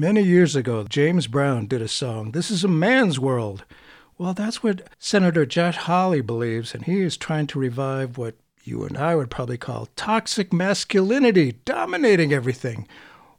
Many 0.00 0.22
years 0.22 0.56
ago, 0.56 0.84
James 0.84 1.26
Brown 1.26 1.66
did 1.66 1.82
a 1.82 1.86
song, 1.86 2.30
This 2.30 2.50
is 2.50 2.64
a 2.64 2.68
Man's 2.68 3.18
World. 3.18 3.66
Well, 4.16 4.32
that's 4.32 4.62
what 4.62 4.88
Senator 4.98 5.44
Josh 5.44 5.76
Hawley 5.76 6.22
believes, 6.22 6.74
and 6.74 6.86
he 6.86 7.02
is 7.02 7.18
trying 7.18 7.46
to 7.48 7.58
revive 7.58 8.16
what 8.16 8.36
you 8.64 8.82
and 8.84 8.96
I 8.96 9.14
would 9.14 9.30
probably 9.30 9.58
call 9.58 9.90
toxic 9.96 10.54
masculinity 10.54 11.60
dominating 11.66 12.32
everything. 12.32 12.88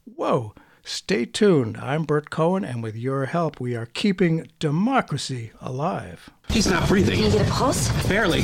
Whoa, 0.05 0.53
stay 0.83 1.25
tuned. 1.25 1.77
I'm 1.77 2.03
Bert 2.03 2.29
Cohen, 2.29 2.63
and 2.63 2.83
with 2.83 2.95
your 2.95 3.25
help, 3.25 3.59
we 3.59 3.75
are 3.75 3.87
keeping 3.87 4.47
democracy 4.59 5.53
alive. 5.61 6.29
He's 6.47 6.67
not 6.67 6.87
breathing. 6.87 7.15
Can 7.15 7.23
you 7.23 7.39
get 7.39 7.47
a 7.47 7.51
pulse? 7.51 7.89
Barely. 8.07 8.41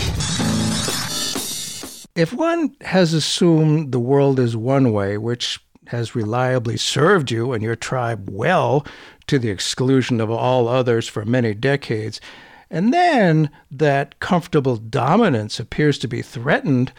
If 2.16 2.34
one 2.34 2.76
has 2.82 3.14
assumed 3.14 3.92
the 3.92 4.00
world 4.00 4.40
is 4.40 4.58
one 4.58 4.92
way, 4.92 5.20
which 5.20 5.60
has 5.88 6.16
reliably 6.16 6.78
served 6.78 7.32
you 7.32 7.54
and 7.54 7.64
your 7.64 7.76
tribe 7.76 8.30
well 8.30 8.86
to 9.28 9.40
the 9.40 9.50
exclusion 9.50 10.22
of 10.22 10.30
all 10.32 10.68
others 10.68 11.08
for 11.08 11.26
many 11.26 11.54
decades, 11.54 12.22
and 12.70 12.94
then 12.94 13.50
that 13.72 14.20
comfortable 14.20 14.78
dominance 14.78 15.60
appears 15.60 15.98
to 16.00 16.08
be 16.08 16.22
threatened, 16.22 16.92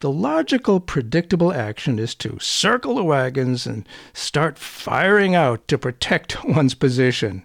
the 0.00 0.10
logical, 0.10 0.78
predictable 0.78 1.52
action 1.52 1.98
is 1.98 2.14
to 2.16 2.38
circle 2.38 2.96
the 2.96 3.04
wagons 3.04 3.66
and 3.66 3.88
start 4.12 4.58
firing 4.58 5.34
out 5.34 5.66
to 5.68 5.78
protect 5.78 6.44
one's 6.44 6.74
position. 6.74 7.44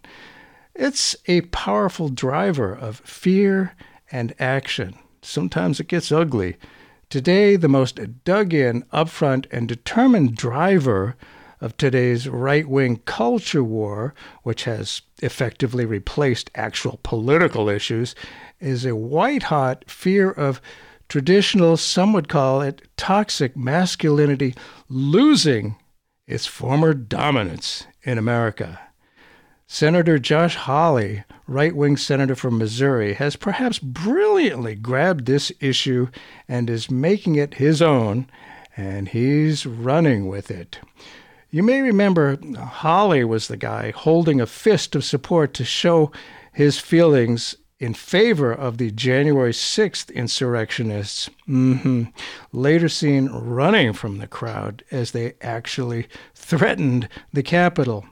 It's 0.76 1.16
a 1.28 1.42
powerful 1.42 2.10
driver 2.10 2.74
of 2.74 3.00
fear 3.00 3.74
and 4.12 4.34
action. 4.40 4.98
Sometimes 5.22 5.80
it 5.80 5.88
gets 5.88 6.12
ugly. 6.12 6.58
Today, 7.12 7.58
the 7.58 7.68
most 7.68 8.00
dug 8.24 8.54
in, 8.54 8.84
upfront, 8.94 9.46
and 9.52 9.68
determined 9.68 10.38
driver 10.38 11.18
of 11.60 11.76
today's 11.76 12.26
right 12.30 12.66
wing 12.66 13.02
culture 13.04 13.66
war, 13.66 14.14
which 14.44 14.64
has 14.64 15.02
effectively 15.22 15.84
replaced 15.84 16.50
actual 16.56 17.02
political 17.04 17.68
issues, 17.68 18.16
is 18.62 18.86
a 18.86 18.96
white 18.96 19.44
hot 19.44 19.84
fear 19.90 20.32
of 20.32 20.62
traditional, 21.10 21.76
some 21.76 22.14
would 22.14 22.30
call 22.30 22.62
it 22.62 22.88
toxic 22.96 23.58
masculinity, 23.58 24.56
losing 24.88 25.76
its 26.28 26.46
former 26.46 26.94
dominance 26.94 27.88
in 28.04 28.18
America. 28.18 28.80
Senator 29.74 30.20
Josh 30.20 30.58
Hawley, 30.58 31.24
right 31.48 31.74
wing 31.74 31.96
senator 31.96 32.36
from 32.36 32.58
Missouri, 32.58 33.14
has 33.14 33.38
perhaps 33.38 33.80
brilliantly 33.80 34.76
grabbed 34.76 35.26
this 35.26 35.50
issue 35.62 36.10
and 36.46 36.70
is 36.70 36.92
making 36.92 37.36
it 37.36 37.54
his 37.54 37.82
own, 37.82 38.30
and 38.76 39.08
he's 39.08 39.66
running 39.66 40.28
with 40.28 40.52
it. 40.52 40.80
You 41.52 41.64
may 41.64 41.82
remember 41.82 42.38
Hawley 42.58 43.24
was 43.24 43.48
the 43.48 43.56
guy 43.56 43.92
holding 43.92 44.42
a 44.42 44.46
fist 44.46 44.94
of 44.94 45.06
support 45.06 45.54
to 45.54 45.64
show 45.64 46.12
his 46.52 46.78
feelings 46.78 47.56
in 47.80 47.94
favor 47.94 48.52
of 48.52 48.78
the 48.78 48.92
January 48.92 49.54
6th 49.54 50.14
insurrectionists, 50.14 51.30
mm-hmm. 51.48 52.04
later 52.52 52.90
seen 52.90 53.30
running 53.30 53.94
from 53.94 54.18
the 54.18 54.28
crowd 54.28 54.84
as 54.92 55.12
they 55.12 55.36
actually 55.42 56.10
threatened 56.36 57.08
the 57.32 57.42
Capitol. 57.42 58.06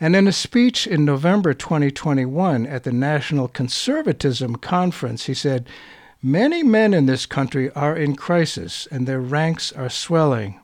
And 0.00 0.14
in 0.14 0.28
a 0.28 0.32
speech 0.32 0.86
in 0.86 1.04
November 1.04 1.54
2021 1.54 2.66
at 2.66 2.84
the 2.84 2.92
National 2.92 3.48
Conservatism 3.48 4.56
Conference, 4.56 5.26
he 5.26 5.34
said, 5.34 5.68
Many 6.22 6.62
men 6.62 6.94
in 6.94 7.06
this 7.06 7.26
country 7.26 7.70
are 7.70 7.96
in 7.96 8.14
crisis 8.14 8.86
and 8.90 9.06
their 9.06 9.20
ranks 9.20 9.72
are 9.72 9.88
swelling. 9.88 10.60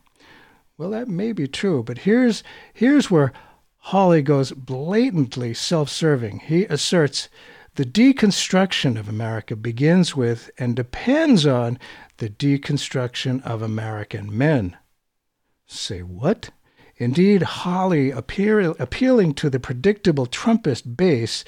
Well, 0.78 0.90
that 0.90 1.08
may 1.08 1.32
be 1.32 1.48
true, 1.48 1.82
but 1.82 1.98
here's, 1.98 2.42
here's 2.72 3.10
where 3.10 3.32
Hawley 3.78 4.22
goes 4.22 4.52
blatantly 4.52 5.52
self 5.52 5.88
serving. 5.88 6.40
He 6.40 6.64
asserts 6.66 7.28
the 7.74 7.84
deconstruction 7.84 8.98
of 8.98 9.08
America 9.08 9.56
begins 9.56 10.14
with 10.14 10.50
and 10.58 10.77
depends 10.77 11.44
on 11.44 11.78
the 12.18 12.28
deconstruction 12.28 13.42
of 13.42 13.62
American 13.62 14.36
men. 14.36 14.77
Say 15.67 16.02
what? 16.02 16.50
Indeed, 16.96 17.42
Hawley, 17.42 18.10
appealing 18.10 19.34
to 19.34 19.50
the 19.50 19.60
predictable 19.60 20.27
Trumpist 20.27 20.96
base, 20.96 21.44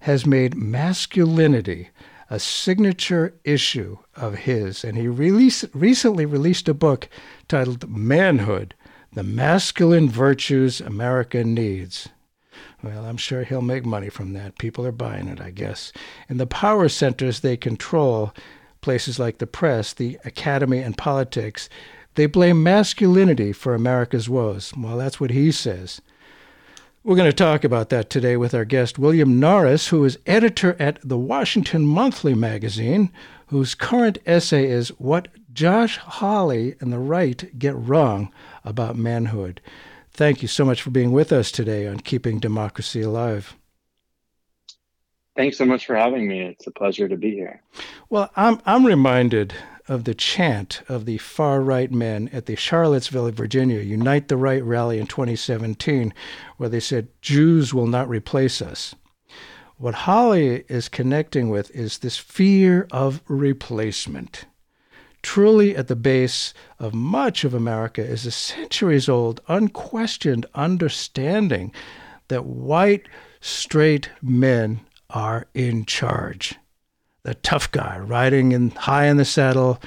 has 0.00 0.26
made 0.26 0.54
masculinity 0.54 1.90
a 2.30 2.38
signature 2.38 3.34
issue 3.42 3.98
of 4.14 4.36
his, 4.36 4.84
and 4.84 4.96
he 4.96 5.08
released, 5.08 5.64
recently 5.74 6.24
released 6.24 6.68
a 6.68 6.74
book 6.74 7.08
titled 7.48 7.90
Manhood 7.90 8.74
The 9.12 9.24
Masculine 9.24 10.08
Virtues 10.08 10.80
America 10.80 11.42
Needs. 11.42 12.08
Well, 12.82 13.04
I'm 13.04 13.16
sure 13.16 13.42
he'll 13.42 13.62
make 13.62 13.84
money 13.84 14.08
from 14.08 14.32
that. 14.34 14.58
People 14.58 14.86
are 14.86 14.92
buying 14.92 15.26
it, 15.26 15.40
I 15.40 15.50
guess. 15.50 15.92
In 16.28 16.36
the 16.36 16.46
power 16.46 16.88
centers 16.88 17.40
they 17.40 17.56
control, 17.56 18.32
places 18.80 19.18
like 19.18 19.38
the 19.38 19.46
press, 19.46 19.92
the 19.92 20.18
academy, 20.24 20.78
and 20.78 20.96
politics, 20.96 21.68
they 22.20 22.26
blame 22.26 22.62
masculinity 22.62 23.50
for 23.50 23.74
America's 23.74 24.28
woes. 24.28 24.74
Well, 24.76 24.98
that's 24.98 25.18
what 25.18 25.30
he 25.30 25.50
says. 25.50 26.02
We're 27.02 27.16
going 27.16 27.30
to 27.30 27.32
talk 27.32 27.64
about 27.64 27.88
that 27.88 28.10
today 28.10 28.36
with 28.36 28.52
our 28.52 28.66
guest, 28.66 28.98
William 28.98 29.40
Norris, 29.40 29.88
who 29.88 30.04
is 30.04 30.18
editor 30.26 30.76
at 30.78 30.98
the 31.02 31.16
Washington 31.16 31.86
Monthly 31.86 32.34
magazine, 32.34 33.10
whose 33.46 33.74
current 33.74 34.18
essay 34.26 34.68
is 34.68 34.90
What 34.98 35.28
Josh 35.54 35.96
Hawley 35.96 36.74
and 36.78 36.92
the 36.92 36.98
Right 36.98 37.58
Get 37.58 37.74
Wrong 37.74 38.30
About 38.66 38.96
Manhood. 38.96 39.62
Thank 40.12 40.42
you 40.42 40.48
so 40.48 40.66
much 40.66 40.82
for 40.82 40.90
being 40.90 41.12
with 41.12 41.32
us 41.32 41.50
today 41.50 41.86
on 41.86 42.00
Keeping 42.00 42.38
Democracy 42.38 43.00
Alive. 43.00 43.56
Thanks 45.36 45.56
so 45.56 45.64
much 45.64 45.86
for 45.86 45.96
having 45.96 46.28
me. 46.28 46.42
It's 46.42 46.66
a 46.66 46.70
pleasure 46.70 47.08
to 47.08 47.16
be 47.16 47.30
here. 47.30 47.62
Well, 48.10 48.28
I'm, 48.36 48.60
I'm 48.66 48.84
reminded 48.84 49.54
of 49.90 50.04
the 50.04 50.14
chant 50.14 50.82
of 50.88 51.04
the 51.04 51.18
far 51.18 51.60
right 51.60 51.90
men 51.90 52.30
at 52.32 52.46
the 52.46 52.54
Charlottesville, 52.54 53.32
Virginia, 53.32 53.80
Unite 53.80 54.28
the 54.28 54.36
Right 54.36 54.62
rally 54.62 55.00
in 55.00 55.08
2017, 55.08 56.14
where 56.58 56.68
they 56.68 56.78
said, 56.78 57.08
Jews 57.20 57.74
will 57.74 57.88
not 57.88 58.08
replace 58.08 58.62
us. 58.62 58.94
What 59.78 60.06
Hawley 60.06 60.64
is 60.68 60.88
connecting 60.88 61.50
with 61.50 61.74
is 61.74 61.98
this 61.98 62.18
fear 62.18 62.86
of 62.92 63.20
replacement. 63.26 64.44
Truly, 65.22 65.74
at 65.74 65.88
the 65.88 65.96
base 65.96 66.54
of 66.78 66.94
much 66.94 67.42
of 67.42 67.52
America 67.52 68.00
is 68.00 68.24
a 68.24 68.30
centuries 68.30 69.08
old, 69.08 69.40
unquestioned 69.48 70.46
understanding 70.54 71.72
that 72.28 72.46
white, 72.46 73.08
straight 73.40 74.08
men 74.22 74.82
are 75.10 75.48
in 75.52 75.84
charge 75.84 76.59
the 77.22 77.34
tough 77.34 77.70
guy 77.70 77.98
riding 77.98 78.52
in 78.52 78.70
high 78.70 79.06
in 79.06 79.16
the 79.16 79.24
saddle, 79.24 79.80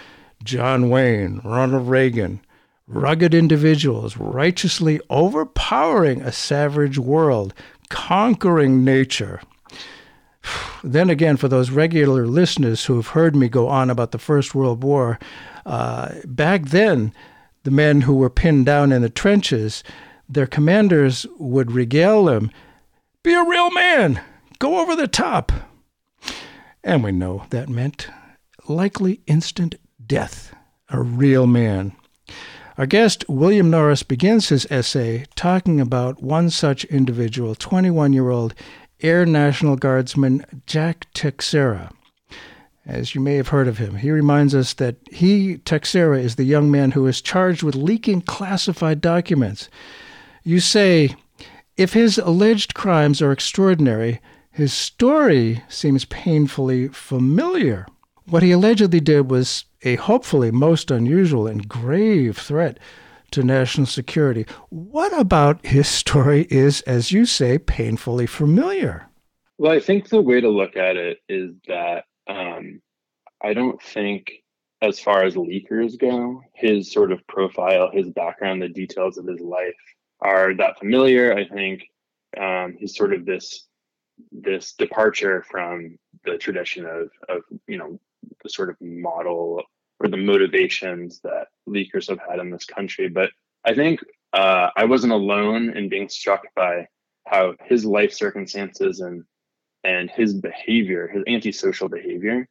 John 0.43 0.89
Wayne, 0.89 1.41
Ronald 1.43 1.87
Reagan, 1.87 2.41
rugged 2.87 3.33
individuals 3.33 4.17
righteously 4.17 4.99
overpowering 5.09 6.21
a 6.21 6.31
savage 6.31 6.97
world, 6.97 7.53
conquering 7.89 8.83
nature. 8.83 9.41
Then 10.83 11.09
again, 11.09 11.37
for 11.37 11.47
those 11.47 11.69
regular 11.69 12.27
listeners 12.27 12.83
who 12.83 12.97
have 12.97 13.07
heard 13.07 13.37
me 13.37 13.47
go 13.47 13.69
on 13.69 13.89
about 13.89 14.11
the 14.11 14.17
First 14.17 14.53
World 14.53 14.83
War, 14.83 15.17
uh, 15.65 16.09
back 16.25 16.65
then, 16.65 17.13
the 17.63 17.71
men 17.71 18.01
who 18.01 18.15
were 18.15 18.29
pinned 18.29 18.65
down 18.65 18.91
in 18.91 19.01
the 19.01 19.09
trenches, 19.09 19.81
their 20.27 20.45
commanders 20.45 21.25
would 21.39 21.71
regale 21.71 22.25
them 22.25 22.51
Be 23.23 23.33
a 23.33 23.43
real 23.45 23.71
man! 23.71 24.19
Go 24.59 24.81
over 24.81 24.93
the 24.93 25.07
top! 25.07 25.53
And 26.83 27.03
we 27.03 27.11
know 27.11 27.45
that 27.49 27.69
meant 27.69 28.09
likely 28.67 29.21
instant 29.25 29.75
death, 30.05 30.53
a 30.89 31.01
real 31.01 31.47
man. 31.47 31.93
Our 32.77 32.85
guest, 32.85 33.23
William 33.29 33.69
Norris, 33.69 34.03
begins 34.03 34.49
his 34.49 34.67
essay 34.69 35.25
talking 35.35 35.79
about 35.79 36.23
one 36.23 36.49
such 36.49 36.83
individual, 36.85 37.55
21 37.55 38.13
year 38.13 38.29
old 38.29 38.53
Air 39.01 39.25
National 39.25 39.75
Guardsman 39.75 40.45
Jack 40.65 41.07
Teixeira. 41.13 41.91
As 42.85 43.15
you 43.15 43.21
may 43.21 43.35
have 43.35 43.49
heard 43.49 43.67
of 43.67 43.77
him, 43.77 43.95
he 43.95 44.11
reminds 44.11 44.53
us 44.53 44.73
that 44.73 44.97
he, 45.09 45.57
Teixeira, 45.59 46.19
is 46.19 46.35
the 46.35 46.43
young 46.43 46.69
man 46.69 46.91
who 46.91 47.07
is 47.07 47.21
charged 47.21 47.63
with 47.63 47.75
leaking 47.75 48.21
classified 48.21 48.99
documents. 48.99 49.69
You 50.43 50.59
say, 50.59 51.15
if 51.77 51.93
his 51.93 52.17
alleged 52.17 52.73
crimes 52.73 53.21
are 53.21 53.31
extraordinary, 53.31 54.19
his 54.53 54.71
story 54.71 55.63
seems 55.67 56.05
painfully 56.05 56.87
familiar. 56.87 57.87
What 58.25 58.43
he 58.43 58.51
allegedly 58.51 58.99
did 58.99 59.29
was 59.31 59.65
a 59.81 59.95
hopefully 59.95 60.51
most 60.51 60.91
unusual 60.91 61.47
and 61.47 61.67
grave 61.67 62.37
threat 62.37 62.77
to 63.31 63.43
national 63.43 63.87
security. 63.87 64.45
What 64.69 65.11
about 65.19 65.65
his 65.65 65.87
story 65.87 66.45
is, 66.51 66.81
as 66.81 67.11
you 67.11 67.25
say, 67.25 67.57
painfully 67.57 68.27
familiar? 68.27 69.07
Well, 69.57 69.71
I 69.71 69.79
think 69.79 70.09
the 70.09 70.21
way 70.21 70.39
to 70.39 70.49
look 70.49 70.77
at 70.77 70.97
it 70.97 71.17
is 71.27 71.55
that 71.67 72.05
um, 72.27 72.79
I 73.43 73.53
don't 73.53 73.81
think, 73.81 74.31
as 74.83 74.99
far 74.99 75.23
as 75.23 75.33
leakers 75.33 75.97
go, 75.97 76.41
his 76.53 76.91
sort 76.91 77.11
of 77.11 77.25
profile, 77.25 77.89
his 77.91 78.09
background, 78.11 78.61
the 78.61 78.69
details 78.69 79.17
of 79.17 79.25
his 79.25 79.39
life 79.39 79.73
are 80.21 80.53
that 80.55 80.77
familiar. 80.77 81.33
I 81.33 81.47
think 81.47 81.83
um, 82.39 82.75
he's 82.77 82.95
sort 82.95 83.13
of 83.13 83.25
this 83.25 83.67
this 84.31 84.73
departure 84.73 85.43
from 85.49 85.97
the 86.25 86.37
tradition 86.37 86.85
of 86.85 87.09
of 87.29 87.41
you 87.67 87.77
know 87.77 87.99
the 88.43 88.49
sort 88.49 88.69
of 88.69 88.75
model 88.81 89.61
or 89.99 90.07
the 90.07 90.17
motivations 90.17 91.19
that 91.21 91.47
leakers 91.67 92.09
have 92.09 92.19
had 92.27 92.39
in 92.39 92.49
this 92.49 92.65
country. 92.65 93.07
But 93.07 93.29
I 93.65 93.73
think 93.73 93.99
uh, 94.33 94.69
I 94.75 94.85
wasn't 94.85 95.13
alone 95.13 95.75
in 95.77 95.89
being 95.89 96.09
struck 96.09 96.43
by 96.55 96.87
how 97.25 97.55
his 97.63 97.85
life 97.85 98.13
circumstances 98.13 98.99
and 98.99 99.23
and 99.83 100.09
his 100.09 100.33
behavior, 100.33 101.07
his 101.07 101.23
antisocial 101.27 101.89
behavior, 101.89 102.47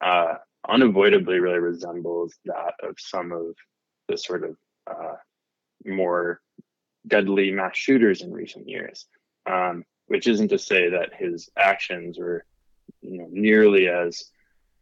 uh, 0.00 0.34
unavoidably 0.68 1.40
really 1.40 1.58
resembles 1.58 2.36
that 2.44 2.74
of 2.82 2.94
some 2.98 3.32
of 3.32 3.54
the 4.08 4.16
sort 4.16 4.44
of 4.44 4.56
uh, 4.88 5.16
more 5.84 6.40
deadly 7.06 7.50
mass 7.50 7.76
shooters 7.76 8.22
in 8.22 8.32
recent 8.32 8.68
years. 8.68 9.06
Um, 9.46 9.84
which 10.08 10.26
isn't 10.26 10.48
to 10.48 10.58
say 10.58 10.90
that 10.90 11.14
his 11.14 11.50
actions 11.56 12.18
were, 12.18 12.44
you 13.00 13.18
know, 13.18 13.28
nearly 13.30 13.88
as 13.88 14.24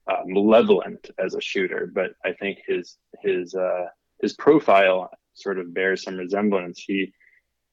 uh, 0.08 0.22
malevolent 0.24 1.10
as 1.18 1.34
a 1.34 1.40
shooter, 1.40 1.90
but 1.92 2.12
I 2.24 2.32
think 2.32 2.60
his 2.66 2.96
his 3.20 3.54
uh, 3.54 3.86
his 4.20 4.34
profile 4.34 5.10
sort 5.34 5.58
of 5.58 5.74
bears 5.74 6.02
some 6.02 6.16
resemblance. 6.16 6.78
He 6.78 7.12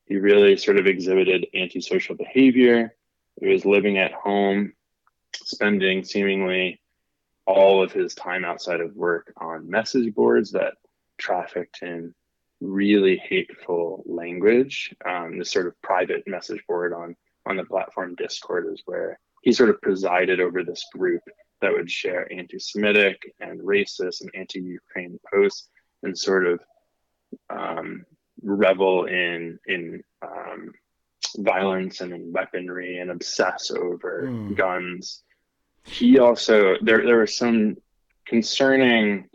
he 0.05 0.17
really 0.17 0.57
sort 0.57 0.77
of 0.77 0.87
exhibited 0.87 1.47
antisocial 1.55 2.15
behavior. 2.15 2.95
He 3.39 3.47
was 3.47 3.65
living 3.65 3.97
at 3.97 4.11
home, 4.11 4.73
spending 5.33 6.03
seemingly 6.03 6.81
all 7.45 7.83
of 7.83 7.91
his 7.91 8.15
time 8.15 8.45
outside 8.45 8.81
of 8.81 8.95
work 8.95 9.31
on 9.37 9.69
message 9.69 10.13
boards 10.13 10.51
that 10.51 10.73
trafficked 11.17 11.81
in 11.81 12.13
really 12.61 13.17
hateful 13.17 14.03
language. 14.05 14.95
Um, 15.05 15.37
this 15.37 15.51
sort 15.51 15.67
of 15.67 15.79
private 15.81 16.23
message 16.27 16.63
board 16.67 16.93
on 16.93 17.15
on 17.45 17.57
the 17.57 17.65
platform 17.65 18.15
Discord 18.15 18.67
is 18.71 18.81
where 18.85 19.19
he 19.41 19.51
sort 19.51 19.69
of 19.69 19.81
presided 19.81 20.39
over 20.39 20.63
this 20.63 20.85
group 20.93 21.21
that 21.61 21.71
would 21.71 21.89
share 21.89 22.31
anti-Semitic 22.31 23.21
and 23.39 23.59
racist 23.61 24.21
and 24.21 24.31
anti-Ukraine 24.35 25.19
posts 25.31 25.69
and 26.03 26.17
sort 26.17 26.45
of 26.45 26.59
um, 27.49 28.05
revel 28.41 29.05
in 29.05 29.59
in 29.67 30.03
um, 30.21 30.71
violence 31.37 32.01
and 32.01 32.13
in 32.13 32.31
weaponry 32.31 32.99
and 32.99 33.11
obsess 33.11 33.71
over 33.71 34.23
mm. 34.27 34.55
guns. 34.55 35.23
He 35.83 36.19
also 36.19 36.75
there 36.81 37.03
there 37.05 37.17
were 37.17 37.27
some 37.27 37.77
concerning 38.25 39.29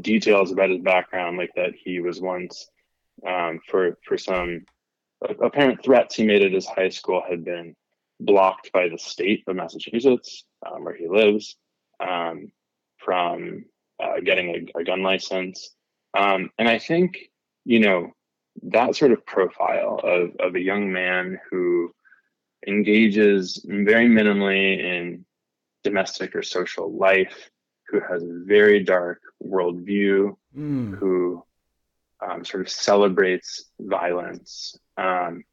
details 0.00 0.52
about 0.52 0.70
his 0.70 0.80
background, 0.80 1.36
like 1.38 1.52
that 1.56 1.72
he 1.74 2.00
was 2.00 2.20
once 2.20 2.68
um, 3.26 3.60
for 3.68 3.98
for 4.06 4.18
some 4.18 4.64
apparent 5.40 5.82
threats 5.82 6.16
he 6.16 6.26
made 6.26 6.42
at 6.42 6.52
his 6.52 6.66
high 6.66 6.88
school 6.88 7.22
had 7.28 7.44
been 7.44 7.74
blocked 8.20 8.72
by 8.72 8.88
the 8.88 8.98
state 8.98 9.44
of 9.46 9.56
Massachusetts, 9.56 10.44
um, 10.66 10.84
where 10.84 10.94
he 10.94 11.08
lives, 11.08 11.56
um, 12.00 12.50
from 12.98 13.64
uh, 14.02 14.20
getting 14.24 14.70
a, 14.74 14.80
a, 14.80 14.84
gun 14.84 15.02
license. 15.02 15.74
Um, 16.16 16.50
and 16.58 16.68
I 16.68 16.78
think, 16.78 17.30
you 17.64 17.80
know, 17.80 18.12
that 18.62 18.96
sort 18.96 19.12
of 19.12 19.26
profile 19.26 20.00
of, 20.02 20.30
of 20.38 20.54
a 20.54 20.60
young 20.60 20.92
man 20.92 21.40
who 21.50 21.92
engages 22.66 23.64
very 23.68 24.08
minimally 24.08 24.78
in 24.78 25.24
domestic 25.82 26.34
or 26.34 26.42
social 26.42 26.96
life, 26.96 27.50
who 27.88 28.00
has 28.00 28.22
a 28.22 28.42
very 28.46 28.82
dark 28.82 29.20
worldview, 29.44 30.36
mm. 30.56 30.96
who 30.96 31.44
um, 32.20 32.44
sort 32.44 32.62
of 32.62 32.70
celebrates 32.70 33.70
violence 33.78 34.78
um, 34.96 35.44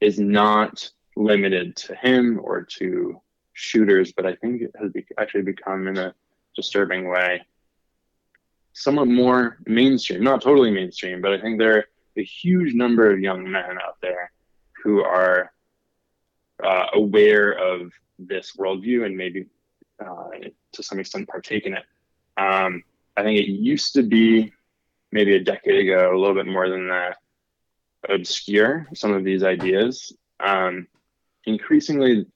is 0.00 0.18
not 0.18 0.90
limited 1.16 1.76
to 1.76 1.94
him 1.94 2.40
or 2.42 2.62
to 2.62 3.20
shooters, 3.52 4.12
but 4.12 4.26
I 4.26 4.34
think 4.36 4.62
it 4.62 4.72
has 4.80 4.92
be- 4.92 5.06
actually 5.18 5.42
become 5.42 5.88
in 5.88 5.98
a 5.98 6.14
disturbing 6.54 7.08
way 7.08 7.42
somewhat 8.78 9.08
more 9.08 9.58
mainstream, 9.66 10.22
not 10.22 10.40
totally 10.40 10.70
mainstream, 10.70 11.20
but 11.20 11.32
I 11.32 11.40
think 11.40 11.58
there 11.58 11.76
are 11.78 11.84
a 12.16 12.22
huge 12.22 12.74
number 12.74 13.10
of 13.10 13.18
young 13.18 13.50
men 13.50 13.76
out 13.84 13.96
there 14.00 14.30
who 14.82 15.02
are 15.02 15.52
uh, 16.62 16.86
aware 16.94 17.52
of 17.52 17.92
this 18.20 18.52
worldview 18.56 19.04
and 19.04 19.16
maybe 19.16 19.46
uh, 20.04 20.28
to 20.72 20.82
some 20.82 21.00
extent 21.00 21.28
partake 21.28 21.66
in 21.66 21.74
it. 21.74 21.84
Um, 22.36 22.84
I 23.16 23.24
think 23.24 23.40
it 23.40 23.50
used 23.50 23.94
to 23.94 24.04
be 24.04 24.52
maybe 25.10 25.34
a 25.34 25.42
decade 25.42 25.88
ago, 25.88 26.14
a 26.14 26.18
little 26.18 26.34
bit 26.34 26.46
more 26.46 26.68
than 26.68 26.88
that, 26.88 27.16
obscure 28.08 28.86
some 28.94 29.12
of 29.12 29.24
these 29.24 29.42
ideas. 29.42 30.12
Um, 30.40 30.86
increasingly, 31.44 32.26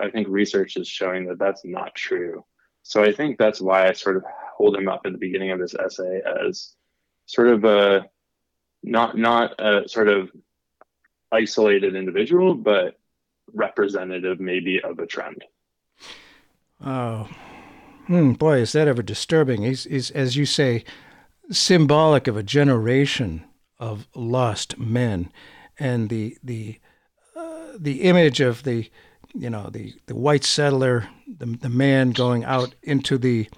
I 0.00 0.10
think 0.10 0.28
research 0.28 0.76
is 0.76 0.86
showing 0.86 1.26
that 1.26 1.38
that's 1.38 1.64
not 1.64 1.94
true. 1.94 2.44
So 2.82 3.02
I 3.02 3.12
think 3.12 3.38
that's 3.38 3.60
why 3.60 3.88
I 3.88 3.92
sort 3.92 4.16
of 4.16 4.24
hold 4.56 4.76
him 4.76 4.88
up 4.88 5.02
at 5.04 5.12
the 5.12 5.18
beginning 5.18 5.50
of 5.50 5.58
this 5.58 5.74
essay 5.74 6.22
as 6.44 6.74
sort 7.26 7.48
of 7.48 7.64
a 7.64 8.08
not 8.82 9.18
not 9.18 9.60
a 9.60 9.88
sort 9.88 10.08
of 10.08 10.30
isolated 11.32 11.94
individual, 11.94 12.54
but 12.54 12.98
representative 13.52 14.40
maybe 14.40 14.80
of 14.80 14.98
a 14.98 15.06
trend. 15.06 15.44
Oh, 16.84 17.28
hmm, 18.06 18.32
boy, 18.32 18.58
is 18.58 18.72
that 18.72 18.88
ever 18.88 19.02
disturbing? 19.02 19.62
He's, 19.62 19.84
he's, 19.84 20.10
as 20.12 20.36
you 20.36 20.46
say, 20.46 20.84
symbolic 21.50 22.26
of 22.28 22.36
a 22.36 22.42
generation 22.42 23.44
of 23.78 24.08
lost 24.14 24.78
men, 24.78 25.30
and 25.78 26.08
the 26.08 26.36
the 26.42 26.78
uh, 27.36 27.72
the 27.78 28.02
image 28.02 28.40
of 28.40 28.62
the 28.64 28.90
you 29.34 29.50
know 29.50 29.70
the 29.70 29.94
the 30.06 30.14
white 30.14 30.44
settler, 30.44 31.08
the 31.26 31.46
the 31.46 31.68
man 31.68 32.10
going 32.10 32.44
out 32.44 32.74
into 32.82 33.18
the 33.18 33.48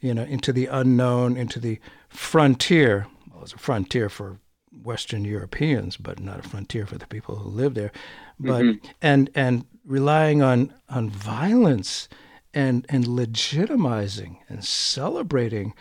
you 0.00 0.14
know 0.14 0.24
into 0.24 0.52
the 0.52 0.66
unknown, 0.66 1.36
into 1.36 1.60
the 1.60 1.78
frontier. 2.08 3.06
Well, 3.32 3.42
it's 3.42 3.52
a 3.52 3.58
frontier 3.58 4.08
for 4.08 4.38
Western 4.82 5.24
Europeans, 5.24 5.96
but 5.96 6.20
not 6.20 6.44
a 6.44 6.48
frontier 6.48 6.86
for 6.86 6.98
the 6.98 7.06
people 7.06 7.36
who 7.36 7.48
live 7.48 7.74
there. 7.74 7.92
But 8.38 8.64
mm-hmm. 8.64 8.86
and 9.02 9.30
and 9.34 9.64
relying 9.84 10.42
on 10.42 10.72
on 10.88 11.10
violence 11.10 12.08
and 12.54 12.86
and 12.88 13.04
legitimizing 13.04 14.38
and 14.48 14.64
celebrating 14.64 15.74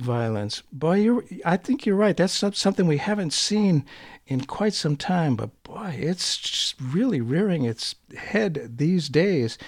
violence. 0.00 0.62
Boy, 0.72 0.96
you 0.96 1.24
I 1.44 1.56
think 1.56 1.86
you're 1.86 1.96
right. 1.96 2.16
That's 2.16 2.44
something 2.58 2.86
we 2.86 2.98
haven't 2.98 3.32
seen 3.32 3.84
in 4.26 4.42
quite 4.42 4.74
some 4.74 4.96
time. 4.96 5.36
But 5.36 5.62
boy, 5.62 5.96
it's 5.98 6.74
really 6.80 7.20
rearing 7.20 7.64
its 7.64 7.94
head 8.16 8.76
these 8.76 9.08
days, 9.08 9.58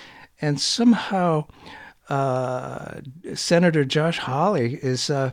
and 0.41 0.61
somehow 0.61 1.47
uh, 2.09 3.01
Senator 3.35 3.85
Josh 3.85 4.19
Hawley 4.19 4.75
is. 4.83 5.11
Uh, 5.11 5.31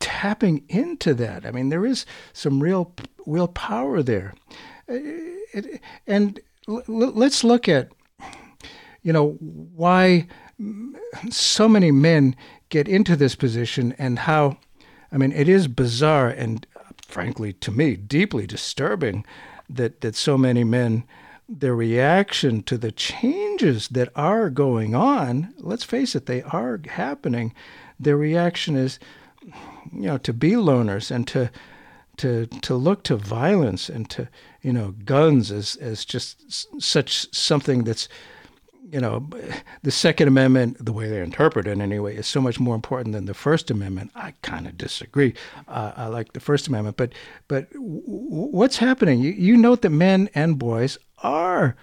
tapping 0.00 0.62
into 0.68 1.14
that. 1.14 1.46
I 1.46 1.50
mean, 1.50 1.70
there 1.70 1.86
is 1.86 2.04
some 2.34 2.62
real 2.62 2.92
real 3.26 3.48
power 3.48 4.02
there, 4.02 4.34
uh, 4.86 4.98
it, 5.54 5.80
and 6.06 6.38
l- 6.68 6.82
let's 6.86 7.42
look 7.42 7.68
at 7.70 7.90
you 9.02 9.12
know 9.12 9.32
why 9.40 10.26
so 11.30 11.68
many 11.68 11.90
men 11.90 12.36
get 12.68 12.88
into 12.88 13.16
this 13.16 13.34
position 13.34 13.94
and 13.98 14.20
how, 14.20 14.58
I 15.12 15.18
mean, 15.18 15.32
it 15.32 15.48
is 15.48 15.68
bizarre 15.68 16.28
and 16.28 16.66
frankly, 17.06 17.52
to 17.52 17.70
me, 17.70 17.96
deeply 17.96 18.46
disturbing 18.46 19.24
that, 19.68 20.00
that 20.00 20.16
so 20.16 20.36
many 20.36 20.64
men, 20.64 21.04
their 21.48 21.74
reaction 21.74 22.62
to 22.64 22.76
the 22.76 22.90
changes 22.90 23.88
that 23.88 24.08
are 24.16 24.50
going 24.50 24.94
on, 24.94 25.54
let's 25.58 25.84
face 25.84 26.14
it, 26.14 26.26
they 26.26 26.42
are 26.42 26.80
happening. 26.88 27.54
Their 28.00 28.16
reaction 28.16 28.76
is, 28.76 28.98
you 29.92 30.08
know, 30.08 30.18
to 30.18 30.32
be 30.32 30.52
loners 30.52 31.10
and 31.10 31.26
to 31.28 31.50
to 32.16 32.46
to 32.46 32.76
look 32.76 33.02
to 33.02 33.16
violence 33.16 33.88
and 33.88 34.08
to 34.08 34.28
you 34.62 34.72
know 34.72 34.92
guns 35.04 35.50
as 35.50 35.74
as 35.76 36.04
just 36.04 36.80
such 36.80 37.34
something 37.34 37.82
that's 37.82 38.08
you 38.94 39.00
know, 39.00 39.28
the 39.82 39.90
Second 39.90 40.28
Amendment, 40.28 40.76
the 40.84 40.92
way 40.92 41.08
they 41.08 41.20
interpret 41.20 41.66
it 41.66 41.80
anyway, 41.80 42.14
is 42.14 42.28
so 42.28 42.40
much 42.40 42.60
more 42.60 42.76
important 42.76 43.12
than 43.12 43.24
the 43.24 43.34
First 43.34 43.68
Amendment. 43.68 44.12
I 44.14 44.34
kind 44.42 44.68
of 44.68 44.78
disagree. 44.78 45.34
Uh, 45.66 45.90
I 45.96 46.06
like 46.06 46.32
the 46.32 46.38
First 46.38 46.68
Amendment, 46.68 46.96
but 46.96 47.12
but 47.48 47.72
w- 47.72 48.02
what's 48.06 48.76
happening? 48.76 49.18
You, 49.18 49.32
you 49.32 49.56
note 49.56 49.82
that 49.82 49.90
men 49.90 50.30
and 50.32 50.60
boys 50.60 50.96
are, 51.24 51.74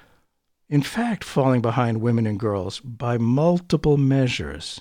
in 0.69 0.81
fact, 0.81 1.25
falling 1.25 1.61
behind 1.61 1.99
women 1.99 2.25
and 2.25 2.39
girls 2.39 2.79
by 2.79 3.17
multiple 3.17 3.97
measures, 3.97 4.79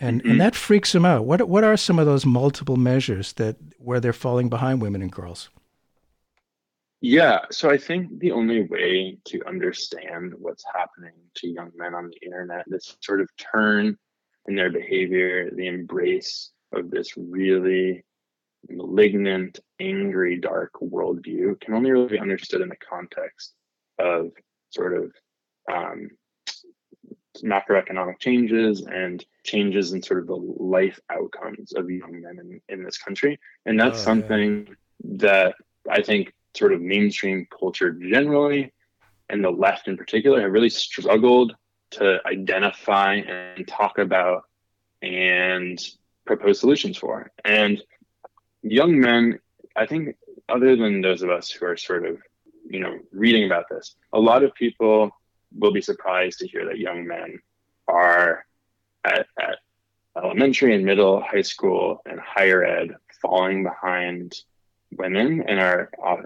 and 0.00 0.22
mm-hmm. 0.22 0.32
and 0.32 0.40
that 0.40 0.56
freaks 0.56 0.90
them 0.90 1.04
out. 1.04 1.24
What 1.24 1.48
what 1.48 1.62
are 1.62 1.76
some 1.76 2.00
of 2.00 2.06
those 2.06 2.26
multiple 2.26 2.76
measures 2.76 3.32
that 3.34 3.58
where 3.78 4.00
they're 4.00 4.12
falling 4.12 4.48
behind 4.48 4.82
women 4.82 5.02
and 5.02 5.12
girls? 5.12 5.50
Yeah, 7.06 7.40
so 7.50 7.68
I 7.68 7.76
think 7.76 8.18
the 8.18 8.32
only 8.32 8.62
way 8.62 9.18
to 9.26 9.46
understand 9.46 10.32
what's 10.38 10.64
happening 10.74 11.12
to 11.34 11.48
young 11.48 11.70
men 11.76 11.94
on 11.94 12.08
the 12.08 12.16
internet, 12.24 12.64
this 12.66 12.96
sort 13.02 13.20
of 13.20 13.28
turn 13.36 13.98
in 14.48 14.54
their 14.54 14.70
behavior, 14.70 15.50
the 15.50 15.66
embrace 15.66 16.52
of 16.72 16.90
this 16.90 17.14
really 17.18 18.06
malignant, 18.70 19.60
angry, 19.78 20.38
dark 20.38 20.72
worldview 20.82 21.60
can 21.60 21.74
only 21.74 21.90
really 21.90 22.08
be 22.08 22.18
understood 22.18 22.62
in 22.62 22.70
the 22.70 22.76
context 22.76 23.52
of 23.98 24.30
sort 24.70 24.96
of 24.96 25.12
um, 25.70 26.08
macroeconomic 27.42 28.18
changes 28.18 28.80
and 28.80 29.26
changes 29.44 29.92
in 29.92 30.02
sort 30.02 30.20
of 30.20 30.26
the 30.26 30.36
life 30.36 30.98
outcomes 31.10 31.74
of 31.74 31.90
young 31.90 32.22
men 32.22 32.38
in, 32.40 32.60
in 32.70 32.82
this 32.82 32.96
country. 32.96 33.38
And 33.66 33.78
that's 33.78 34.00
oh, 34.00 34.04
something 34.04 34.68
yeah. 34.68 34.74
that 35.18 35.54
I 35.90 36.00
think 36.00 36.32
sort 36.56 36.72
of 36.72 36.80
mainstream 36.80 37.46
culture 37.56 37.90
generally 37.90 38.72
and 39.28 39.42
the 39.42 39.50
left 39.50 39.88
in 39.88 39.96
particular 39.96 40.40
have 40.40 40.52
really 40.52 40.70
struggled 40.70 41.54
to 41.90 42.18
identify 42.26 43.14
and 43.14 43.66
talk 43.66 43.98
about 43.98 44.44
and 45.02 45.78
propose 46.24 46.60
solutions 46.60 46.96
for. 46.96 47.30
And 47.44 47.82
young 48.62 48.98
men, 48.98 49.38
I 49.76 49.86
think, 49.86 50.16
other 50.48 50.76
than 50.76 51.00
those 51.00 51.22
of 51.22 51.30
us 51.30 51.50
who 51.50 51.66
are 51.66 51.76
sort 51.76 52.06
of, 52.06 52.18
you 52.68 52.80
know, 52.80 52.98
reading 53.12 53.44
about 53.44 53.66
this, 53.70 53.96
a 54.12 54.20
lot 54.20 54.42
of 54.42 54.54
people 54.54 55.10
will 55.56 55.72
be 55.72 55.80
surprised 55.80 56.38
to 56.40 56.48
hear 56.48 56.66
that 56.66 56.78
young 56.78 57.06
men 57.06 57.38
are 57.86 58.44
at, 59.04 59.26
at 59.40 59.58
elementary 60.16 60.74
and 60.74 60.84
middle, 60.84 61.20
high 61.20 61.42
school, 61.42 62.00
and 62.06 62.18
higher 62.20 62.64
ed 62.64 62.94
falling 63.20 63.62
behind 63.62 64.34
women 64.92 65.42
and 65.46 65.60
are 65.60 65.90
uh, 66.04 66.16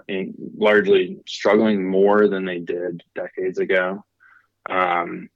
largely 0.57 1.19
struggling 1.27 1.85
more 1.85 2.27
than 2.27 2.45
they 2.45 2.59
did 2.59 3.03
decades 3.15 3.59
ago. 3.59 4.03
Um, 4.69 5.29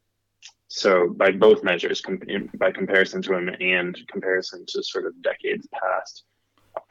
so 0.68 1.10
by 1.10 1.32
both 1.32 1.64
measures, 1.64 2.02
by 2.56 2.72
comparison 2.72 3.22
to 3.22 3.32
women 3.32 3.56
and 3.62 3.98
comparison 4.08 4.66
to 4.68 4.84
sort 4.84 5.06
of 5.06 5.22
decades 5.22 5.68
past, 5.72 6.24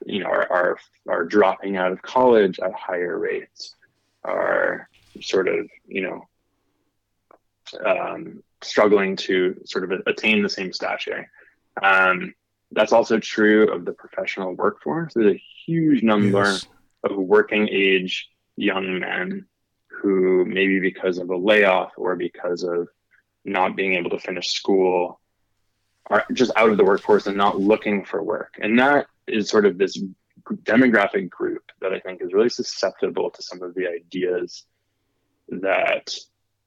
you 0.07 0.21
know, 0.21 0.27
are, 0.27 0.51
are, 0.53 0.79
are 1.09 1.25
dropping 1.25 1.77
out 1.77 1.93
of 1.93 2.03
college 2.03 2.61
at 2.61 2.73
higher 2.73 3.19
rates, 3.19 3.75
are 4.25 4.89
sort 5.21 5.49
of, 5.49 5.69
you 5.87 6.03
know, 6.03 6.29
um, 7.85 8.43
struggling 8.63 9.17
to 9.17 9.61
sort 9.65 9.91
of 9.91 10.03
attain 10.07 10.43
the 10.43 10.49
same 10.49 10.73
stature. 10.73 11.29
Um, 11.83 12.35
that's 12.73 12.93
also 12.93 13.19
true 13.19 13.71
of 13.71 13.85
the 13.85 13.93
professional 13.93 14.55
workforce. 14.55 15.15
There's 15.15 15.35
a 15.35 15.43
huge 15.67 16.03
number 16.03 16.45
yes. 16.45 16.67
of 17.05 17.17
working 17.17 17.69
age 17.71 18.29
young 18.57 18.99
men 18.99 19.47
who 19.89 20.45
maybe 20.45 20.81
because 20.81 21.19
of 21.19 21.31
a 21.31 21.37
layoff 21.37 21.93
or 21.97 22.17
because 22.17 22.65
of 22.65 22.89
not 23.45 23.77
being 23.77 23.95
able 23.95 24.11
to 24.11 24.19
finish 24.19 24.53
school 24.53 25.21
are 26.07 26.25
just 26.33 26.53
out 26.57 26.71
of 26.71 26.77
the 26.77 26.85
workforce 26.85 27.27
and 27.27 27.37
not 27.37 27.61
looking 27.61 28.05
for 28.05 28.23
work. 28.23 28.55
And 28.61 28.79
that 28.79 29.07
is 29.27 29.49
sort 29.49 29.67
of 29.67 29.79
this 29.79 30.03
demographic 30.65 31.31
group 31.31 31.63
that 31.81 31.93
I 31.93 32.01
think 32.01 32.23
is 32.23 32.33
really 32.33 32.49
susceptible 32.49 33.31
to 33.31 33.43
some 33.43 33.63
of 33.63 33.75
the 33.75 33.89
ideas 33.89 34.65
that 35.49 36.15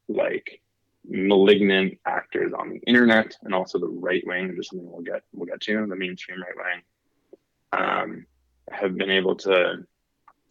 like 0.08 0.62
malignant 1.08 1.98
actors 2.06 2.52
on 2.58 2.70
the 2.70 2.80
internet 2.88 3.36
and 3.44 3.54
also 3.54 3.80
the 3.80 3.88
right 3.88 4.24
wing, 4.26 4.50
which 4.50 4.60
is 4.60 4.68
something 4.70 4.92
we'll 4.92 5.02
get 5.02 5.24
we'll 5.34 5.46
get 5.46 5.62
to, 5.62 5.86
the 5.88 5.96
mainstream 5.96 6.42
right 6.42 6.56
wing, 6.56 6.82
um, 7.74 8.26
have 8.72 8.98
been 8.98 9.12
able 9.12 9.36
to 9.36 9.86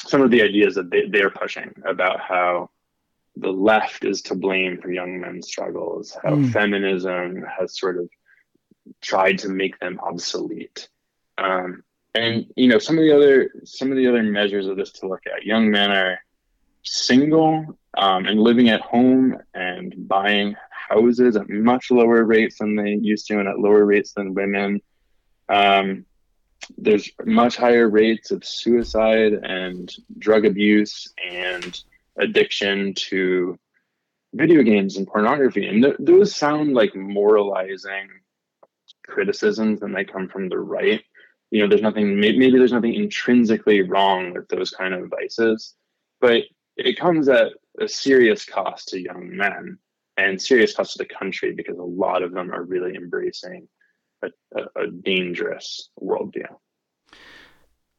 some 0.06 0.22
of 0.22 0.30
the 0.30 0.42
ideas 0.42 0.74
that 0.74 0.90
they, 0.90 1.06
they're 1.08 1.30
pushing 1.30 1.72
about 1.86 2.20
how 2.20 2.70
the 3.36 3.50
left 3.50 4.04
is 4.04 4.22
to 4.22 4.34
blame 4.34 4.80
for 4.80 4.92
young 4.92 5.20
men's 5.20 5.48
struggles, 5.48 6.16
how 6.22 6.30
mm. 6.30 6.52
feminism 6.52 7.44
has 7.58 7.78
sort 7.78 7.98
of 7.98 8.08
tried 9.00 9.38
to 9.38 9.48
make 9.48 9.78
them 9.80 9.98
obsolete. 10.02 10.88
Um, 11.38 11.82
and 12.14 12.46
you 12.56 12.68
know, 12.68 12.78
some 12.78 12.96
of 12.96 13.02
the 13.02 13.14
other 13.14 13.50
some 13.64 13.90
of 13.90 13.96
the 13.96 14.06
other 14.06 14.22
measures 14.22 14.66
of 14.66 14.76
this 14.76 14.92
to 14.92 15.08
look 15.08 15.22
at, 15.26 15.44
young 15.44 15.70
men 15.70 15.90
are 15.90 16.18
single 16.84 17.78
um, 17.96 18.26
and 18.26 18.40
living 18.40 18.68
at 18.68 18.80
home 18.80 19.36
and 19.54 19.94
buying 20.08 20.54
houses 20.70 21.36
at 21.36 21.48
much 21.48 21.90
lower 21.90 22.24
rates 22.24 22.58
than 22.58 22.76
they 22.76 22.98
used 23.00 23.26
to 23.26 23.38
and 23.38 23.48
at 23.48 23.58
lower 23.58 23.84
rates 23.84 24.12
than 24.12 24.34
women. 24.34 24.80
Um, 25.48 26.04
there's 26.78 27.10
much 27.24 27.56
higher 27.56 27.88
rates 27.88 28.30
of 28.30 28.44
suicide 28.44 29.32
and 29.32 29.92
drug 30.18 30.46
abuse 30.46 31.12
and 31.30 31.82
addiction 32.18 32.94
to 32.94 33.58
video 34.34 34.62
games 34.62 34.96
and 34.96 35.06
pornography. 35.06 35.66
And 35.66 35.82
th- 35.82 35.96
those 35.98 36.34
sound 36.34 36.74
like 36.74 36.94
moralizing 36.94 38.08
criticisms 39.06 39.82
and 39.82 39.94
they 39.94 40.04
come 40.04 40.28
from 40.28 40.48
the 40.48 40.58
right. 40.58 41.02
You 41.50 41.62
know, 41.62 41.68
there's 41.68 41.82
nothing, 41.82 42.18
maybe 42.18 42.50
there's 42.50 42.72
nothing 42.72 42.94
intrinsically 42.94 43.82
wrong 43.82 44.32
with 44.32 44.48
those 44.48 44.70
kind 44.70 44.94
of 44.94 45.10
vices, 45.10 45.74
but 46.20 46.42
it 46.76 46.98
comes 46.98 47.28
at 47.28 47.52
a 47.80 47.88
serious 47.88 48.44
cost 48.44 48.88
to 48.88 49.00
young 49.00 49.36
men 49.36 49.78
and 50.16 50.40
serious 50.40 50.74
cost 50.74 50.92
to 50.92 50.98
the 50.98 51.14
country 51.14 51.52
because 51.52 51.78
a 51.78 51.82
lot 51.82 52.22
of 52.22 52.32
them 52.32 52.52
are 52.52 52.62
really 52.62 52.94
embracing 52.94 53.68
a, 54.22 54.28
a, 54.56 54.84
a 54.84 54.90
dangerous 54.90 55.90
worldview. 56.00 56.46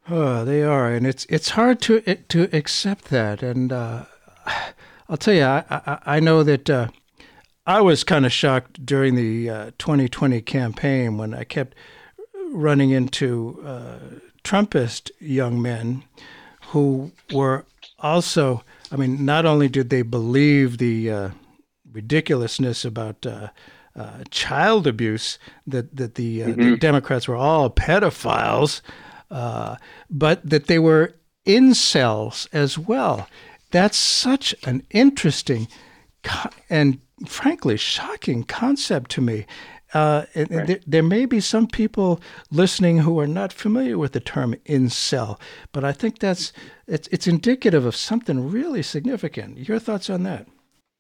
Oh, 0.08 0.46
they 0.46 0.62
are, 0.62 0.92
and 0.92 1.08
it's 1.08 1.26
it's 1.30 1.50
hard 1.50 1.82
to 1.82 2.02
to 2.02 2.50
accept 2.54 3.06
that. 3.06 3.42
And 3.42 3.74
uh, 3.74 4.06
I'll 5.10 5.18
tell 5.18 5.34
you, 5.34 5.44
I 5.44 5.64
I, 5.70 6.00
I 6.06 6.20
know 6.20 6.44
that 6.44 6.70
uh, 6.70 6.90
I 7.66 7.82
was 7.82 8.04
kind 8.04 8.26
of 8.26 8.32
shocked 8.32 8.86
during 8.86 9.16
the 9.16 9.50
uh, 9.50 9.72
2020 9.80 10.42
campaign 10.42 11.18
when 11.18 11.34
I 11.34 11.44
kept 11.44 11.76
running 12.52 12.92
into 12.92 13.60
uh, 13.66 13.98
Trumpist 14.44 15.10
young 15.20 15.60
men 15.60 16.04
who 16.68 17.12
were 17.34 17.66
also. 18.00 18.64
I 18.92 18.98
mean, 18.98 19.26
not 19.26 19.46
only 19.46 19.68
did 19.68 19.90
they 19.90 20.02
believe 20.02 20.78
the 20.78 21.12
uh, 21.12 21.30
ridiculousness 21.92 22.86
about 22.86 23.26
uh, 23.26 23.50
uh, 23.96 24.24
child 24.30 24.88
abuse 24.88 25.40
that 25.66 25.96
that 25.96 26.16
the, 26.16 26.44
uh, 26.44 26.48
mm-hmm. 26.48 26.72
the, 26.72 26.78
Democrats 26.78 27.28
were 27.28 27.36
all 27.36 27.70
pedophiles, 27.70 28.82
uh, 29.32 29.78
but 30.10 30.48
that 30.48 30.68
they 30.68 30.80
were 30.80 31.16
incels 31.46 32.48
as 32.52 32.78
well. 32.78 33.28
That's 33.72 33.98
such 33.98 34.54
an 34.66 34.84
interesting 34.92 35.68
co- 36.24 36.50
and 36.70 37.00
frankly 37.26 37.78
shocking 37.78 38.44
concept 38.44 39.12
to 39.12 39.22
me. 39.22 39.46
Uh, 39.96 40.26
right. 40.36 40.50
there, 40.50 40.80
there, 40.86 41.04
may 41.04 41.26
be 41.26 41.40
some 41.40 41.68
people 41.68 42.20
listening 42.52 42.98
who 42.98 43.18
are 43.18 43.26
not 43.26 43.54
familiar 43.54 43.98
with 43.98 44.12
the 44.12 44.20
term 44.20 44.54
incel, 44.66 45.40
but 45.72 45.86
I 45.86 45.94
think 45.94 46.20
that's 46.20 46.52
it's, 46.86 47.08
it's 47.14 47.28
indicative 47.28 47.86
of 47.86 47.96
something 47.96 48.52
really 48.52 48.84
significant. 48.84 49.70
Your 49.70 49.80
thoughts 49.80 50.10
on 50.10 50.24
that? 50.24 50.48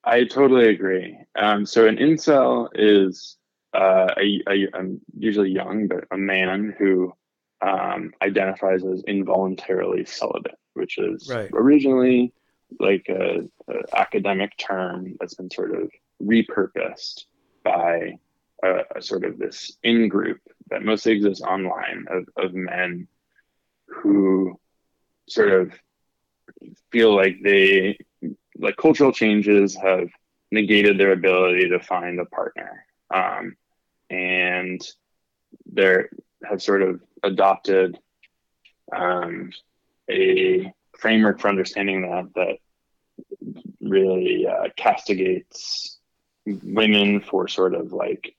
I 0.06 0.24
totally 0.24 0.70
agree. 0.70 1.18
Um, 1.36 1.66
so 1.66 1.88
an 1.88 1.98
incel 1.98 2.70
is 2.74 3.36
uh, 3.74 4.14
a, 4.18 4.42
a, 4.48 4.64
a, 4.74 4.96
usually 5.18 5.52
young, 5.52 5.88
but 5.88 6.06
a 6.12 6.18
man 6.18 6.74
who 6.80 7.14
um, 7.62 8.14
identifies 8.22 8.86
as 8.86 9.04
involuntarily 9.08 10.06
celibate, 10.06 10.58
which 10.74 10.98
is 10.98 11.30
right. 11.30 11.50
originally 11.54 12.32
like 12.80 13.08
a, 13.10 13.42
a, 13.68 13.98
academic 14.00 14.56
term 14.58 15.18
that's 15.20 15.34
been 15.34 15.52
sort 15.52 15.76
of 15.76 15.92
repurposed 16.24 17.26
by 17.64 18.18
a, 18.64 19.02
sort 19.02 19.26
of 19.26 19.38
this 19.38 19.78
in 19.84 20.08
group 20.08 20.40
that 20.70 20.84
mostly 20.84 21.14
exists 21.14 21.44
online 21.44 22.06
of, 22.10 22.28
of 22.38 22.54
men 22.54 23.08
who 23.88 24.60
sort 25.28 25.50
of 25.50 25.72
feel 26.92 27.16
like 27.16 27.38
they 27.44 27.98
like 28.58 28.78
cultural 28.78 29.12
changes 29.12 29.76
have 29.76 30.08
negated 30.52 30.98
their 30.98 31.12
ability 31.12 31.70
to 31.70 31.80
find 31.80 32.20
a 32.20 32.26
partner. 32.26 32.86
Um, 33.14 33.56
and 34.10 34.82
they 35.72 36.04
have 36.44 36.62
sort 36.62 36.82
of 36.82 37.02
adopted 37.24 37.98
um, 38.96 39.52
a 40.10 40.72
framework 40.98 41.40
for 41.40 41.50
understanding 41.50 42.04
that 42.04 42.34
that 42.36 42.58
really 43.82 44.48
uh, 44.48 44.70
castigates 44.76 46.00
women 46.46 47.22
for 47.22 47.48
sort 47.48 47.74
of 47.74 47.92
like 47.92 48.36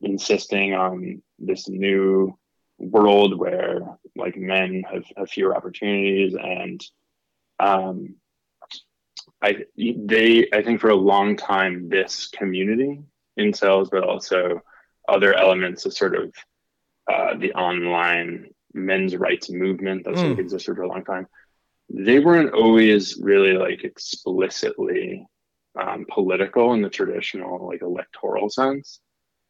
insisting 0.00 0.74
on 0.74 1.22
this 1.38 1.68
new 1.68 2.36
world 2.78 3.38
where 3.38 3.80
like 4.16 4.36
men 4.36 4.82
have, 4.90 5.04
have 5.16 5.30
fewer 5.30 5.54
opportunities 5.54 6.34
and 6.34 6.82
um, 7.58 8.14
I 9.42 9.64
they 9.76 10.48
I 10.52 10.62
think 10.62 10.80
for 10.80 10.90
a 10.90 10.94
long 10.94 11.36
time 11.36 11.88
this 11.88 12.28
community 12.28 13.02
incels, 13.38 13.90
but 13.90 14.04
also 14.04 14.60
other 15.08 15.34
elements 15.34 15.86
of 15.86 15.92
sort 15.92 16.14
of 16.14 16.34
uh, 17.10 17.36
the 17.38 17.52
online 17.54 18.50
men's 18.72 19.16
rights 19.16 19.50
movement 19.50 20.04
that's 20.04 20.20
mm. 20.20 20.38
existed 20.38 20.76
for 20.76 20.82
a 20.82 20.88
long 20.88 21.04
time. 21.04 21.26
They 21.88 22.20
weren't 22.20 22.54
always 22.54 23.18
really 23.20 23.54
like 23.54 23.82
explicitly 23.82 25.26
um, 25.80 26.06
political 26.08 26.72
in 26.74 26.82
the 26.82 26.90
traditional 26.90 27.66
like 27.66 27.82
electoral 27.82 28.48
sense, 28.48 29.00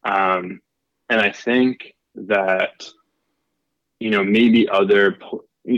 um, 0.04 0.60
and 1.08 1.20
I 1.20 1.30
think 1.30 1.94
that 2.14 2.88
you 3.98 4.10
know 4.10 4.24
maybe 4.24 4.68
other 4.68 5.18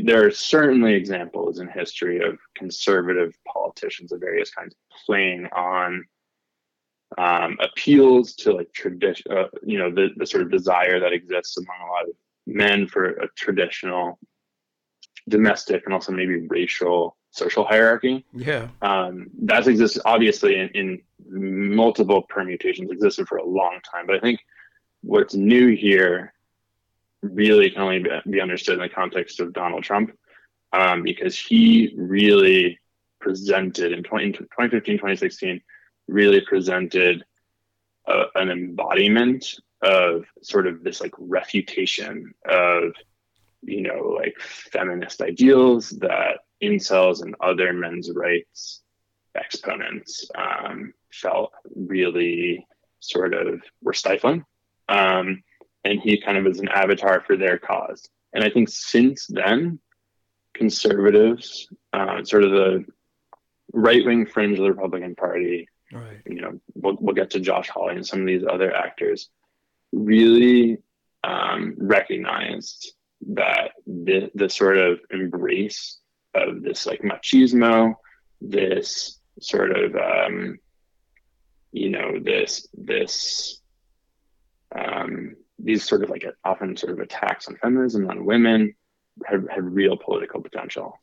there 0.04 0.26
are 0.26 0.30
certainly 0.30 0.94
examples 0.94 1.58
in 1.58 1.68
history 1.68 2.20
of 2.22 2.38
conservative 2.54 3.36
politicians 3.46 4.12
of 4.12 4.20
various 4.20 4.50
kinds 4.50 4.74
playing 5.06 5.46
on 5.46 6.04
um, 7.18 7.58
appeals 7.60 8.34
to 8.36 8.52
like 8.52 8.72
tradition, 8.72 9.30
uh, 9.30 9.48
you 9.62 9.78
know, 9.78 9.90
the, 9.90 10.08
the 10.16 10.26
sort 10.26 10.42
of 10.42 10.50
desire 10.50 11.00
that 11.00 11.12
exists 11.12 11.56
among 11.58 11.76
a 11.80 11.90
lot 11.90 12.08
of 12.08 12.14
men 12.46 12.86
for 12.86 13.06
a 13.06 13.28
traditional 13.36 14.18
domestic 15.28 15.82
and 15.84 15.94
also 15.94 16.12
maybe 16.12 16.46
racial 16.48 17.16
social 17.32 17.64
hierarchy. 17.64 18.24
Yeah. 18.32 18.68
Um, 18.80 19.28
that 19.42 19.66
exists 19.66 19.98
obviously 20.04 20.56
in, 20.56 20.68
in 20.68 21.02
multiple 21.74 22.22
permutations, 22.22 22.90
existed 22.90 23.26
for 23.26 23.38
a 23.38 23.44
long 23.44 23.80
time. 23.90 24.06
But 24.06 24.16
I 24.16 24.20
think 24.20 24.40
what's 25.02 25.34
new 25.34 25.74
here 25.74 26.34
really 27.22 27.70
can 27.70 27.82
only 27.82 28.04
be 28.30 28.40
understood 28.40 28.74
in 28.74 28.82
the 28.82 28.88
context 28.88 29.40
of 29.40 29.52
Donald 29.52 29.82
Trump 29.82 30.16
um, 30.72 31.02
because 31.02 31.38
he 31.38 31.94
really 31.96 32.78
presented 33.18 33.92
in, 33.92 34.02
20, 34.02 34.24
in 34.24 34.32
2015, 34.32 34.96
2016, 34.96 35.60
really 36.08 36.40
presented 36.42 37.24
a, 38.06 38.24
an 38.34 38.50
embodiment 38.50 39.54
of 39.80 40.24
sort 40.42 40.66
of 40.66 40.84
this 40.84 41.00
like 41.00 41.14
refutation 41.18 42.34
of 42.48 42.92
you 43.62 43.82
know 43.82 44.16
like 44.20 44.34
feminist 44.38 45.20
ideals 45.22 45.90
that 45.90 46.40
incels 46.62 47.22
and 47.22 47.34
other 47.40 47.72
men's 47.72 48.10
rights 48.14 48.82
exponents 49.34 50.30
um, 50.34 50.92
felt 51.12 51.52
really 51.74 52.66
sort 53.00 53.34
of 53.34 53.62
were 53.82 53.92
stifling. 53.92 54.44
Um, 54.88 55.42
and 55.84 56.00
he 56.00 56.20
kind 56.20 56.38
of 56.38 56.46
is 56.46 56.60
an 56.60 56.68
avatar 56.68 57.22
for 57.26 57.36
their 57.36 57.58
cause. 57.58 58.08
And 58.32 58.42
i 58.44 58.50
think 58.50 58.68
since 58.68 59.26
then 59.26 59.78
conservatives 60.54 61.68
uh, 61.92 62.24
sort 62.24 62.44
of 62.44 62.50
the 62.50 62.84
right-wing 63.72 64.26
fringe 64.26 64.58
of 64.58 64.64
the 64.64 64.70
republican 64.70 65.14
party 65.14 65.68
right. 65.92 66.20
you 66.26 66.40
know 66.40 66.60
we'll, 66.74 66.96
we'll 67.00 67.14
get 67.14 67.30
to 67.30 67.40
josh 67.40 67.68
hawley 67.68 67.96
and 67.96 68.06
some 68.06 68.20
of 68.20 68.26
these 68.26 68.44
other 68.48 68.74
actors 68.74 69.30
really 69.92 70.78
um, 71.24 71.74
recognized 71.78 72.92
that 73.30 73.72
the 73.86 74.30
the 74.34 74.48
sort 74.48 74.78
of 74.78 74.98
embrace 75.10 75.98
of 76.34 76.62
this 76.62 76.86
like 76.86 77.00
machismo, 77.02 77.94
this 78.40 79.18
sort 79.40 79.76
of 79.76 79.94
um, 79.96 80.58
you 81.72 81.90
know 81.90 82.18
this 82.20 82.66
this 82.74 83.60
um, 84.74 85.36
these 85.58 85.84
sort 85.84 86.02
of 86.02 86.10
like 86.10 86.24
often 86.44 86.76
sort 86.76 86.92
of 86.92 87.00
attacks 87.00 87.48
on 87.48 87.56
feminism 87.56 88.08
on 88.08 88.24
women 88.24 88.74
had, 89.26 89.46
had 89.50 89.64
real 89.64 89.96
political 89.96 90.40
potential. 90.40 90.98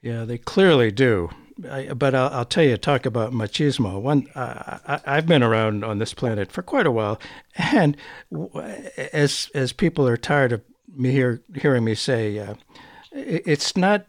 Yeah, 0.00 0.24
they 0.24 0.38
clearly 0.38 0.90
do. 0.90 1.30
I, 1.70 1.92
but 1.92 2.14
I'll, 2.14 2.28
I'll, 2.30 2.44
tell 2.44 2.64
you, 2.64 2.76
talk 2.76 3.06
about 3.06 3.32
machismo. 3.32 4.00
One, 4.00 4.26
uh, 4.34 5.00
I, 5.04 5.14
have 5.14 5.26
been 5.26 5.42
around 5.42 5.84
on 5.84 5.98
this 5.98 6.14
planet 6.14 6.50
for 6.50 6.62
quite 6.62 6.86
a 6.86 6.90
while, 6.90 7.20
and 7.56 7.96
as 9.12 9.50
as 9.54 9.72
people 9.72 10.08
are 10.08 10.16
tired 10.16 10.52
of 10.52 10.62
me 10.94 11.10
hear, 11.10 11.42
hearing 11.54 11.84
me 11.84 11.94
say, 11.94 12.38
uh, 12.38 12.54
it's 13.12 13.76
not 13.76 14.06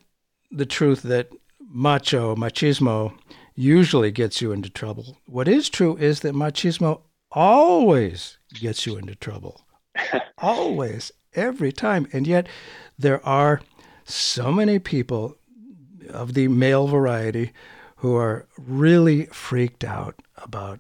the 0.52 0.66
truth 0.66 1.02
that 1.04 1.30
macho 1.60 2.36
machismo 2.36 3.14
usually 3.56 4.12
gets 4.12 4.42
you 4.42 4.52
into 4.52 4.70
trouble. 4.70 5.18
What 5.26 5.48
is 5.48 5.70
true 5.70 5.98
is 5.98 6.22
that 6.22 6.36
machismo 6.36 7.02
always 7.32 8.38
gets 8.54 8.86
you 8.86 8.98
into 8.98 9.16
trouble, 9.16 9.66
always, 10.38 11.12
every 11.34 11.72
time, 11.72 12.08
and 12.14 12.28
yet 12.28 12.48
there 12.98 13.26
are 13.26 13.62
so 14.06 14.52
many 14.52 14.80
people 14.80 15.38
of 16.10 16.34
the 16.34 16.48
male 16.48 16.88
variety 16.88 17.52
who 17.98 18.16
are 18.16 18.48
really 18.58 19.26
freaked 19.28 19.84
out 19.84 20.16
about 20.38 20.80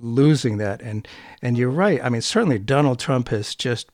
losing 0.00 0.58
that. 0.58 0.82
And 0.82 1.06
and 1.40 1.56
you're 1.56 1.70
right. 1.70 2.02
I 2.02 2.08
mean, 2.08 2.22
certainly 2.22 2.58
Donald 2.58 2.98
Trump 2.98 3.28
has 3.28 3.54
just 3.54 3.88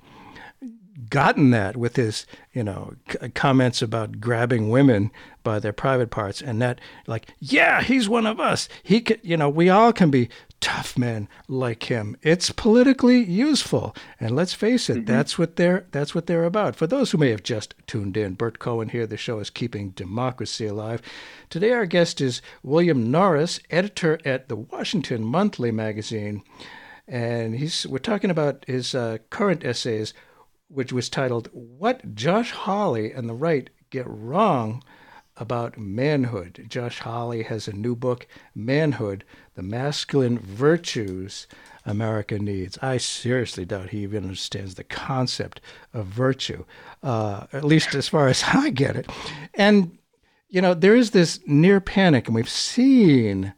gotten 1.09 1.50
that 1.50 1.76
with 1.76 1.96
his, 1.96 2.26
you 2.52 2.64
know, 2.64 2.94
c- 3.09 3.28
comments 3.30 3.82
about 3.82 4.20
grabbing 4.20 4.68
women 4.68 5.11
by 5.42 5.59
their 5.59 5.72
private 5.72 6.11
parts, 6.11 6.40
and 6.40 6.61
that, 6.61 6.80
like, 7.06 7.28
yeah, 7.38 7.82
he's 7.82 8.09
one 8.09 8.26
of 8.26 8.40
us. 8.40 8.68
He 8.82 9.00
could, 9.00 9.20
you 9.22 9.37
know, 9.37 9.48
we 9.48 9.68
all 9.68 9.92
can 9.92 10.11
be 10.11 10.28
tough 10.61 10.98
men 10.98 11.28
like 11.48 11.85
him. 11.85 12.16
It's 12.22 12.50
politically 12.50 13.22
useful, 13.22 13.94
and 14.18 14.35
let's 14.35 14.54
face 14.54 14.90
it, 14.90 14.98
mm-hmm. 14.98 15.04
that's 15.04 15.38
what 15.38 15.56
they're 15.56 15.87
that's 15.92 16.14
what 16.14 16.26
they're 16.26 16.44
about. 16.44 16.76
For 16.76 16.87
those 16.87 17.11
who 17.11 17.18
may 17.18 17.30
have 17.30 17.42
just 17.42 17.74
tuned 17.87 18.16
in, 18.16 18.35
Bert 18.35 18.59
Cohen 18.59 18.88
here. 18.88 19.06
The 19.06 19.16
show 19.16 19.38
is 19.38 19.50
keeping 19.50 19.90
democracy 19.90 20.66
alive. 20.66 21.02
Today, 21.50 21.72
our 21.72 21.87
guest 21.87 22.20
is 22.20 22.42
William 22.62 23.11
Norris, 23.11 23.61
editor 23.70 24.18
at 24.24 24.48
the 24.48 24.56
Washington 24.56 25.22
Monthly 25.24 25.70
magazine 25.70 26.42
and 27.09 27.54
he's 27.54 27.87
we're 27.87 27.98
talking 27.98 28.30
about 28.30 28.64
his 28.66 28.94
uh, 28.94 29.18
current 29.30 29.64
essays 29.64 30.12
which 30.68 30.92
was 30.92 31.09
titled 31.09 31.48
What 31.52 32.14
Josh 32.14 32.50
Hawley 32.50 33.12
and 33.12 33.29
the 33.29 33.35
Right 33.35 33.70
Get 33.90 34.07
Wrong 34.09 34.83
About 35.37 35.79
Manhood. 35.79 36.66
Josh 36.68 37.00
Hawley 37.00 37.44
has 37.44 37.68
a 37.68 37.72
new 37.72 37.94
book, 37.94 38.26
Manhood 38.55 39.24
The 39.55 39.62
Masculine 39.62 40.38
Virtues 40.38 41.46
America 41.85 42.38
Needs. 42.38 42.79
I 42.83 42.96
seriously 42.96 43.64
doubt 43.64 43.90
he 43.90 44.02
even 44.02 44.24
understands 44.24 44.74
the 44.74 44.85
concept 44.85 45.61
of 45.94 46.07
virtue, 46.07 46.64
uh, 47.02 47.46
at 47.52 47.64
least 47.64 47.94
as 47.94 48.09
far 48.09 48.29
as 48.29 48.42
I 48.52 48.70
get 48.70 48.96
it. 48.96 49.09
And, 49.55 49.98
you 50.48 50.61
know, 50.61 50.74
there 50.74 50.96
is 50.96 51.12
this 51.12 51.38
near 51.46 51.81
panic, 51.81 52.26
and 52.26 52.35
we've 52.35 52.48
seen 52.48 53.55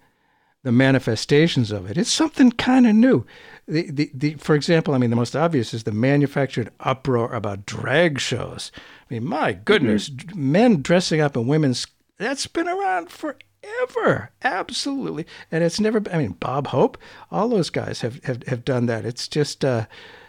the 0.68 0.72
manifestations 0.72 1.72
of 1.72 1.90
it. 1.90 1.96
It's 1.96 2.12
something 2.12 2.52
kind 2.52 2.86
of 2.86 2.94
new 2.94 3.24
the, 3.68 3.90
the, 3.90 4.10
the, 4.14 4.34
for 4.34 4.54
example, 4.54 4.94
I 4.94 4.98
mean, 4.98 5.10
the 5.10 5.16
most 5.16 5.36
obvious 5.36 5.74
is 5.74 5.84
the 5.84 5.92
manufactured 5.92 6.70
uproar 6.80 7.32
about 7.32 7.66
drag 7.66 8.18
shows. 8.18 8.72
I 9.10 9.14
mean, 9.14 9.26
my 9.26 9.52
goodness, 9.52 10.08
mm-hmm. 10.08 10.52
men 10.52 10.82
dressing 10.82 11.20
up 11.20 11.36
in 11.36 11.46
women's, 11.46 11.86
that's 12.16 12.46
been 12.46 12.66
around 12.66 13.10
forever. 13.10 14.30
Absolutely. 14.42 15.26
And 15.52 15.62
it's 15.62 15.78
never, 15.78 16.02
I 16.10 16.18
mean, 16.18 16.32
Bob 16.32 16.68
Hope, 16.68 16.96
all 17.30 17.48
those 17.48 17.68
guys 17.68 18.00
have, 18.00 18.24
have, 18.24 18.42
have 18.44 18.64
done 18.64 18.86
that. 18.86 19.04
It's 19.04 19.28
just, 19.28 19.64
uh, 19.64 19.86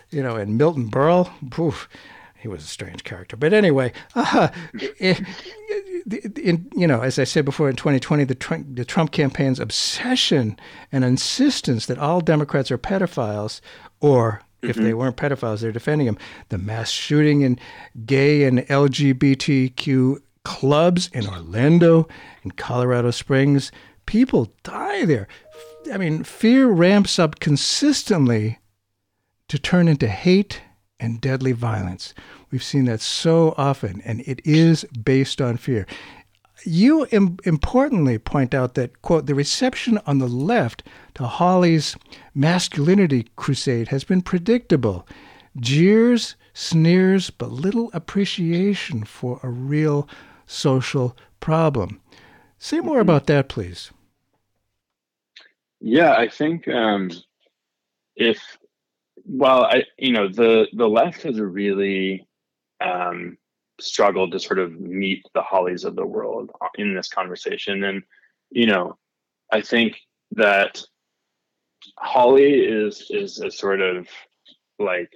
you 0.10 0.22
know, 0.22 0.36
and 0.36 0.58
Milton 0.58 0.92
Berle, 0.92 1.32
poof, 1.50 1.88
he 2.40 2.48
was 2.48 2.64
a 2.64 2.68
strange 2.68 3.04
character. 3.04 3.36
But 3.36 3.54
anyway, 3.54 3.92
uh, 4.16 4.50
in, 5.00 5.26
you 6.74 6.88
know, 6.88 7.02
as 7.02 7.20
I 7.20 7.26
said 7.26 7.46
before, 7.46 7.70
in 7.70 7.76
2020, 7.76 8.24
the 8.24 8.36
Trump, 8.36 8.76
the 8.76 8.86
Trump 8.86 9.12
campaign's 9.12 9.60
obsession 9.60 10.58
and 10.92 11.04
insistence 11.04 11.86
that 11.88 11.98
all 11.98 12.22
Democrats 12.22 12.72
are 12.72 12.78
pedophiles, 12.78 13.60
or 14.00 14.42
if 14.62 14.76
mm-hmm. 14.76 14.86
they 14.86 14.94
weren't 14.94 15.18
pedophiles, 15.18 15.60
they're 15.60 15.72
defending 15.74 16.08
them. 16.08 16.18
The 16.48 16.58
mass 16.58 16.90
shooting 16.90 17.42
in 17.42 17.60
gay 18.06 18.46
and 18.46 18.60
LGBTQ 18.60 20.22
clubs 20.44 21.10
in 21.14 21.28
Orlando, 21.28 22.08
in 22.44 22.52
Colorado 22.52 23.12
Springs, 23.12 23.72
people 24.06 24.54
die 24.64 25.06
there. 25.06 25.28
I 25.92 25.98
mean, 25.98 26.24
fear 26.24 26.68
ramps 26.68 27.20
up 27.20 27.40
consistently 27.40 28.60
to 29.50 29.60
turn 29.60 29.90
into 29.90 30.08
hate 30.08 30.62
and 31.00 31.22
deadly 31.22 31.52
violence. 31.52 32.14
We've 32.52 32.64
seen 32.64 32.86
that 32.86 33.02
so 33.02 33.54
often, 33.58 34.02
and 34.06 34.22
it 34.22 34.42
is 34.46 34.84
based 34.86 35.42
on 35.42 35.58
fear. 35.58 35.86
You 36.66 37.08
Im- 37.12 37.38
importantly 37.46 38.18
point 38.18 38.54
out 38.54 38.74
that, 38.76 39.02
quote, 39.02 39.26
the 39.26 39.36
reception 39.36 40.00
on 40.06 40.20
the 40.20 40.28
left 40.28 40.84
to 41.16 41.24
Hawley's 41.24 41.96
masculinity 42.36 43.28
crusade 43.36 43.90
has 43.90 44.04
been 44.04 44.22
predictable. 44.22 45.08
Jeers, 45.58 46.36
sneers, 46.54 47.30
but 47.30 47.52
little 47.52 47.90
appreciation 47.94 49.04
for 49.04 49.40
a 49.42 49.50
real 49.50 50.08
social 50.46 51.16
problem. 51.40 52.02
Say 52.58 52.82
more 52.82 53.00
about 53.00 53.28
that, 53.28 53.48
please. 53.48 53.92
Yeah, 55.80 56.14
I 56.14 56.28
think 56.28 56.68
um, 56.68 57.10
if 58.18 58.58
well, 59.30 59.64
I 59.64 59.84
you 59.98 60.12
know 60.12 60.28
the 60.28 60.68
the 60.74 60.88
left 60.88 61.22
has 61.24 61.38
a 61.38 61.46
really 61.46 62.28
um, 62.82 63.38
struggled 63.80 64.32
to 64.32 64.40
sort 64.40 64.60
of 64.60 64.80
meet 64.80 65.26
the 65.34 65.42
Hawleys 65.42 65.86
of 65.86 65.96
the 65.96 66.06
world 66.06 66.52
in 66.76 66.94
this 66.94 67.10
conversation. 67.10 67.84
And, 67.84 68.04
you 68.50 68.66
know, 68.66 68.98
I 69.52 69.62
think 69.62 69.98
that 70.32 70.82
Hawley 71.98 72.54
is 72.54 73.08
is 73.10 73.40
a 73.40 73.52
sort 73.52 73.82
of 73.82 74.08
like 74.78 75.12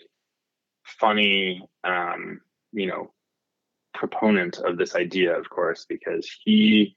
funny, 0.83 1.61
um, 1.83 2.41
you 2.71 2.87
know, 2.87 3.11
proponent 3.93 4.57
of 4.59 4.77
this 4.77 4.95
idea, 4.95 5.37
of 5.37 5.49
course, 5.49 5.85
because 5.87 6.29
he 6.43 6.95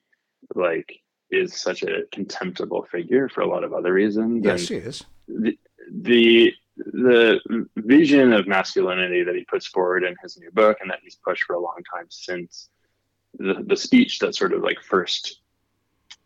like 0.55 1.01
is 1.31 1.61
such 1.61 1.83
a 1.83 2.03
contemptible 2.13 2.87
figure 2.91 3.29
for 3.29 3.41
a 3.41 3.49
lot 3.49 3.65
of 3.65 3.73
other 3.73 3.93
reasons. 3.93 4.45
Yes, 4.45 4.71
and 4.71 4.83
he 4.83 4.89
is. 4.89 5.05
The, 5.29 5.59
the 5.91 6.53
the 6.77 7.41
vision 7.77 8.33
of 8.33 8.47
masculinity 8.47 9.23
that 9.23 9.35
he 9.35 9.45
puts 9.45 9.67
forward 9.67 10.05
in 10.05 10.15
his 10.23 10.37
new 10.39 10.51
book 10.51 10.79
and 10.81 10.91
that 10.91 11.01
he's 11.03 11.17
pushed 11.17 11.45
for 11.45 11.55
a 11.55 11.61
long 11.61 11.83
time 11.93 12.07
since 12.11 12.69
the, 13.39 13.65
the 13.67 13.77
speech 13.77 14.19
that 14.19 14.35
sort 14.35 14.53
of 14.53 14.63
like 14.63 14.81
first 14.83 15.41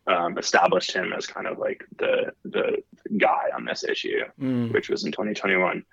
um, 0.06 0.38
established 0.38 0.92
him 0.92 1.12
as 1.12 1.26
kind 1.26 1.46
of 1.46 1.58
like 1.58 1.84
the 1.98 2.32
the 2.44 2.82
guy 3.16 3.48
on 3.54 3.64
this 3.64 3.84
issue, 3.84 4.22
mm. 4.40 4.72
which 4.72 4.88
was 4.88 5.04
in 5.04 5.12
2021. 5.12 5.84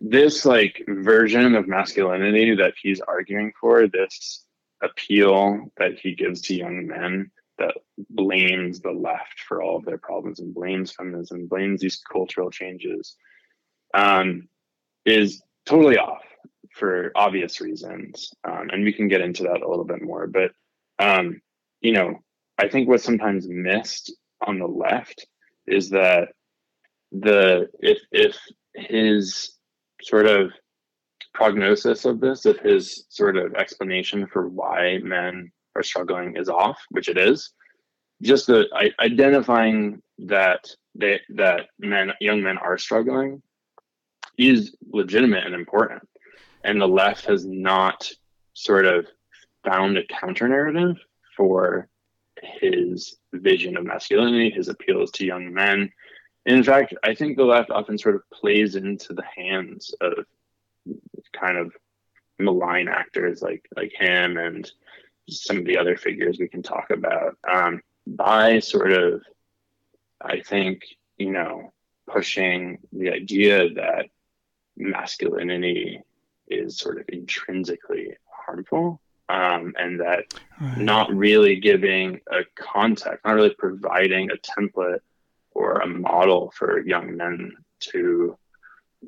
This 0.00 0.44
like 0.44 0.84
version 0.86 1.54
of 1.54 1.68
masculinity 1.68 2.54
that 2.56 2.74
he's 2.80 3.00
arguing 3.00 3.52
for, 3.58 3.86
this 3.86 4.44
appeal 4.82 5.72
that 5.78 5.98
he 5.98 6.14
gives 6.14 6.42
to 6.42 6.54
young 6.54 6.86
men 6.86 7.30
that 7.58 7.74
blames 8.10 8.80
the 8.80 8.90
left 8.90 9.40
for 9.46 9.62
all 9.62 9.76
of 9.76 9.84
their 9.84 9.98
problems 9.98 10.40
and 10.40 10.54
blames 10.54 10.92
feminism, 10.92 11.46
blames 11.46 11.80
these 11.80 12.02
cultural 12.10 12.50
changes, 12.50 13.16
um, 13.94 14.48
is 15.04 15.42
totally 15.64 15.98
off 15.98 16.22
for 16.74 17.12
obvious 17.14 17.60
reasons. 17.60 18.32
Um, 18.44 18.68
and 18.70 18.84
we 18.84 18.92
can 18.92 19.08
get 19.08 19.20
into 19.20 19.44
that 19.44 19.62
a 19.62 19.68
little 19.68 19.84
bit 19.84 20.02
more. 20.02 20.26
But, 20.26 20.52
um, 20.98 21.40
you 21.80 21.92
know, 21.92 22.22
I 22.58 22.68
think 22.68 22.88
what's 22.88 23.04
sometimes 23.04 23.48
missed 23.48 24.14
on 24.46 24.58
the 24.58 24.66
left 24.66 25.26
is 25.66 25.90
that 25.90 26.28
the 27.12 27.68
if 27.80 27.98
if 28.12 28.36
his 28.74 29.54
sort 30.02 30.26
of 30.26 30.50
prognosis 31.34 32.04
of 32.04 32.20
this, 32.20 32.46
if 32.46 32.58
his 32.58 33.06
sort 33.08 33.36
of 33.36 33.54
explanation 33.54 34.26
for 34.26 34.48
why 34.48 34.98
men 35.02 35.52
are 35.76 35.82
struggling 35.82 36.36
is 36.36 36.48
off, 36.48 36.78
which 36.90 37.08
it 37.08 37.18
is, 37.18 37.50
just 38.22 38.46
the 38.46 38.66
identifying 39.00 40.02
that 40.18 40.68
they 40.94 41.20
that 41.30 41.68
men 41.78 42.12
young 42.20 42.42
men 42.42 42.58
are 42.58 42.78
struggling 42.78 43.42
is 44.38 44.74
legitimate 44.90 45.44
and 45.44 45.54
important, 45.54 46.06
and 46.64 46.80
the 46.80 46.88
left 46.88 47.26
has 47.26 47.44
not 47.44 48.10
sort 48.54 48.86
of 48.86 49.06
found 49.64 49.98
a 49.98 50.06
counter 50.06 50.48
narrative 50.48 50.96
for 51.36 51.88
his 52.42 53.16
vision 53.32 53.76
of 53.76 53.84
masculinity, 53.84 54.50
his 54.50 54.68
appeals 54.68 55.10
to 55.10 55.26
young 55.26 55.52
men. 55.52 55.90
In 56.46 56.62
fact, 56.62 56.94
I 57.02 57.14
think 57.14 57.36
the 57.36 57.44
left 57.44 57.70
often 57.70 57.98
sort 57.98 58.14
of 58.14 58.30
plays 58.30 58.76
into 58.76 59.12
the 59.12 59.24
hands 59.24 59.94
of 60.00 60.24
kind 61.32 61.58
of 61.58 61.72
malign 62.38 62.88
actors 62.88 63.42
like 63.42 63.66
like 63.76 63.92
him 63.92 64.36
and 64.36 64.70
some 65.28 65.58
of 65.58 65.64
the 65.64 65.78
other 65.78 65.96
figures 65.96 66.38
we 66.38 66.48
can 66.48 66.62
talk 66.62 66.90
about 66.90 67.36
um, 67.50 67.80
by 68.06 68.58
sort 68.60 68.92
of, 68.92 69.22
I 70.20 70.40
think, 70.40 70.82
you 71.18 71.32
know, 71.32 71.72
pushing 72.08 72.78
the 72.92 73.10
idea 73.10 73.72
that 73.74 74.06
masculinity 74.76 76.00
is 76.48 76.78
sort 76.78 77.00
of 77.00 77.06
intrinsically 77.08 78.16
harmful 78.28 79.00
um, 79.28 79.74
and 79.78 80.00
that 80.00 80.24
right. 80.60 80.78
not 80.78 81.12
really 81.12 81.56
giving 81.56 82.20
a 82.30 82.40
context, 82.54 83.24
not 83.24 83.34
really 83.34 83.54
providing 83.58 84.30
a 84.30 84.36
template 84.36 85.00
or 85.50 85.80
a 85.80 85.86
model 85.86 86.52
for 86.56 86.86
young 86.86 87.16
men 87.16 87.52
to 87.80 88.38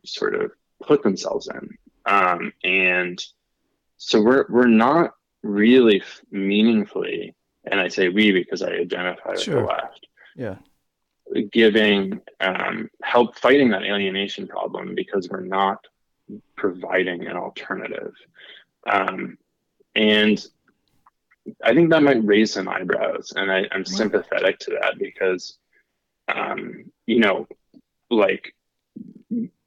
sort 0.05 0.35
of 0.35 0.51
put 0.83 1.03
themselves 1.03 1.49
in. 1.49 1.79
Um, 2.07 2.53
and 2.65 3.23
so 3.97 4.21
we're 4.21 4.47
we're 4.49 4.67
not 4.67 5.13
really 5.43 6.03
meaningfully, 6.31 7.35
and 7.65 7.81
I 7.81 7.89
say 7.89 8.09
we 8.09 8.33
because 8.33 8.63
I 8.63 8.71
identify 8.71 9.33
with 9.33 9.45
the 9.45 9.61
left. 9.61 10.07
Yeah. 10.37 10.57
Giving 11.53 12.21
um, 12.41 12.89
help 13.03 13.37
fighting 13.37 13.71
that 13.71 13.83
alienation 13.83 14.47
problem 14.49 14.95
because 14.95 15.29
we're 15.29 15.41
not 15.41 15.87
providing 16.57 17.27
an 17.27 17.37
alternative. 17.37 18.15
Um, 18.91 19.37
and 19.95 20.45
I 21.65 21.75
think 21.75 21.91
that 21.91 22.03
might 22.03 22.25
raise 22.25 22.53
some 22.53 22.69
eyebrows, 22.69 23.33
and 23.35 23.51
I, 23.51 23.67
am 23.73 23.85
sympathetic 23.85 24.59
to 24.61 24.79
that 24.81 24.99
because, 24.99 25.59
um, 26.29 26.91
you 27.07 27.21
know, 27.21 27.47
like 28.11 28.55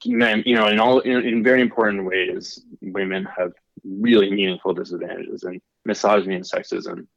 men, 0.05 0.43
you 0.45 0.55
know, 0.55 0.67
in 0.67 0.79
all 0.79 0.99
in, 0.99 1.25
in, 1.25 1.43
very 1.43 1.61
important 1.61 2.05
ways, 2.05 2.63
women 2.81 3.27
have 3.37 3.53
really 3.83 4.31
meaningful 4.31 4.73
disadvantages, 4.73 5.43
and 5.43 5.61
misogyny 5.85 6.35
and 6.35 6.45
sexism 6.45 7.07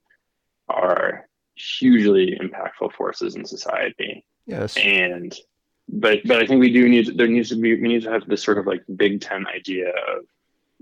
are 0.68 1.28
hugely 1.54 2.38
impactful 2.40 2.92
forces 2.92 3.36
in 3.36 3.44
society. 3.44 4.24
Yes, 4.46 4.76
and 4.76 5.34
but 5.88 6.20
but 6.24 6.42
I 6.42 6.46
think 6.46 6.60
we 6.60 6.72
do 6.72 6.88
need 6.88 7.16
there 7.16 7.26
needs 7.26 7.50
to 7.50 7.56
be 7.56 7.74
we 7.74 7.88
need 7.88 8.02
to 8.02 8.10
have 8.10 8.26
this 8.26 8.42
sort 8.42 8.58
of 8.58 8.66
like 8.66 8.82
Big 8.96 9.20
Ten 9.20 9.46
idea 9.46 9.88
of 9.88 10.24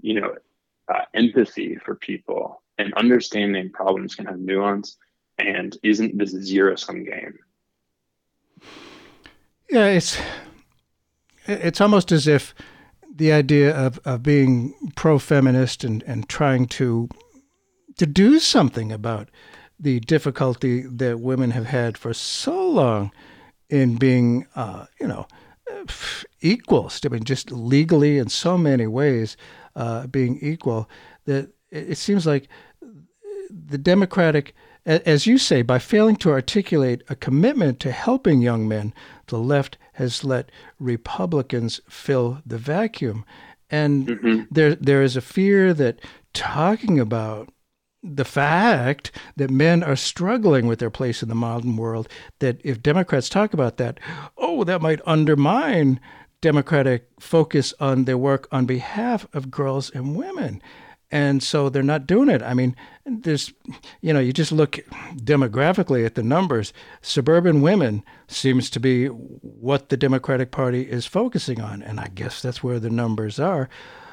you 0.01 0.21
know 0.21 0.35
uh, 0.93 1.03
empathy 1.15 1.77
for 1.77 1.95
people 1.95 2.63
and 2.79 2.93
understanding 2.95 3.71
problems 3.71 4.15
can 4.15 4.27
have 4.27 4.39
nuance 4.39 4.97
and 5.39 5.77
isn't 5.83 6.17
this 6.19 6.31
zero 6.31 6.77
sum 6.77 7.05
game. 7.05 7.39
Yeah, 9.71 9.87
it's 9.87 10.19
it's 11.47 11.81
almost 11.81 12.13
as 12.13 12.27
if 12.27 12.55
the 13.23 13.33
idea 13.33 13.73
of, 13.73 14.01
of 14.05 14.21
being 14.25 14.75
pro 14.97 15.17
feminist 15.17 15.85
and, 15.85 16.03
and 16.09 16.29
trying 16.29 16.67
to 16.67 17.09
to 17.97 18.05
do 18.05 18.41
something 18.41 18.91
about 18.91 19.29
the 19.79 20.01
difficulty 20.01 20.81
that 20.81 21.21
women 21.21 21.53
have 21.53 21.67
had 21.67 21.97
for 21.97 22.13
so 22.13 22.69
long 22.69 23.13
in 23.69 23.95
being, 23.95 24.45
uh, 24.57 24.87
you 25.01 25.07
know, 25.07 25.29
equals. 26.41 27.01
I 27.05 27.11
mean, 27.11 27.23
just 27.23 27.53
legally 27.53 28.19
in 28.19 28.29
so 28.29 28.59
many 28.59 28.89
ways, 28.89 29.37
uh, 29.77 30.09
being 30.09 30.41
equal. 30.41 30.91
That 31.27 31.53
it 31.71 31.99
seems 31.99 32.27
like 32.27 32.49
the 33.49 33.79
Democratic, 33.79 34.53
as 34.85 35.29
you 35.29 35.39
say, 35.39 35.63
by 35.63 35.79
failing 35.79 36.17
to 36.17 36.33
articulate 36.33 37.05
a 37.09 37.15
commitment 37.15 37.79
to 37.81 37.93
helping 37.93 38.43
young 38.43 38.67
men, 38.67 38.93
the 39.29 39.39
left 39.39 39.79
has 39.93 40.25
let 40.25 40.51
Republicans 40.79 41.81
fill 41.89 42.43
the 42.45 42.59
vacuum. 42.59 43.25
And 43.71 44.07
mm-hmm. 44.07 44.43
there, 44.51 44.75
there 44.75 45.03
is 45.03 45.17
a 45.17 45.21
fear 45.21 45.73
that 45.75 46.01
talking 46.35 46.99
about 46.99 47.49
the 48.03 48.25
fact 48.25 49.13
that 49.37 49.51
men 49.51 49.83
are 49.83 49.97
struggling 49.97 50.67
with 50.67 50.81
their 50.81 50.91
place 50.91 51.23
in 51.23 51.29
the 51.29 51.35
modern 51.35 51.77
world, 51.77 52.09
that 52.41 52.61
if 52.65 52.83
Democrats 52.83 53.29
talk 53.29 53.55
about 53.55 53.77
that, 53.77 54.01
oh, 54.37 54.65
that 54.65 54.83
might 54.83 55.01
undermine 55.07 56.01
Democratic 56.41 57.09
focus 57.21 57.73
on 57.79 58.05
their 58.05 58.19
work 58.19 58.49
on 58.51 58.67
behalf 58.67 59.27
of 59.33 59.51
girls 59.51 59.91
and 59.91 60.17
women. 60.17 60.61
And 61.13 61.43
so 61.43 61.69
they're 61.69 61.83
not 61.83 62.07
doing 62.07 62.29
it. 62.29 62.43
I 62.43 62.55
mean, 62.55 62.75
there's, 63.05 63.53
you 64.01 64.13
know, 64.13 64.19
you 64.19 64.33
just 64.33 64.51
look 64.51 64.79
demographically 65.17 66.05
at 66.05 66.15
the 66.15 66.23
numbers. 66.23 66.73
Suburban 67.03 67.61
women 67.61 68.03
seems 68.27 68.71
to 68.71 68.81
be 68.81 69.07
what 69.07 69.91
the 69.91 69.97
Democratic 69.97 70.51
Party 70.51 70.83
is 70.91 71.07
focusing 71.07 71.61
on. 71.61 71.83
And 71.83 72.01
I 72.01 72.09
guess 72.09 72.41
that's 72.41 72.65
where 72.65 72.81
the 72.81 72.91
numbers 72.91 73.39
are. 73.39 73.69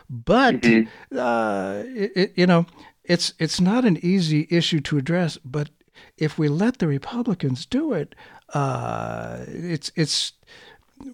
But, 0.09 0.61
mm-hmm. 0.61 1.17
uh, 1.17 1.83
it, 1.85 2.11
it, 2.15 2.33
you 2.35 2.45
know, 2.45 2.65
it's 3.09 3.33
it's 3.39 3.59
not 3.59 3.85
an 3.85 3.97
easy 4.05 4.47
issue 4.51 4.79
to 4.81 4.97
address, 4.97 5.37
but 5.43 5.69
if 6.17 6.37
we 6.37 6.47
let 6.47 6.77
the 6.77 6.87
Republicans 6.87 7.65
do 7.65 7.91
it, 7.93 8.13
uh, 8.53 9.39
it's 9.47 9.91
it's 9.95 10.33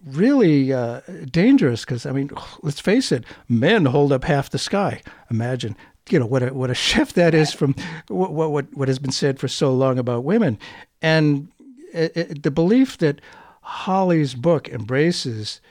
really 0.06 0.74
uh, 0.74 1.02
dangerous 1.32 1.86
because 1.86 2.06
I 2.06 2.12
mean, 2.12 2.30
let's 2.62 2.80
face 2.80 3.12
it, 3.12 3.24
men 3.50 3.86
hold 3.86 4.12
up 4.12 4.24
half 4.24 4.50
the 4.50 4.58
sky. 4.58 5.02
Imagine, 5.30 5.76
you 6.10 6.20
know, 6.20 6.26
what 6.26 6.44
a 6.44 6.54
what 6.54 6.70
a 6.70 6.76
shift 6.88 7.16
that 7.16 7.34
is 7.34 7.52
from 7.52 7.76
what 8.08 8.32
what 8.32 8.66
what 8.76 8.88
has 8.88 9.00
been 9.00 9.12
said 9.12 9.40
for 9.40 9.48
so 9.48 9.74
long 9.74 9.98
about 9.98 10.24
women, 10.24 10.58
and 11.02 11.48
it, 11.94 12.16
it, 12.16 12.44
the 12.44 12.52
belief 12.52 12.98
that 13.00 13.22
Hawley's 13.62 14.36
book 14.36 14.70
embraces 14.70 15.62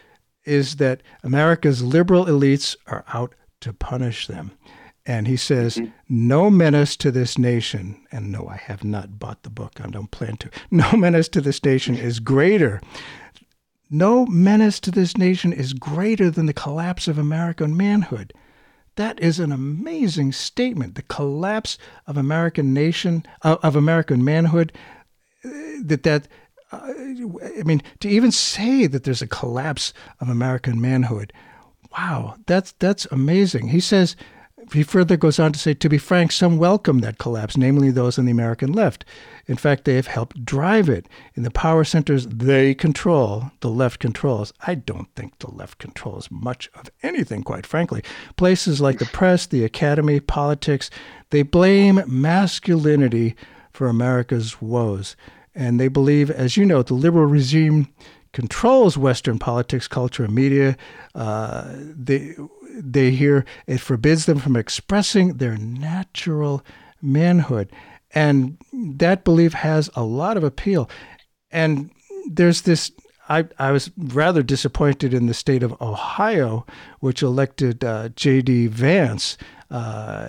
is 0.44 0.76
that 0.76 1.02
America's 1.22 1.82
liberal 1.82 2.26
elites 2.26 2.76
are 2.86 3.04
out 3.14 3.34
to 3.60 3.72
punish 3.72 4.26
them. 4.26 4.52
And 5.06 5.28
he 5.28 5.36
says, 5.36 5.76
mm-hmm. 5.76 5.90
No 6.08 6.50
menace 6.50 6.96
to 6.96 7.10
this 7.10 7.36
nation, 7.36 8.00
and 8.10 8.32
no, 8.32 8.48
I 8.48 8.56
have 8.56 8.84
not 8.84 9.18
bought 9.18 9.42
the 9.42 9.50
book, 9.50 9.80
I 9.82 9.88
don't 9.88 10.10
plan 10.10 10.36
to. 10.38 10.50
No 10.70 10.92
menace 10.92 11.28
to 11.30 11.40
this 11.40 11.62
nation 11.64 11.94
is 11.96 12.20
greater. 12.20 12.80
No 13.90 14.26
menace 14.26 14.80
to 14.80 14.90
this 14.90 15.16
nation 15.16 15.52
is 15.52 15.72
greater 15.72 16.30
than 16.30 16.46
the 16.46 16.52
collapse 16.52 17.06
of 17.08 17.18
American 17.18 17.76
manhood. 17.76 18.32
That 18.96 19.20
is 19.20 19.40
an 19.40 19.52
amazing 19.52 20.32
statement. 20.32 20.94
The 20.94 21.02
collapse 21.02 21.78
of 22.06 22.16
American 22.16 22.72
nation, 22.72 23.24
uh, 23.42 23.56
of 23.62 23.76
American 23.76 24.24
manhood, 24.24 24.72
uh, 25.44 25.48
that 25.82 26.04
that 26.04 26.28
uh, 26.72 26.92
I 27.58 27.62
mean, 27.64 27.82
to 28.00 28.08
even 28.08 28.32
say 28.32 28.86
that 28.86 29.04
there's 29.04 29.22
a 29.22 29.26
collapse 29.26 29.92
of 30.20 30.28
American 30.28 30.80
manhood, 30.80 31.32
wow, 31.92 32.36
that's 32.46 32.72
that's 32.78 33.06
amazing. 33.10 33.68
He 33.68 33.80
says 33.80 34.16
he 34.72 34.82
further 34.82 35.16
goes 35.16 35.38
on 35.38 35.52
to 35.52 35.58
say, 35.58 35.74
to 35.74 35.88
be 35.88 35.98
frank, 35.98 36.32
some 36.32 36.58
welcome 36.58 37.00
that 37.00 37.18
collapse, 37.18 37.56
namely 37.56 37.90
those 37.90 38.18
on 38.18 38.24
the 38.24 38.32
American 38.32 38.72
left. 38.72 39.04
In 39.46 39.56
fact, 39.56 39.84
they 39.84 39.96
have 39.96 40.06
helped 40.06 40.44
drive 40.44 40.88
it. 40.88 41.06
In 41.34 41.42
the 41.42 41.50
power 41.50 41.84
centers 41.84 42.26
they 42.26 42.74
control, 42.74 43.50
the 43.60 43.70
left 43.70 44.00
controls. 44.00 44.52
I 44.66 44.74
don't 44.74 45.08
think 45.14 45.38
the 45.38 45.50
left 45.50 45.78
controls 45.78 46.30
much 46.30 46.70
of 46.74 46.90
anything, 47.02 47.42
quite 47.42 47.66
frankly. 47.66 48.02
Places 48.36 48.80
like 48.80 48.98
the 48.98 49.06
press, 49.06 49.46
the 49.46 49.64
academy, 49.64 50.20
politics, 50.20 50.90
they 51.30 51.42
blame 51.42 52.02
masculinity 52.06 53.34
for 53.72 53.88
America's 53.88 54.62
woes. 54.62 55.16
And 55.54 55.78
they 55.78 55.88
believe, 55.88 56.30
as 56.30 56.56
you 56.56 56.64
know, 56.64 56.82
the 56.82 56.94
liberal 56.94 57.26
regime 57.26 57.88
controls 58.32 58.98
Western 58.98 59.38
politics, 59.38 59.86
culture, 59.86 60.24
and 60.24 60.34
media. 60.34 60.76
Uh, 61.14 61.72
they 61.76 62.34
they 62.76 63.10
hear 63.10 63.44
it 63.66 63.80
forbids 63.80 64.26
them 64.26 64.38
from 64.38 64.56
expressing 64.56 65.34
their 65.34 65.56
natural 65.56 66.64
manhood, 67.00 67.70
and 68.14 68.58
that 68.72 69.24
belief 69.24 69.52
has 69.52 69.90
a 69.94 70.04
lot 70.04 70.36
of 70.36 70.44
appeal. 70.44 70.88
And 71.50 71.90
there's 72.30 72.62
this. 72.62 72.92
I, 73.28 73.46
I 73.58 73.70
was 73.70 73.90
rather 73.96 74.42
disappointed 74.42 75.14
in 75.14 75.26
the 75.26 75.34
state 75.34 75.62
of 75.62 75.80
Ohio, 75.80 76.66
which 77.00 77.22
elected 77.22 77.82
uh, 77.82 78.10
J.D. 78.10 78.66
Vance. 78.66 79.38
Uh, 79.70 80.28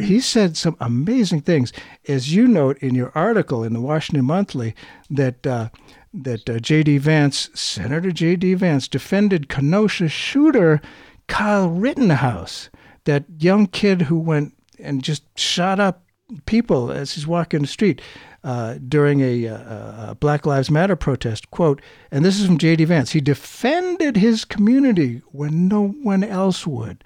he 0.00 0.20
said 0.20 0.56
some 0.56 0.74
amazing 0.80 1.42
things. 1.42 1.70
As 2.08 2.34
you 2.34 2.48
note 2.48 2.78
in 2.78 2.94
your 2.94 3.12
article 3.14 3.62
in 3.62 3.74
the 3.74 3.80
Washington 3.80 4.24
Monthly, 4.24 4.74
that 5.10 5.46
uh, 5.46 5.68
that 6.12 6.48
uh, 6.48 6.58
J.D. 6.58 6.98
Vance, 6.98 7.50
Senator 7.54 8.10
J.D. 8.10 8.54
Vance, 8.54 8.88
defended 8.88 9.48
Kenosha 9.48 10.08
shooter 10.08 10.80
Kyle 11.30 11.70
Rittenhouse, 11.70 12.70
that 13.04 13.24
young 13.38 13.66
kid 13.66 14.02
who 14.02 14.18
went 14.18 14.54
and 14.78 15.02
just 15.02 15.22
shot 15.38 15.78
up 15.78 16.02
people 16.46 16.90
as 16.90 17.14
he's 17.14 17.26
walking 17.26 17.62
the 17.62 17.66
street 17.66 18.02
uh, 18.42 18.74
during 18.88 19.20
a, 19.20 19.46
uh, 19.46 20.10
a, 20.10 20.16
Black 20.18 20.44
Lives 20.44 20.70
Matter 20.70 20.96
protest. 20.96 21.50
Quote, 21.50 21.80
and 22.10 22.24
this 22.24 22.38
is 22.40 22.46
from 22.46 22.58
J.D. 22.58 22.84
Vance. 22.84 23.12
He 23.12 23.20
defended 23.20 24.16
his 24.16 24.44
community 24.44 25.22
when 25.30 25.68
no 25.68 25.88
one 25.88 26.24
else 26.24 26.66
would. 26.66 27.04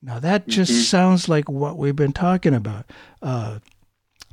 Now 0.00 0.18
that 0.18 0.48
just 0.48 0.72
mm-hmm. 0.72 0.80
sounds 0.82 1.28
like 1.28 1.48
what 1.48 1.76
we've 1.76 1.96
been 1.96 2.12
talking 2.12 2.54
about. 2.54 2.90
Uh, 3.20 3.58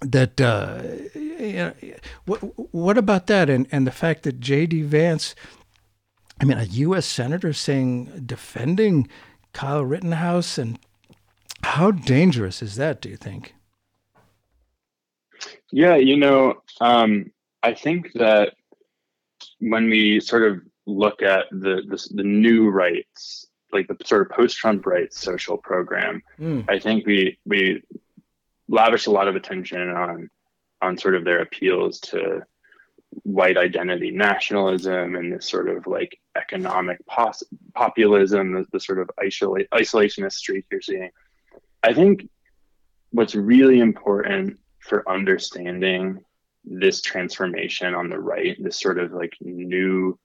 that 0.01 0.39
uh, 0.39 0.81
you 1.13 1.53
know, 1.53 1.73
what 2.25 2.39
what 2.73 2.97
about 2.97 3.27
that 3.27 3.49
and 3.49 3.67
and 3.71 3.85
the 3.85 3.91
fact 3.91 4.23
that 4.23 4.39
J.D. 4.39 4.83
Vance, 4.83 5.35
I 6.41 6.45
mean, 6.45 6.57
a 6.57 6.63
U.S. 6.63 7.05
senator 7.05 7.53
saying 7.53 8.23
defending 8.25 9.09
Kyle 9.53 9.83
Rittenhouse 9.83 10.57
and 10.57 10.79
how 11.63 11.91
dangerous 11.91 12.61
is 12.61 12.75
that? 12.75 13.01
Do 13.01 13.09
you 13.09 13.17
think? 13.17 13.53
Yeah, 15.71 15.95
you 15.95 16.17
know, 16.17 16.61
um, 16.81 17.31
I 17.61 17.73
think 17.73 18.13
that 18.15 18.53
when 19.59 19.89
we 19.89 20.19
sort 20.19 20.43
of 20.43 20.61
look 20.85 21.21
at 21.21 21.45
the 21.51 21.83
the, 21.87 22.07
the 22.15 22.23
new 22.23 22.69
rights, 22.69 23.47
like 23.71 23.87
the 23.87 23.97
sort 24.05 24.21
of 24.23 24.29
post-Trump 24.35 24.85
rights 24.85 25.19
social 25.19 25.57
program, 25.57 26.23
mm. 26.39 26.65
I 26.69 26.79
think 26.79 27.05
we 27.05 27.37
we 27.45 27.83
lavish 28.67 29.07
a 29.07 29.11
lot 29.11 29.27
of 29.27 29.35
attention 29.35 29.89
on 29.89 30.29
on 30.81 30.97
sort 30.97 31.15
of 31.15 31.25
their 31.25 31.41
appeals 31.41 31.99
to 31.99 32.41
white 33.23 33.57
identity 33.57 34.11
nationalism 34.11 35.15
and 35.15 35.33
this 35.33 35.47
sort 35.47 35.69
of 35.69 35.87
like 35.87 36.19
economic 36.35 37.05
pos- 37.05 37.43
populism, 37.73 38.53
the, 38.53 38.65
the 38.71 38.79
sort 38.79 38.99
of 38.99 39.09
isolate, 39.19 39.69
isolationist 39.71 40.33
streak 40.33 40.65
you're 40.71 40.81
seeing. 40.81 41.09
I 41.83 41.93
think 41.93 42.29
what's 43.11 43.35
really 43.35 43.79
important 43.79 44.59
for 44.79 45.09
understanding 45.09 46.19
this 46.63 47.01
transformation 47.01 47.95
on 47.95 48.09
the 48.09 48.19
right, 48.19 48.57
this 48.61 48.79
sort 48.79 48.99
of 48.99 49.11
like 49.11 49.33
new 49.41 50.19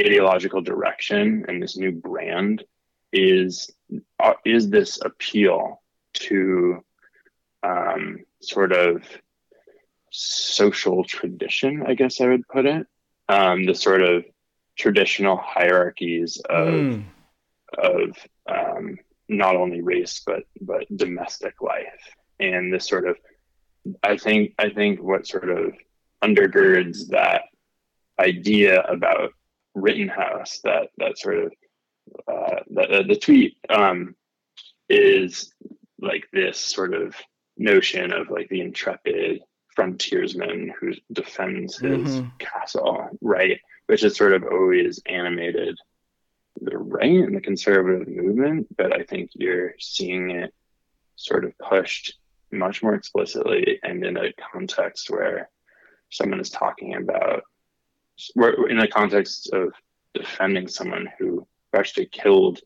ideological 0.00 0.60
direction 0.60 1.44
and 1.48 1.62
this 1.62 1.76
new 1.76 1.92
brand 1.92 2.64
is 3.12 3.70
uh, 4.18 4.32
is 4.44 4.70
this 4.70 4.98
appeal 5.02 5.82
to 6.14 6.82
um, 7.62 8.24
sort 8.40 8.72
of 8.72 9.02
social 10.12 11.04
tradition, 11.04 11.82
I 11.86 11.94
guess 11.94 12.20
I 12.20 12.28
would 12.28 12.46
put 12.46 12.66
it. 12.66 12.86
Um, 13.28 13.64
the 13.64 13.74
sort 13.74 14.02
of 14.02 14.24
traditional 14.76 15.36
hierarchies 15.36 16.40
of 16.48 16.68
mm. 16.68 17.04
of 17.78 18.16
um, 18.46 18.98
not 19.28 19.56
only 19.56 19.80
race 19.80 20.22
but 20.24 20.44
but 20.60 20.84
domestic 20.94 21.60
life, 21.60 22.14
and 22.38 22.72
this 22.72 22.86
sort 22.86 23.08
of 23.08 23.16
I 24.02 24.16
think 24.16 24.54
I 24.58 24.70
think 24.70 25.02
what 25.02 25.26
sort 25.26 25.50
of 25.50 25.72
undergirds 26.22 27.08
that 27.08 27.42
idea 28.18 28.82
about 28.82 29.32
Rittenhouse, 29.74 30.60
that 30.64 30.90
that 30.98 31.18
sort 31.18 31.44
of 31.44 31.52
uh, 32.28 32.60
the, 32.68 33.04
the 33.08 33.16
tweet 33.16 33.56
um, 33.70 34.14
is 34.88 35.52
like 36.00 36.26
this 36.32 36.58
sort 36.58 36.94
of 36.94 37.14
notion 37.56 38.12
of 38.12 38.30
like 38.30 38.48
the 38.48 38.60
intrepid 38.60 39.40
frontiersman 39.74 40.72
who 40.78 40.92
defends 41.12 41.78
his 41.78 42.16
mm-hmm. 42.16 42.28
castle, 42.38 43.08
right? 43.20 43.60
Which 43.86 44.04
is 44.04 44.16
sort 44.16 44.32
of 44.32 44.44
always 44.44 45.00
animated 45.06 45.78
the 46.60 46.78
right 46.78 47.10
and 47.10 47.36
the 47.36 47.40
conservative 47.40 48.08
movement, 48.08 48.68
but 48.76 48.92
I 48.92 49.02
think 49.04 49.30
you're 49.34 49.74
seeing 49.78 50.30
it 50.30 50.54
sort 51.16 51.44
of 51.44 51.56
pushed 51.58 52.18
much 52.50 52.82
more 52.82 52.94
explicitly 52.94 53.80
and 53.82 54.04
in 54.04 54.16
a 54.16 54.32
context 54.52 55.10
where 55.10 55.48
someone 56.10 56.40
is 56.40 56.50
talking 56.50 56.94
about 56.94 57.44
in 58.36 58.76
the 58.76 58.88
context 58.88 59.52
of 59.52 59.72
defending 60.14 60.68
someone 60.68 61.08
who 61.18 61.46
actually 61.74 62.06
killed 62.06 62.60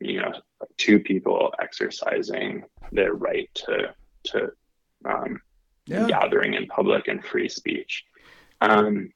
you 0.00 0.20
know 0.20 0.32
two 0.78 0.98
people 0.98 1.52
exercising 1.60 2.64
their 2.92 3.12
right 3.12 3.50
to 3.54 3.94
to 4.24 4.50
um, 5.04 5.40
yeah. 5.90 6.06
gathering 6.06 6.54
in 6.54 6.66
public 6.66 7.08
and 7.08 7.24
free 7.24 7.48
speech. 7.48 8.04
Um, 8.60 9.12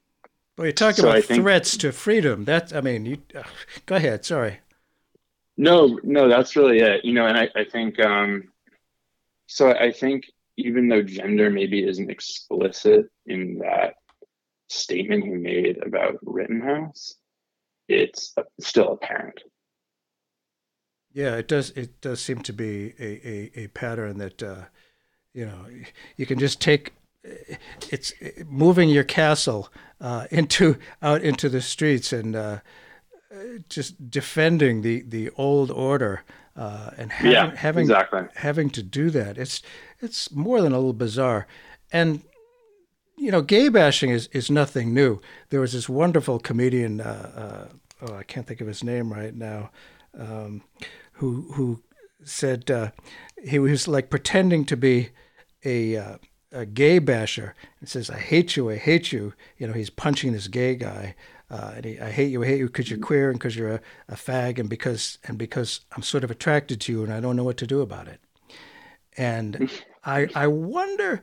well, 0.56 0.66
you're 0.66 0.72
talking 0.72 1.02
so 1.02 1.10
about 1.10 1.24
think, 1.24 1.42
threats 1.42 1.76
to 1.78 1.92
freedom. 1.92 2.44
That's, 2.44 2.72
I 2.72 2.80
mean, 2.80 3.06
you 3.06 3.18
uh, 3.34 3.42
go 3.86 3.96
ahead. 3.96 4.24
Sorry. 4.24 4.60
No, 5.56 5.98
no, 6.02 6.28
that's 6.28 6.56
really 6.56 6.80
it. 6.80 7.04
You 7.04 7.12
know, 7.12 7.26
and 7.26 7.36
I, 7.38 7.48
I 7.54 7.64
think, 7.64 8.00
um, 8.00 8.44
so 9.46 9.70
I 9.70 9.92
think 9.92 10.24
even 10.56 10.88
though 10.88 11.02
gender 11.02 11.50
maybe 11.50 11.86
isn't 11.86 12.10
explicit 12.10 13.06
in 13.26 13.58
that 13.58 13.94
statement 14.68 15.24
he 15.24 15.30
made 15.30 15.82
about 15.84 16.18
Rittenhouse, 16.22 17.14
it's 17.88 18.34
still 18.60 18.92
apparent. 18.92 19.40
Yeah, 21.12 21.36
it 21.36 21.46
does. 21.46 21.70
It 21.70 22.00
does 22.00 22.20
seem 22.20 22.40
to 22.40 22.52
be 22.52 22.94
a, 22.98 23.28
a, 23.28 23.64
a 23.64 23.66
pattern 23.68 24.18
that 24.18 24.42
uh, 24.42 24.64
you 25.34 25.44
know 25.46 25.66
you 26.16 26.26
can 26.26 26.38
just 26.38 26.60
take. 26.60 26.92
It's 27.90 28.12
moving 28.46 28.90
your 28.90 29.04
castle 29.04 29.70
uh, 30.00 30.26
into 30.30 30.76
out 31.02 31.22
into 31.22 31.48
the 31.48 31.60
streets 31.60 32.12
and 32.12 32.36
uh, 32.36 32.58
just 33.68 34.10
defending 34.10 34.82
the, 34.82 35.02
the 35.02 35.30
old 35.36 35.70
order 35.70 36.22
uh, 36.56 36.90
and 36.96 37.12
having 37.12 37.32
yeah, 37.32 37.56
having 37.56 37.82
exactly. 37.82 38.22
having 38.36 38.70
to 38.70 38.82
do 38.82 39.10
that. 39.10 39.38
It's 39.38 39.62
it's 40.00 40.30
more 40.30 40.60
than 40.60 40.72
a 40.72 40.76
little 40.76 40.92
bizarre, 40.92 41.46
and 41.92 42.22
you 43.16 43.30
know, 43.30 43.42
gay 43.42 43.68
bashing 43.68 44.10
is, 44.10 44.28
is 44.32 44.50
nothing 44.50 44.92
new. 44.92 45.20
There 45.50 45.60
was 45.60 45.72
this 45.72 45.88
wonderful 45.88 46.38
comedian. 46.38 47.00
Uh, 47.00 47.68
uh, 48.02 48.06
oh, 48.06 48.14
I 48.16 48.22
can't 48.22 48.46
think 48.46 48.60
of 48.60 48.66
his 48.66 48.84
name 48.84 49.12
right 49.12 49.34
now. 49.34 49.70
Um, 50.18 50.62
who 51.12 51.52
who 51.54 51.82
said 52.22 52.70
uh, 52.70 52.90
he 53.42 53.58
was 53.58 53.88
like 53.88 54.10
pretending 54.10 54.64
to 54.66 54.76
be 54.76 55.10
a 55.64 55.96
uh, 55.96 56.16
a 56.52 56.66
gay 56.66 56.98
basher 56.98 57.54
and 57.80 57.88
says, 57.88 58.10
"I 58.10 58.18
hate 58.18 58.56
you, 58.56 58.70
I 58.70 58.76
hate 58.76 59.12
you." 59.12 59.34
You 59.58 59.66
know, 59.66 59.72
he's 59.72 59.90
punching 59.90 60.32
this 60.32 60.48
gay 60.48 60.74
guy. 60.74 61.14
Uh, 61.50 61.72
and 61.76 61.84
he, 61.84 62.00
I 62.00 62.10
hate 62.10 62.32
you, 62.32 62.42
I 62.42 62.46
hate 62.46 62.58
you 62.58 62.66
because 62.66 62.90
you're 62.90 62.98
queer 62.98 63.28
and 63.30 63.38
because 63.38 63.54
you're 63.54 63.74
a, 63.74 63.80
a 64.08 64.14
fag 64.14 64.58
and 64.58 64.68
because 64.68 65.18
and 65.24 65.36
because 65.36 65.80
I'm 65.94 66.02
sort 66.02 66.24
of 66.24 66.30
attracted 66.30 66.80
to 66.82 66.92
you 66.92 67.04
and 67.04 67.12
I 67.12 67.20
don't 67.20 67.36
know 67.36 67.44
what 67.44 67.58
to 67.58 67.66
do 67.66 67.80
about 67.80 68.08
it. 68.08 68.20
And 69.16 69.70
I 70.04 70.28
I 70.34 70.46
wonder, 70.46 71.22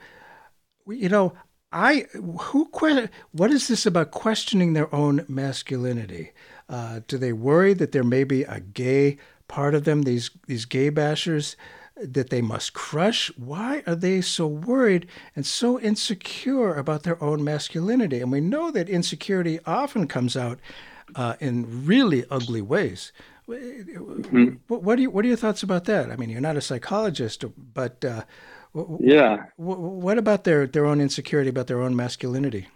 you 0.88 1.10
know, 1.10 1.34
I 1.72 2.06
who 2.14 2.70
what 3.32 3.52
is 3.52 3.68
this 3.68 3.86
about 3.86 4.12
questioning 4.12 4.74
their 4.74 4.94
own 4.94 5.26
masculinity? 5.28 6.32
Uh, 6.70 7.02
do 7.08 7.18
they 7.18 7.34
worry 7.34 7.74
that 7.74 7.92
there 7.92 8.04
may 8.04 8.24
be 8.24 8.44
a 8.44 8.60
gay 8.60 9.18
part 9.52 9.76
of 9.76 9.84
them, 9.84 10.04
these, 10.04 10.32
these 10.48 10.64
gay 10.64 10.90
bashers, 10.90 11.58
that 12.04 12.30
they 12.30 12.42
must 12.42 12.74
crush? 12.74 13.32
Why 13.38 13.84
are 13.88 13.96
they 13.96 14.22
so 14.22 14.48
worried 14.48 15.08
and 15.36 15.46
so 15.46 15.80
insecure 15.80 16.74
about 16.74 17.04
their 17.04 17.22
own 17.24 17.44
masculinity? 17.44 18.20
And 18.22 18.32
we 18.32 18.42
know 18.42 18.72
that 18.72 18.90
insecurity 18.90 19.60
often 19.66 20.08
comes 20.08 20.36
out 20.36 20.60
uh, 21.16 21.36
in 21.40 21.86
really 21.86 22.26
ugly 22.30 22.62
ways 22.62 23.12
Mm-hmm. 23.52 24.56
What, 24.68 25.00
are 25.00 25.02
you, 25.02 25.10
what 25.10 25.26
are 25.26 25.28
your 25.28 25.38
thoughts 25.38 25.64
about 25.64 25.86
that? 25.86 26.12
I 26.12 26.16
mean, 26.16 26.30
you're 26.30 26.42
not 26.42 26.58
a 26.58 26.62
psychologist, 26.62 27.44
but 27.74 28.04
uh, 28.06 28.24
yeah, 29.00 29.46
what 29.58 30.18
about 30.18 30.44
their 30.44 30.66
their 30.66 30.86
own 30.86 31.02
insecurity 31.02 31.50
about 31.50 31.68
their 31.68 31.82
own 31.82 31.96
masculinity? 31.96 32.68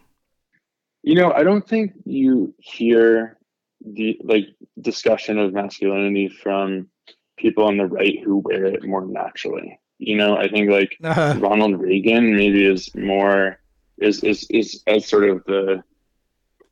You 1.03 1.15
know, 1.15 1.31
I 1.31 1.43
don't 1.43 1.67
think 1.67 1.93
you 2.03 2.53
hear 2.59 3.37
the 3.85 4.19
like 4.23 4.47
discussion 4.81 5.37
of 5.37 5.53
masculinity 5.53 6.27
from 6.27 6.89
people 7.37 7.65
on 7.65 7.77
the 7.77 7.85
right 7.85 8.19
who 8.23 8.37
wear 8.37 8.65
it 8.65 8.85
more 8.85 9.05
naturally. 9.05 9.79
You 9.97 10.17
know, 10.17 10.37
I 10.37 10.47
think 10.49 10.69
like 10.69 10.97
uh-huh. 11.03 11.35
Ronald 11.39 11.79
Reagan 11.79 12.35
maybe 12.35 12.65
is 12.65 12.93
more 12.95 13.59
is 13.97 14.23
is 14.23 14.45
is 14.49 14.83
as 14.87 15.07
sort 15.07 15.29
of 15.29 15.43
the 15.45 15.83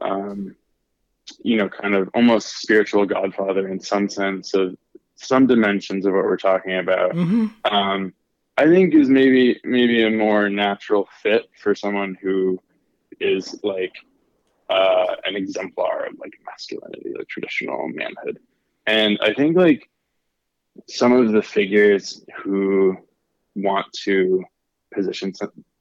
um 0.01 0.55
you 1.41 1.57
know 1.57 1.69
kind 1.69 1.95
of 1.95 2.09
almost 2.13 2.57
spiritual 2.61 3.05
godfather 3.05 3.67
in 3.69 3.79
some 3.79 4.09
sense 4.09 4.53
of 4.53 4.75
some 5.15 5.47
dimensions 5.47 6.05
of 6.05 6.13
what 6.13 6.25
we're 6.25 6.37
talking 6.37 6.77
about. 6.77 7.11
Mm-hmm. 7.11 7.47
Um 7.73 8.13
I 8.57 8.65
think 8.65 8.93
is 8.93 9.09
maybe 9.09 9.59
maybe 9.63 10.03
a 10.03 10.11
more 10.11 10.49
natural 10.49 11.07
fit 11.21 11.49
for 11.57 11.73
someone 11.73 12.15
who 12.21 12.59
is 13.19 13.59
like 13.63 13.93
uh, 14.69 15.15
an 15.25 15.35
exemplar 15.35 16.05
of 16.05 16.19
like 16.19 16.33
masculinity, 16.45 17.13
like 17.17 17.27
traditional 17.27 17.87
manhood. 17.89 18.39
And 18.85 19.17
I 19.21 19.33
think 19.33 19.55
like 19.55 19.89
some 20.87 21.13
of 21.13 21.31
the 21.31 21.41
figures 21.41 22.23
who 22.43 22.97
want 23.55 23.85
to 23.93 24.43
position 24.93 25.33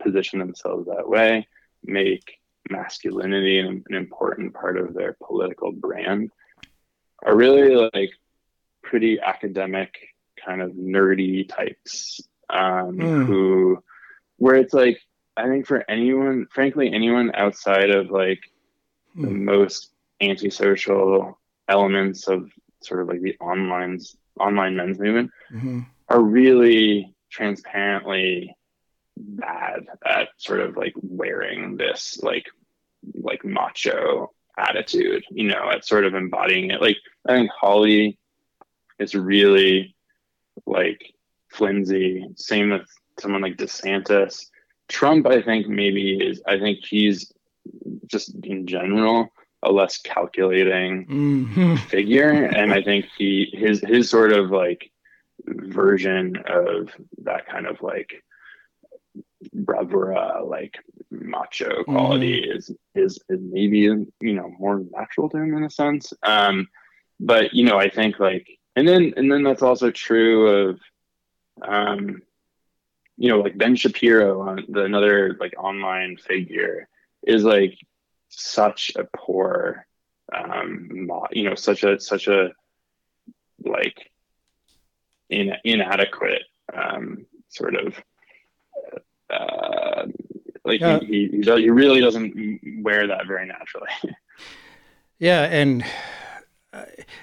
position 0.02 0.38
themselves 0.38 0.87
that 0.87 1.09
way 1.09 1.46
make 1.85 2.38
masculinity 2.70 3.59
an, 3.59 3.83
an 3.88 3.96
important 3.96 4.55
part 4.55 4.78
of 4.78 4.94
their 4.94 5.16
political 5.26 5.72
brand 5.72 6.31
are 7.24 7.37
really 7.37 7.88
like 7.92 8.11
pretty 8.83 9.20
academic 9.20 9.94
kind 10.44 10.62
of 10.62 10.72
nerdy 10.72 11.48
types 11.48 12.20
um, 12.50 12.96
mm. 12.96 13.26
who 13.26 13.83
where 14.37 14.57
it's 14.57 14.74
like 14.74 15.00
i 15.37 15.46
think 15.46 15.66
for 15.66 15.85
anyone 15.88 16.46
frankly 16.50 16.92
anyone 16.92 17.31
outside 17.35 17.90
of 17.90 18.11
like 18.11 18.40
the 19.14 19.28
hmm. 19.28 19.44
most 19.44 19.92
antisocial 20.20 21.38
elements 21.68 22.28
of 22.28 22.50
sort 22.83 23.02
of 23.02 23.09
like 23.09 23.20
the 23.20 23.37
online 23.40 23.98
online 24.38 24.77
men's 24.77 24.99
movement 24.99 25.31
mm-hmm. 25.53 25.81
are 26.09 26.21
really 26.21 27.14
transparently 27.31 28.57
bad 29.16 29.87
at 30.07 30.29
sort 30.38 30.61
of 30.61 30.77
like 30.77 30.95
wearing 31.03 31.77
this 31.77 32.21
like 32.23 32.47
like 33.14 33.45
macho 33.45 34.31
attitude 34.59 35.25
you 35.31 35.49
know 35.49 35.71
at 35.71 35.85
sort 35.85 36.05
of 36.05 36.14
embodying 36.14 36.71
it. 36.71 36.81
Like 36.81 36.97
i 37.29 37.35
think 37.35 37.51
Hawley 37.51 38.18
is 38.99 39.14
really 39.14 39.95
like 40.66 41.14
flimsy. 41.51 42.27
Same 42.37 42.71
with 42.71 42.88
someone 43.18 43.42
like 43.42 43.57
desantis. 43.57 44.47
Trump 44.88 45.27
i 45.27 45.40
think 45.40 45.68
maybe 45.68 46.16
is 46.16 46.42
i 46.47 46.59
think 46.59 46.85
he's 46.85 47.33
just 48.07 48.35
in 48.45 48.66
general 48.66 49.31
a 49.62 49.70
less 49.70 49.98
calculating 49.98 51.07
mm-hmm. 51.07 51.77
figure 51.77 52.31
and 52.31 52.72
i 52.72 52.83
think 52.83 53.07
he 53.16 53.48
his 53.53 53.81
his 53.81 54.09
sort 54.11 54.33
of 54.33 54.51
like 54.51 54.90
version 55.46 56.37
of 56.46 56.88
that 57.22 57.46
kind 57.46 57.66
of 57.66 57.81
like 57.83 58.22
bravura 59.53 60.42
like 60.44 60.79
macho 61.11 61.83
quality 61.85 62.42
mm-hmm. 62.42 62.57
is, 62.57 62.70
is 62.94 63.18
is 63.29 63.40
maybe 63.40 63.79
you 63.79 64.07
know 64.20 64.53
more 64.59 64.83
natural 64.92 65.29
to 65.29 65.37
him 65.37 65.57
in 65.57 65.64
a 65.64 65.70
sense 65.70 66.12
um 66.22 66.68
but 67.20 67.53
you 67.53 67.64
know 67.64 67.79
i 67.79 67.88
think 67.88 68.18
like 68.18 68.48
and 68.77 68.87
then 68.87 69.12
and 69.16 69.31
then 69.31 69.42
that's 69.42 69.62
also 69.62 69.90
true 69.90 70.48
of 70.48 70.81
um 71.62 72.22
you 73.16 73.29
know 73.29 73.40
like 73.40 73.59
ben 73.59 73.77
shapiro 73.77 74.40
on 74.40 74.64
the 74.68 74.85
another 74.85 75.37
like 75.38 75.55
online 75.59 76.16
figure 76.16 76.88
is 77.27 77.44
like 77.44 77.79
such 78.33 78.92
a 78.97 79.05
poor 79.16 79.87
um 80.35 81.09
you 81.33 81.49
know 81.49 81.55
such 81.55 81.85
a 81.85 82.01
such 82.01 82.29
a 82.29 82.51
like 83.64 84.11
in, 85.29 85.53
inadequate 85.64 86.42
um 86.73 87.27
sort 87.49 87.77
of 87.77 87.95
uh 89.31 90.07
like 90.64 90.81
yeah. 90.81 90.99
he, 91.01 91.29
he, 91.29 91.42
he 91.42 91.71
really 91.71 92.01
doesn't 92.01 92.61
wear 92.83 93.07
that 93.07 93.27
very 93.27 93.47
naturally 93.47 93.88
yeah 95.18 95.42
and 95.42 95.85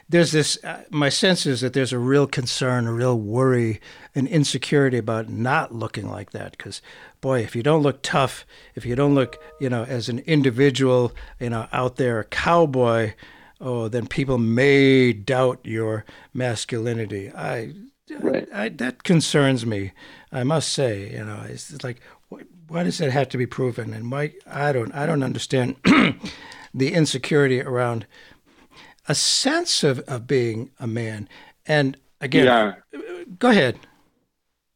there's 0.07 0.31
this 0.31 0.63
uh, 0.63 0.83
my 0.89 1.09
sense 1.09 1.45
is 1.45 1.61
that 1.61 1.73
there's 1.73 1.93
a 1.93 1.99
real 1.99 2.27
concern 2.27 2.85
a 2.85 2.93
real 2.93 3.19
worry 3.19 3.81
and 4.13 4.27
insecurity 4.27 4.97
about 4.97 5.29
not 5.29 5.73
looking 5.73 6.09
like 6.09 6.31
that 6.31 6.51
because 6.51 6.81
boy 7.21 7.39
if 7.39 7.55
you 7.55 7.63
don't 7.63 7.81
look 7.81 8.01
tough 8.01 8.45
if 8.75 8.85
you 8.85 8.95
don't 8.95 9.15
look 9.15 9.37
you 9.59 9.69
know 9.69 9.83
as 9.83 10.07
an 10.07 10.19
individual 10.19 11.11
you 11.39 11.49
know 11.49 11.67
out 11.71 11.95
there 11.95 12.19
a 12.19 12.25
cowboy 12.25 13.11
oh 13.59 13.87
then 13.87 14.05
people 14.05 14.37
may 14.37 15.11
doubt 15.13 15.59
your 15.63 16.05
masculinity 16.33 17.31
i, 17.31 17.73
right. 18.19 18.47
I 18.53 18.69
that 18.69 19.03
concerns 19.03 19.65
me 19.65 19.93
i 20.31 20.43
must 20.43 20.71
say 20.71 21.11
you 21.11 21.25
know 21.25 21.43
it's 21.47 21.83
like 21.83 22.01
why 22.67 22.83
does 22.83 22.99
that 22.99 23.11
have 23.11 23.29
to 23.29 23.37
be 23.37 23.47
proven 23.47 23.95
and 23.95 24.11
why 24.11 24.33
i 24.45 24.71
don't 24.71 24.93
i 24.93 25.07
don't 25.07 25.23
understand 25.23 25.75
the 26.73 26.93
insecurity 26.93 27.61
around 27.61 28.05
a 29.09 29.15
sense 29.15 29.83
of, 29.83 29.99
of 30.07 30.27
being 30.27 30.69
a 30.79 30.87
man. 30.87 31.27
And 31.65 31.97
again, 32.21 32.45
yeah. 32.45 33.01
go 33.39 33.49
ahead. 33.49 33.79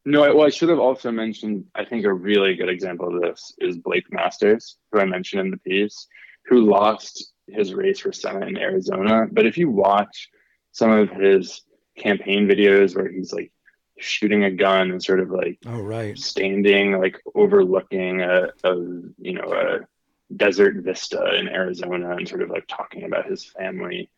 No, 0.06 0.22
well, 0.36 0.46
I 0.46 0.50
should 0.50 0.68
have 0.68 0.80
also 0.80 1.12
mentioned, 1.12 1.66
I 1.76 1.86
think 1.86 2.04
a 2.04 2.12
really 2.12 2.56
good 2.56 2.68
example 2.68 3.16
of 3.16 3.22
this 3.22 3.54
is 3.60 3.78
Blake 3.78 4.12
Masters, 4.12 4.78
who 4.92 5.00
I 5.00 5.06
mentioned 5.06 5.42
in 5.42 5.52
the 5.52 5.58
piece, 5.58 6.08
who 6.46 6.70
lost 6.70 7.32
his 7.48 7.74
race 7.74 8.00
for 8.00 8.12
Senate 8.12 8.50
in 8.50 8.58
Arizona. 8.58 9.28
But 9.32 9.46
if 9.46 9.58
you 9.58 9.70
watch 9.70 10.30
some 10.74 10.92
of 10.92 11.10
his 11.10 11.62
campaign 11.96 12.48
videos 12.48 12.96
where 12.96 13.10
he's 13.10 13.32
like 13.32 13.52
shooting 14.00 14.44
a 14.44 14.52
gun 14.52 14.90
and 14.90 15.02
sort 15.02 15.20
of 15.20 15.30
like 15.30 15.60
oh 15.68 15.80
right 15.80 16.18
standing 16.18 17.00
like 17.00 17.22
overlooking 17.36 18.22
a, 18.22 18.48
a 18.64 18.76
you 19.20 19.34
know 19.34 19.54
a 19.54 20.36
desert 20.36 20.78
vista 20.78 21.36
in 21.36 21.48
Arizona 21.48 22.16
and 22.16 22.28
sort 22.28 22.42
of 22.42 22.50
like 22.50 22.66
talking 22.68 23.04
about 23.04 23.30
his 23.30 23.46
family 23.46 24.10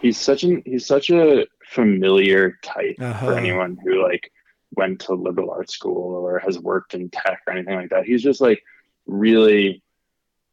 he's 0.00 0.18
such 0.18 0.42
an 0.42 0.62
he's 0.64 0.86
such 0.86 1.10
a 1.10 1.46
familiar 1.64 2.58
type 2.62 2.96
uh-huh. 3.00 3.26
for 3.26 3.32
anyone 3.34 3.78
who 3.82 4.02
like 4.02 4.30
went 4.72 5.00
to 5.00 5.14
liberal 5.14 5.50
arts 5.50 5.74
school 5.74 6.14
or 6.14 6.38
has 6.38 6.58
worked 6.58 6.94
in 6.94 7.08
tech 7.10 7.40
or 7.46 7.52
anything 7.52 7.76
like 7.76 7.90
that. 7.90 8.04
He's 8.04 8.22
just 8.22 8.40
like 8.40 8.62
really 9.06 9.82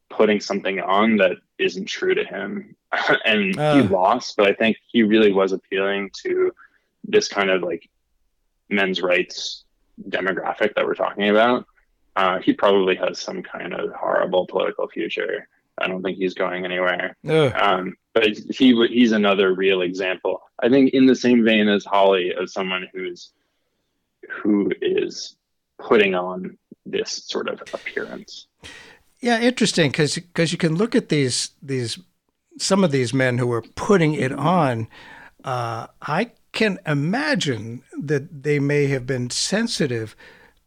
putting 0.09 0.39
something 0.39 0.79
on 0.79 1.17
that 1.17 1.37
isn't 1.57 1.85
true 1.85 2.15
to 2.15 2.23
him. 2.23 2.75
and 3.25 3.57
uh. 3.57 3.75
he 3.75 3.81
lost, 3.83 4.37
but 4.37 4.47
I 4.47 4.53
think 4.53 4.77
he 4.87 5.03
really 5.03 5.33
was 5.33 5.51
appealing 5.51 6.11
to 6.23 6.53
this 7.03 7.27
kind 7.27 7.49
of 7.49 7.61
like 7.61 7.89
men's 8.69 9.01
rights 9.01 9.65
demographic 10.09 10.75
that 10.75 10.85
we're 10.85 10.95
talking 10.95 11.29
about. 11.29 11.65
Uh, 12.15 12.39
he 12.39 12.53
probably 12.53 12.95
has 12.95 13.19
some 13.19 13.41
kind 13.41 13.73
of 13.73 13.91
horrible 13.93 14.45
political 14.45 14.87
future. 14.87 15.47
I 15.77 15.87
don't 15.87 16.03
think 16.03 16.17
he's 16.17 16.33
going 16.33 16.65
anywhere. 16.65 17.17
Um, 17.51 17.95
but 18.13 18.25
he 18.25 18.87
he's 18.87 19.11
another 19.11 19.53
real 19.53 19.81
example. 19.81 20.41
I 20.61 20.69
think 20.69 20.93
in 20.93 21.05
the 21.05 21.15
same 21.15 21.43
vein 21.43 21.67
as 21.67 21.83
Hawley, 21.83 22.33
of 22.33 22.49
someone 22.49 22.87
who's 22.93 23.31
who 24.29 24.71
is 24.81 25.35
putting 25.79 26.15
on 26.15 26.57
this 26.85 27.23
sort 27.27 27.49
of 27.49 27.61
appearance. 27.73 28.47
Yeah, 29.19 29.39
interesting 29.39 29.89
because 29.89 30.15
because 30.15 30.51
you 30.51 30.57
can 30.57 30.75
look 30.75 30.95
at 30.95 31.09
these 31.09 31.51
these 31.61 31.99
some 32.57 32.83
of 32.83 32.91
these 32.91 33.13
men 33.13 33.37
who 33.37 33.51
are 33.51 33.63
putting 33.75 34.13
it 34.13 34.31
on. 34.31 34.87
Uh, 35.43 35.87
I 36.01 36.31
can 36.51 36.79
imagine 36.85 37.83
that 37.99 38.43
they 38.43 38.59
may 38.59 38.87
have 38.87 39.05
been 39.05 39.29
sensitive 39.29 40.15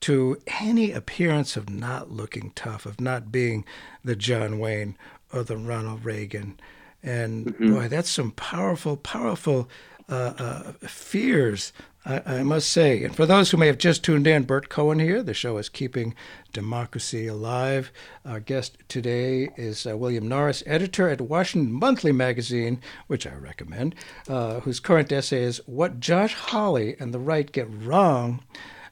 to 0.07 0.39
any 0.61 0.93
appearance 0.93 1.57
of 1.57 1.69
not 1.69 2.13
looking 2.13 2.53
tough, 2.55 2.87
of 2.87 3.01
not 3.01 3.33
being 3.33 3.65
the 4.05 4.15
John 4.15 4.61
Wayne 4.61 4.97
or 5.33 5.43
the 5.43 5.57
Ronald 5.57 6.05
Reagan 6.05 6.61
and 7.03 7.47
mm-hmm. 7.47 7.75
boy, 7.75 7.89
that's 7.89 8.09
some 8.09 8.31
powerful, 8.31 8.97
powerful 8.97 9.69
uh, 10.09 10.33
uh, 10.39 10.73
fears, 10.87 11.73
I, 12.05 12.23
I, 12.25 12.43
must 12.45 12.69
say. 12.69 13.03
And 13.03 13.17
for 13.17 13.27
those 13.27 13.51
who 13.51 13.57
may 13.57 13.67
have 13.67 13.79
just 13.79 14.05
tuned 14.05 14.29
in, 14.29 14.45
Bert 14.45 14.69
Cohen 14.69 15.01
here. 15.01 15.25
The 15.25 15.35
show 15.35 15.59
is 15.59 15.69
Keeping 15.69 16.15
Democracy 16.53 17.27
Alive. 17.27 17.91
Our 18.25 18.39
guest 18.39 18.79
today 18.87 19.51
is 19.57 19.89
uh, 19.89 19.97
William 19.97 20.29
Norris, 20.29 20.63
editor 20.67 21.09
at 21.09 21.21
Washington 21.21 21.73
Monthly 21.73 22.13
Magazine, 22.13 22.81
which 23.09 23.27
I 23.27 23.35
recommend, 23.35 23.97
uh, 24.29 24.61
whose 24.61 24.79
current 24.79 25.11
essay 25.11 25.43
is 25.43 25.61
What 25.67 25.99
Josh 25.99 26.35
Hawley 26.35 26.95
and 27.01 27.13
the 27.13 27.19
Right 27.19 27.51
Get 27.51 27.67
Wrong 27.69 28.45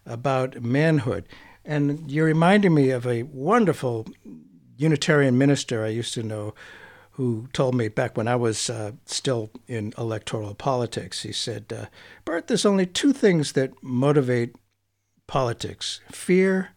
About 0.06 0.62
Manhood. 0.62 1.26
And 1.64 2.10
you're 2.10 2.26
reminding 2.26 2.74
me 2.74 2.90
of 2.90 3.06
a 3.06 3.22
wonderful 3.22 4.06
Unitarian 4.76 5.38
minister 5.38 5.84
I 5.84 5.88
used 5.88 6.14
to 6.14 6.22
know 6.22 6.54
who 7.12 7.48
told 7.52 7.76
me 7.76 7.88
back 7.88 8.16
when 8.16 8.26
I 8.26 8.34
was 8.34 8.68
uh, 8.68 8.92
still 9.06 9.50
in 9.68 9.94
electoral 9.96 10.54
politics. 10.54 11.22
He 11.22 11.32
said, 11.32 11.72
uh, 11.72 11.86
Bert, 12.24 12.48
there's 12.48 12.66
only 12.66 12.86
two 12.86 13.12
things 13.12 13.52
that 13.52 13.82
motivate 13.82 14.56
politics 15.26 16.00
fear 16.10 16.70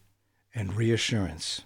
and 0.54 0.74
reassurance. 0.74 1.62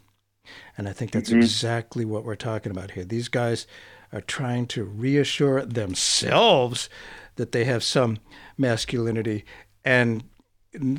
And 0.76 0.88
I 0.88 0.92
think 0.92 1.10
that's 1.10 1.30
mm-hmm. 1.30 1.40
exactly 1.40 2.04
what 2.04 2.24
we're 2.24 2.34
talking 2.34 2.72
about 2.72 2.92
here. 2.92 3.04
These 3.04 3.28
guys 3.28 3.66
are 4.10 4.22
trying 4.22 4.66
to 4.68 4.84
reassure 4.84 5.64
themselves 5.64 6.88
that 7.36 7.52
they 7.52 7.64
have 7.64 7.84
some 7.84 8.18
masculinity 8.56 9.44
and 9.84 10.24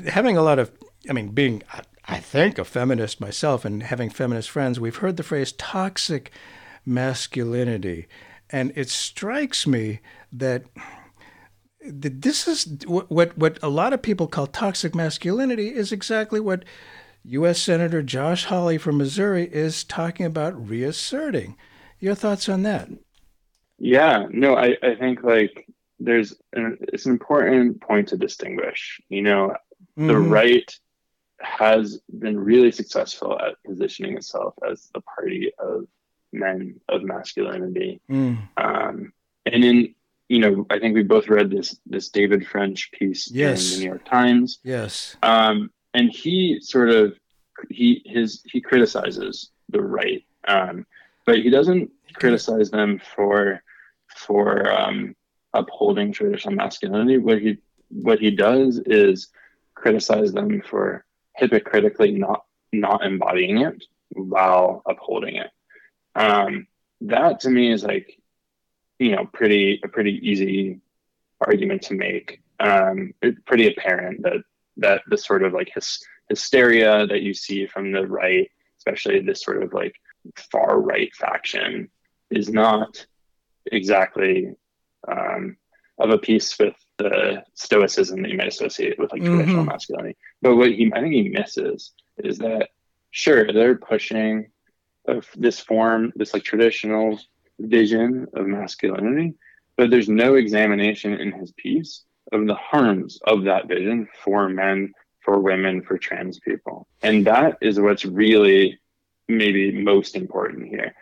having 0.08 0.38
a 0.38 0.44
lot 0.44 0.60
of, 0.60 0.72
I 1.10 1.14
mean, 1.14 1.30
being, 1.30 1.64
I 2.06 2.20
think, 2.20 2.58
a 2.58 2.66
feminist 2.66 3.20
myself 3.20 3.66
and 3.66 3.84
having 3.84 4.10
feminist 4.10 4.50
friends, 4.50 4.80
we've 4.80 4.98
heard 4.98 5.18
the 5.18 5.24
phrase 5.24 5.52
toxic 5.54 6.32
masculinity. 6.86 8.08
And 8.50 8.72
it 8.76 8.90
strikes 8.90 9.66
me 9.66 10.02
that 10.32 10.64
this 11.86 12.48
is 12.48 12.68
what 12.86 13.38
what 13.38 13.60
a 13.62 13.70
lot 13.70 13.94
of 13.94 14.02
people 14.02 14.28
call 14.28 14.48
toxic 14.48 14.96
masculinity 14.96 15.70
is 15.70 15.92
exactly 15.92 16.40
what 16.40 16.64
U.S. 17.26 17.62
Senator 17.62 18.02
Josh 18.02 18.46
Hawley 18.46 18.78
from 18.78 18.98
Missouri 18.98 19.46
is 19.52 19.84
talking 19.84 20.26
about 20.26 20.70
reasserting. 20.70 21.56
Your 22.00 22.16
thoughts 22.16 22.50
on 22.50 22.64
that? 22.64 22.90
Yeah, 23.80 24.28
no, 24.30 24.56
I, 24.56 24.78
I 24.84 24.96
think 24.96 25.24
like 25.24 25.68
there's 26.00 26.36
an, 26.54 26.78
it's 26.82 27.06
an 27.06 27.12
important 27.12 27.82
point 27.82 28.10
to 28.10 28.18
distinguish. 28.18 29.00
You 29.10 29.22
know, 29.22 29.56
mm-hmm. 29.98 30.08
the 30.08 30.18
right 30.18 30.80
has 31.40 32.00
been 32.20 32.40
really 32.40 32.72
successful 32.72 33.40
at 33.40 33.56
positioning 33.66 34.18
itself 34.18 34.54
as 34.70 34.90
the 34.94 35.02
party 35.02 35.52
of 35.60 35.86
men 36.32 36.80
of 36.90 37.04
masculinity. 37.04 38.02
Mm. 38.10 38.48
Um, 38.58 39.14
and 39.46 39.64
in 39.64 39.96
you 40.30 40.40
know, 40.40 40.66
I 40.70 40.80
think 40.80 40.96
we 40.96 41.04
both 41.04 41.28
read 41.28 41.52
this 41.52 41.78
this 41.86 42.10
David 42.10 42.48
French 42.48 42.92
piece 42.92 43.30
yes. 43.30 43.74
in 43.74 43.80
the 43.80 43.84
New 43.84 43.90
York 43.92 44.06
Times. 44.06 44.60
Yes. 44.64 45.16
Um, 45.22 45.70
and 45.94 46.10
he 46.10 46.60
sort 46.62 46.90
of 46.90 47.14
he 47.70 48.02
his 48.06 48.42
he 48.46 48.62
criticizes 48.62 49.52
the 49.70 49.82
right, 49.82 50.26
um, 50.48 50.86
but 51.26 51.38
he 51.38 51.50
doesn't 51.50 51.92
criticize 52.14 52.72
them 52.72 53.00
for 53.16 53.62
for 54.16 54.72
um, 54.72 55.16
upholding 55.54 56.12
traditional 56.12 56.56
masculinity. 56.56 57.18
What 57.18 57.42
he 57.42 57.58
what 57.90 58.20
he 58.20 58.32
does 58.32 58.80
is 58.86 59.30
criticize 59.76 60.34
them 60.34 60.62
for 60.62 61.06
hypocritically 61.36 62.12
not 62.12 62.46
not 62.72 63.06
embodying 63.06 63.60
it 63.60 63.84
while 64.12 64.82
upholding 64.86 65.36
it. 65.36 65.52
Um, 66.16 66.68
that 67.02 67.42
to 67.42 67.50
me 67.50 67.72
is 67.72 67.84
like, 67.84 68.20
you 69.00 69.12
know, 69.16 69.26
pretty 69.32 69.80
a 69.84 69.88
pretty 69.88 70.20
easy 70.28 70.80
argument 71.42 71.84
to 71.84 71.94
make. 71.94 72.42
Um, 72.60 73.14
it's 73.22 73.40
pretty 73.46 73.68
apparent 73.68 74.24
that 74.24 74.44
that 74.78 75.02
the 75.08 75.18
sort 75.18 75.44
of 75.44 75.54
like 75.54 75.72
his, 75.74 76.04
hysteria 76.30 77.06
that 77.08 77.22
you 77.22 77.34
see 77.34 77.68
from 77.68 77.92
the 77.92 78.06
right, 78.08 78.50
especially 78.78 79.20
this 79.20 79.44
sort 79.44 79.62
of 79.62 79.74
like 79.74 79.96
far 80.52 80.80
right 80.80 81.14
faction, 81.16 81.90
is 82.32 82.50
not 82.50 83.06
exactly 83.72 84.56
um, 85.08 85.58
of 86.00 86.10
a 86.10 86.18
piece 86.18 86.58
with 86.58 86.76
the 86.98 87.44
stoicism 87.54 88.22
that 88.22 88.32
you 88.32 88.38
might 88.38 88.48
associate 88.48 88.98
with 89.00 89.12
like 89.12 89.22
mm-hmm. 89.22 89.38
traditional 89.38 89.66
masculinity. 89.66 90.18
But 90.42 90.56
what 90.56 90.72
he 90.72 90.92
I 90.94 91.02
think 91.02 91.14
he 91.14 91.30
misses 91.30 91.92
is 92.18 92.38
that 92.40 92.70
sure 93.12 93.52
they're 93.52 93.76
pushing 93.76 94.52
of 95.08 95.28
this 95.36 95.60
form, 95.60 96.12
this 96.16 96.34
like 96.34 96.44
traditional 96.44 97.20
vision 97.60 98.28
of 98.34 98.48
masculinity, 98.48 99.36
but 99.78 99.90
there's 99.90 100.10
no 100.10 100.36
examination 100.36 101.14
in 101.14 101.32
his 101.32 101.52
piece 101.54 102.04
of 102.32 102.48
the 102.48 102.56
harms 102.56 103.20
of 103.26 103.44
that 103.44 103.68
vision 103.68 104.08
for 104.24 104.50
men, 104.50 104.94
for 105.20 105.40
women, 105.40 105.82
for 105.82 105.98
trans 105.98 106.40
people. 106.40 106.88
And 107.02 107.26
that 107.28 107.58
is 107.62 107.80
what's 107.80 108.06
really 108.06 108.80
maybe 109.28 109.72
most 109.72 110.16
important 110.16 110.68
here. 110.68 110.94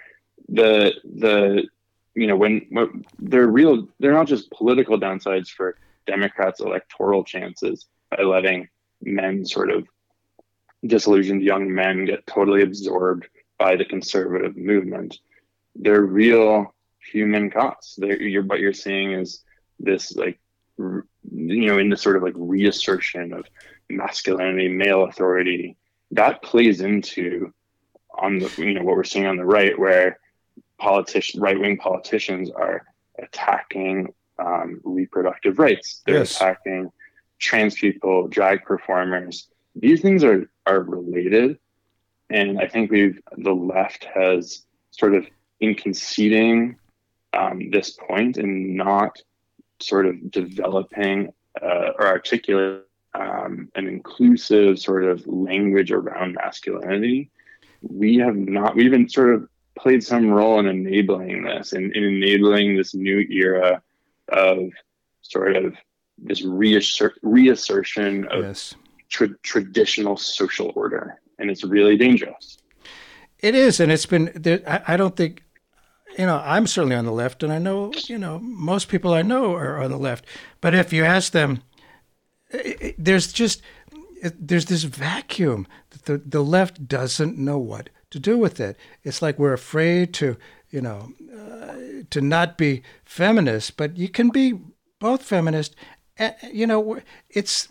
The 0.49 0.93
the 1.03 1.67
you 2.15 2.27
know 2.27 2.35
when, 2.35 2.65
when 2.69 3.05
they're 3.19 3.47
real 3.47 3.87
they're 3.99 4.13
not 4.13 4.27
just 4.27 4.51
political 4.51 4.99
downsides 4.99 5.49
for 5.49 5.77
Democrats 6.07 6.59
electoral 6.59 7.23
chances 7.23 7.85
by 8.09 8.23
letting 8.23 8.67
men 9.01 9.45
sort 9.45 9.71
of 9.71 9.87
disillusioned 10.85 11.41
young 11.41 11.73
men 11.73 12.05
get 12.05 12.25
totally 12.27 12.63
absorbed 12.63 13.27
by 13.57 13.75
the 13.75 13.85
conservative 13.85 14.57
movement. 14.57 15.19
They're 15.75 16.01
real 16.01 16.73
human 17.11 17.49
costs. 17.51 17.95
They're, 17.97 18.21
you're, 18.21 18.43
what 18.43 18.59
you're 18.59 18.73
seeing 18.73 19.13
is 19.13 19.43
this 19.79 20.15
like 20.15 20.39
you 20.77 21.67
know 21.67 21.77
in 21.77 21.89
the 21.89 21.97
sort 21.97 22.15
of 22.15 22.23
like 22.23 22.33
reassertion 22.35 23.33
of 23.33 23.45
masculinity, 23.89 24.67
male 24.67 25.03
authority. 25.03 25.77
That 26.11 26.41
plays 26.41 26.81
into 26.81 27.53
on 28.17 28.39
the 28.39 28.51
you 28.57 28.73
know 28.73 28.83
what 28.83 28.97
we're 28.97 29.03
seeing 29.03 29.27
on 29.27 29.37
the 29.37 29.45
right, 29.45 29.77
where 29.77 30.19
politicians, 30.81 31.41
right 31.41 31.59
wing 31.59 31.77
politicians, 31.77 32.49
are 32.49 32.83
attacking 33.19 34.13
um, 34.39 34.81
reproductive 34.83 35.59
rights. 35.59 36.01
They're 36.05 36.19
yes. 36.19 36.35
attacking 36.35 36.91
trans 37.39 37.75
people, 37.75 38.27
drag 38.27 38.63
performers. 38.65 39.47
These 39.75 40.01
things 40.01 40.23
are 40.23 40.49
are 40.65 40.81
related 40.81 41.57
and 42.31 42.59
I 42.59 42.67
think 42.67 42.91
we've 42.91 43.19
the 43.37 43.53
left 43.53 44.05
has 44.15 44.65
sort 44.91 45.13
of 45.13 45.27
in 45.59 45.75
conceding 45.75 46.77
um, 47.33 47.69
this 47.71 47.91
point 47.91 48.37
and 48.37 48.75
not 48.75 49.21
sort 49.79 50.05
of 50.05 50.31
developing 50.31 51.33
uh, 51.61 51.91
or 51.97 52.07
articulate 52.07 52.83
um, 53.13 53.69
an 53.75 53.87
inclusive 53.87 54.79
sort 54.79 55.03
of 55.03 55.25
language 55.27 55.91
around 55.91 56.35
masculinity. 56.35 57.29
We 57.81 58.17
have 58.17 58.35
not. 58.35 58.75
We've 58.75 58.91
been 58.91 59.09
sort 59.09 59.35
of 59.35 59.49
played 59.75 60.03
some 60.03 60.29
role 60.29 60.59
in 60.59 60.67
enabling 60.67 61.43
this 61.43 61.73
and 61.73 61.95
in, 61.95 62.03
in 62.03 62.23
enabling 62.23 62.77
this 62.77 62.93
new 62.93 63.19
era 63.29 63.81
of 64.29 64.69
sort 65.21 65.55
of 65.55 65.75
this 66.17 66.43
reassert, 66.43 67.13
reassertion 67.21 68.27
of 68.27 68.43
yes. 68.43 68.75
tra- 69.09 69.37
traditional 69.43 70.17
social 70.17 70.71
order 70.75 71.19
and 71.41 71.49
it's 71.49 71.63
really 71.63 71.97
dangerous. 71.97 72.59
It 73.39 73.55
is, 73.55 73.79
and 73.79 73.91
it's 73.91 74.05
been. 74.05 74.31
there, 74.35 74.61
I 74.87 74.95
don't 74.95 75.15
think, 75.15 75.43
you 76.17 76.27
know, 76.27 76.41
I'm 76.45 76.67
certainly 76.67 76.95
on 76.95 77.05
the 77.05 77.11
left, 77.11 77.41
and 77.41 77.51
I 77.51 77.57
know, 77.57 77.91
you 78.05 78.19
know, 78.19 78.39
most 78.39 78.87
people 78.87 79.13
I 79.13 79.23
know 79.23 79.55
are 79.55 79.81
on 79.81 79.89
the 79.89 79.97
left. 79.97 80.25
But 80.61 80.75
if 80.75 80.93
you 80.93 81.03
ask 81.03 81.31
them, 81.31 81.63
there's 82.97 83.33
just 83.33 83.63
there's 84.21 84.65
this 84.65 84.83
vacuum 84.83 85.67
that 85.89 86.05
the 86.05 86.17
the 86.19 86.43
left 86.43 86.87
doesn't 86.87 87.37
know 87.37 87.57
what 87.57 87.89
to 88.11 88.19
do 88.19 88.37
with 88.37 88.59
it. 88.59 88.77
It's 89.03 89.21
like 89.21 89.39
we're 89.39 89.53
afraid 89.53 90.13
to, 90.15 90.37
you 90.69 90.81
know, 90.81 91.11
uh, 91.35 92.03
to 92.09 92.21
not 92.21 92.57
be 92.57 92.83
feminist, 93.03 93.77
but 93.77 93.97
you 93.97 94.09
can 94.09 94.29
be 94.29 94.59
both 94.99 95.23
feminist. 95.23 95.75
And, 96.17 96.35
you 96.51 96.67
know, 96.67 96.99
it's 97.29 97.67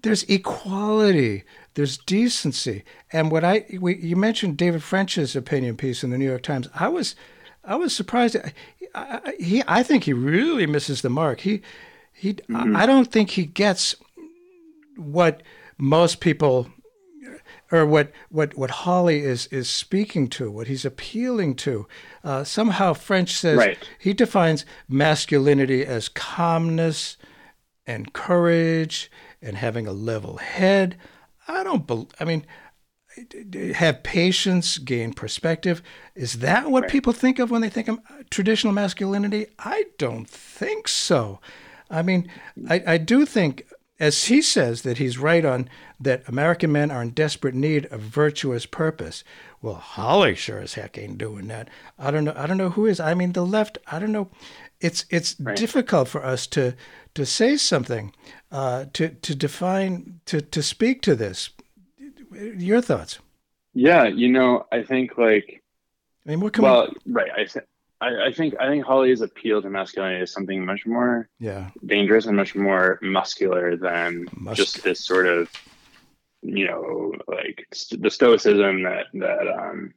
there's 0.00 0.22
equality 0.24 1.44
there's 1.78 1.96
decency. 1.96 2.82
And 3.12 3.30
what 3.30 3.44
I 3.44 3.64
we, 3.80 3.96
you 3.98 4.16
mentioned 4.16 4.56
David 4.56 4.82
French's 4.82 5.36
opinion 5.36 5.76
piece 5.76 6.02
in 6.02 6.10
the 6.10 6.18
New 6.18 6.24
York 6.28 6.42
Times. 6.42 6.68
I 6.74 6.88
was 6.88 7.14
I 7.62 7.76
was 7.76 7.94
surprised. 7.94 8.36
I, 8.36 8.52
I, 8.96 9.34
he 9.38 9.62
I 9.68 9.84
think 9.84 10.02
he 10.02 10.12
really 10.12 10.66
misses 10.66 11.02
the 11.02 11.08
mark. 11.08 11.38
He 11.38 11.62
he 12.12 12.34
mm-hmm. 12.34 12.74
I, 12.74 12.82
I 12.82 12.86
don't 12.86 13.12
think 13.12 13.30
he 13.30 13.46
gets 13.46 13.94
what 14.96 15.44
most 15.78 16.18
people 16.18 16.68
or 17.70 17.84
what, 17.84 18.10
what, 18.30 18.56
what 18.56 18.70
Hawley 18.70 19.20
is, 19.20 19.46
is 19.48 19.68
speaking 19.68 20.28
to, 20.28 20.50
what 20.50 20.68
he's 20.68 20.84
appealing 20.84 21.54
to. 21.56 21.86
Uh, 22.24 22.44
somehow 22.44 22.94
French 22.94 23.32
says 23.32 23.58
right. 23.58 23.78
he 23.98 24.12
defines 24.12 24.64
masculinity 24.88 25.84
as 25.84 26.08
calmness 26.08 27.16
and 27.86 28.12
courage 28.12 29.10
and 29.42 29.56
having 29.56 29.86
a 29.86 29.92
level 29.92 30.38
head. 30.38 30.96
I 31.46 31.62
don't 31.64 31.86
believe, 31.86 32.08
I 32.20 32.24
mean, 32.24 32.44
have 33.74 34.02
patience, 34.02 34.78
gain 34.78 35.12
perspective. 35.12 35.82
Is 36.14 36.34
that 36.34 36.70
what 36.70 36.82
right. 36.82 36.90
people 36.90 37.12
think 37.12 37.38
of 37.38 37.50
when 37.50 37.62
they 37.62 37.70
think 37.70 37.88
of 37.88 37.98
traditional 38.30 38.72
masculinity? 38.72 39.46
I 39.58 39.84
don't 39.98 40.28
think 40.28 40.88
so. 40.88 41.40
I 41.90 42.02
mean, 42.02 42.30
I, 42.68 42.82
I 42.86 42.98
do 42.98 43.24
think, 43.26 43.64
as 44.00 44.24
he 44.24 44.40
says, 44.40 44.82
that 44.82 44.98
he's 44.98 45.18
right 45.18 45.44
on 45.44 45.68
that 46.00 46.28
American 46.28 46.70
men 46.70 46.90
are 46.90 47.02
in 47.02 47.10
desperate 47.10 47.54
need 47.54 47.86
of 47.86 48.00
virtuous 48.00 48.66
purpose. 48.66 49.24
Well, 49.60 49.74
Hawley 49.74 50.34
sure 50.34 50.60
as 50.60 50.74
heck 50.74 50.96
ain't 50.96 51.18
doing 51.18 51.48
that. 51.48 51.68
I 51.98 52.10
don't 52.10 52.24
know. 52.24 52.34
I 52.36 52.46
don't 52.46 52.58
know 52.58 52.70
who 52.70 52.86
is. 52.86 53.00
I 53.00 53.14
mean, 53.14 53.32
the 53.32 53.44
left. 53.44 53.78
I 53.86 53.98
don't 53.98 54.12
know. 54.12 54.28
It's 54.80 55.04
it's 55.10 55.34
right. 55.40 55.56
difficult 55.56 56.08
for 56.08 56.24
us 56.24 56.46
to 56.48 56.74
to 57.14 57.26
say 57.26 57.56
something 57.56 58.14
uh, 58.52 58.86
to 58.92 59.08
to 59.08 59.34
define 59.34 60.20
to 60.26 60.40
to 60.40 60.62
speak 60.62 61.02
to 61.02 61.16
this. 61.16 61.50
Your 62.30 62.80
thoughts? 62.80 63.18
Yeah, 63.74 64.06
you 64.06 64.28
know, 64.28 64.66
I 64.70 64.82
think 64.82 65.18
like 65.18 65.62
I 66.24 66.30
mean, 66.30 66.40
what 66.40 66.52
can 66.52 66.62
well, 66.62 66.88
we... 67.04 67.12
right? 67.12 67.30
I 67.36 67.46
I, 68.00 68.26
I, 68.26 68.32
think 68.32 68.54
I 68.60 68.68
think 68.68 68.84
Hawley's 68.84 69.22
appeal 69.22 69.60
to 69.60 69.70
masculinity 69.70 70.22
is 70.22 70.32
something 70.32 70.64
much 70.64 70.86
more 70.86 71.28
yeah 71.38 71.70
dangerous 71.84 72.26
and 72.26 72.36
much 72.36 72.54
more 72.54 72.98
muscular 73.02 73.76
than 73.76 74.26
Musk. 74.36 74.56
just 74.56 74.84
this 74.84 75.04
sort 75.04 75.26
of 75.26 75.50
you 76.42 76.66
know 76.66 77.12
like 77.26 77.66
st- 77.72 78.02
the 78.02 78.10
stoicism 78.10 78.84
that 78.84 79.06
that 79.14 79.48
um 79.48 79.94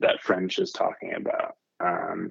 that 0.00 0.22
French 0.22 0.58
is 0.58 0.72
talking 0.72 1.14
about. 1.14 1.56
Um, 1.80 2.30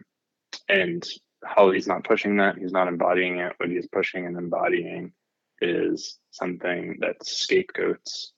and 0.70 1.04
Hawley's 1.46 1.88
not 1.88 2.04
pushing 2.04 2.38
that. 2.38 2.58
He's 2.58 2.72
not 2.72 2.88
embodying 2.88 3.40
it. 3.40 3.54
What 3.58 3.70
he's 3.70 3.88
pushing 3.88 4.26
and 4.26 4.38
embodying 4.38 5.14
is 5.62 6.18
something 6.32 6.98
that 7.00 7.26
scapegoats 7.26 8.34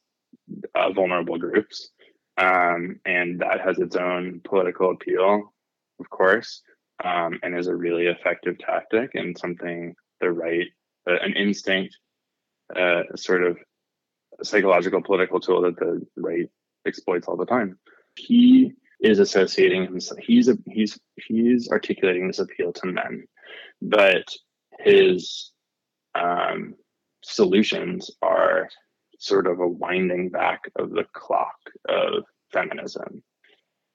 uh, 0.74 0.92
vulnerable 0.92 1.38
groups. 1.38 1.90
Um, 2.38 3.00
and 3.06 3.40
that 3.40 3.62
has 3.62 3.80
its 3.80 3.96
own 3.96 4.42
political 4.44 4.92
appeal, 4.92 5.54
of 6.00 6.10
course, 6.10 6.62
um, 7.04 7.40
and 7.44 7.58
is 7.58 7.68
a 7.68 7.76
really 7.76 8.08
effective 8.08 8.58
tactic 8.60 9.12
and 9.16 9.38
something 9.38 9.96
the 10.22 10.32
right, 10.32 10.68
uh, 11.10 11.18
an 11.22 11.34
instinct, 11.34 11.98
uh, 12.76 13.04
sort 13.16 13.44
of 13.44 13.58
psychological 14.44 15.02
political 15.02 15.40
tool 15.40 15.62
that 15.62 15.78
the 15.78 16.06
right 16.16 16.50
exploits 16.86 17.28
all 17.28 17.38
the 17.38 17.46
time. 17.46 17.78
He 18.16 18.74
is 19.00 19.20
associating 19.20 19.84
himself. 19.84 20.20
He's 20.22 20.48
a, 20.48 20.58
he's 20.68 20.98
he's 21.16 21.70
articulating 21.70 22.28
this 22.28 22.40
appeal 22.40 22.74
to 22.74 22.88
men, 22.88 23.26
but 23.82 24.26
his 24.80 25.52
um, 26.16 26.76
solutions 27.24 28.12
are 28.22 28.70
sort 29.20 29.48
of 29.48 29.60
a 29.60 29.68
winding 29.68 30.30
back 30.30 30.62
of 30.76 30.92
the 30.92 31.06
clock 31.14 31.58
of 31.88 32.24
feminism. 32.52 33.24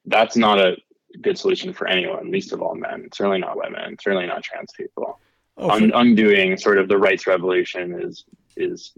That's 0.07 0.37
not 0.37 0.59
a 0.59 0.77
good 1.21 1.39
solution 1.39 1.73
for 1.73 1.87
anyone, 1.87 2.31
least 2.31 2.53
of 2.53 2.63
all 2.63 2.75
men. 2.75 3.09
Certainly 3.13 3.41
not 3.41 3.57
women. 3.57 3.97
Certainly 4.01 4.27
not 4.27 4.43
trans 4.43 4.73
people. 4.77 5.19
Oh, 5.57 5.71
Un- 5.71 5.93
undoing 5.95 6.57
sort 6.57 6.79
of 6.79 6.89
the 6.89 6.97
rights 6.97 7.27
revolution 7.27 8.01
is 8.01 8.25
is 8.57 8.93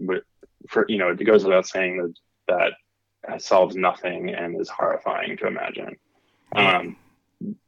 for 0.68 0.86
you 0.88 0.98
know 0.98 1.08
it 1.08 1.24
goes 1.24 1.44
without 1.44 1.66
saying 1.66 1.96
that 2.48 2.72
that 3.26 3.42
solves 3.42 3.76
nothing 3.76 4.30
and 4.30 4.60
is 4.60 4.68
horrifying 4.68 5.36
to 5.36 5.46
imagine. 5.46 5.96
Um, 6.54 6.96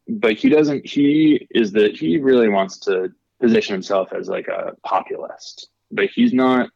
but 0.08 0.34
he 0.34 0.48
doesn't. 0.48 0.86
He 0.86 1.46
is 1.50 1.72
that 1.72 1.96
he 1.96 2.18
really 2.18 2.48
wants 2.48 2.78
to 2.80 3.12
position 3.40 3.72
himself 3.72 4.12
as 4.12 4.28
like 4.28 4.48
a 4.48 4.76
populist, 4.84 5.68
but 5.90 6.06
he's 6.14 6.32
not. 6.32 6.70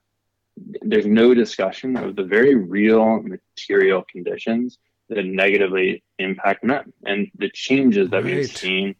There's 0.83 1.07
no 1.07 1.35
discussion 1.35 1.97
of 1.97 2.17
the 2.17 2.25
very 2.25 2.57
real 2.57 3.23
material 3.23 4.05
conditions 4.11 4.79
that 5.09 5.25
negatively 5.25 6.03
impact 6.19 6.65
men 6.65 6.93
and 7.05 7.31
the 7.37 7.51
changes 7.51 8.11
that 8.11 8.25
right. 8.25 8.37
we've 8.37 8.51
seen 8.51 8.95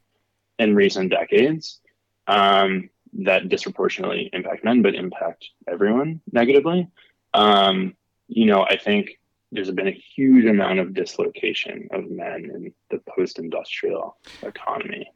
in 0.59 0.75
recent 0.75 1.11
decades 1.11 1.81
um, 2.27 2.91
that 3.13 3.49
disproportionately 3.49 4.29
impact 4.33 4.65
men, 4.65 4.83
but 4.83 4.95
impact 4.95 5.49
everyone 5.67 6.21
negatively. 6.33 6.89
Um, 7.35 7.95
you 8.29 8.47
know, 8.47 8.63
I 8.63 8.77
think 8.77 9.19
there's 9.51 9.71
been 9.71 9.89
a 9.89 10.03
huge 10.15 10.45
amount 10.45 10.79
of 10.79 10.95
dislocation 10.95 11.89
of 11.93 12.11
men 12.11 12.51
in 12.55 12.75
the 12.91 13.01
post-industrial 13.09 14.17
economy, 14.43 15.11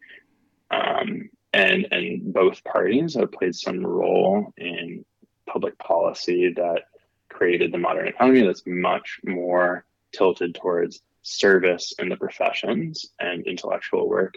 um, 0.70 1.28
and 1.53 1.86
and 1.90 2.32
both 2.32 2.64
parties 2.64 3.14
have 3.14 3.30
played 3.32 3.55
some 3.55 3.84
role 3.84 4.53
in 4.57 5.05
public 5.47 5.78
policy 5.78 6.55
that 6.57 6.84
created 7.28 7.72
the 7.72 7.78
modern 7.78 8.09
economy 8.09 8.43
that's 8.43 8.62
much 8.66 9.20
more 9.24 9.84
tilted 10.12 10.54
towards 10.54 11.00
service 11.22 11.94
in 11.98 12.08
the 12.08 12.16
professions 12.16 13.06
and 13.20 13.46
intellectual 13.46 14.08
work. 14.08 14.34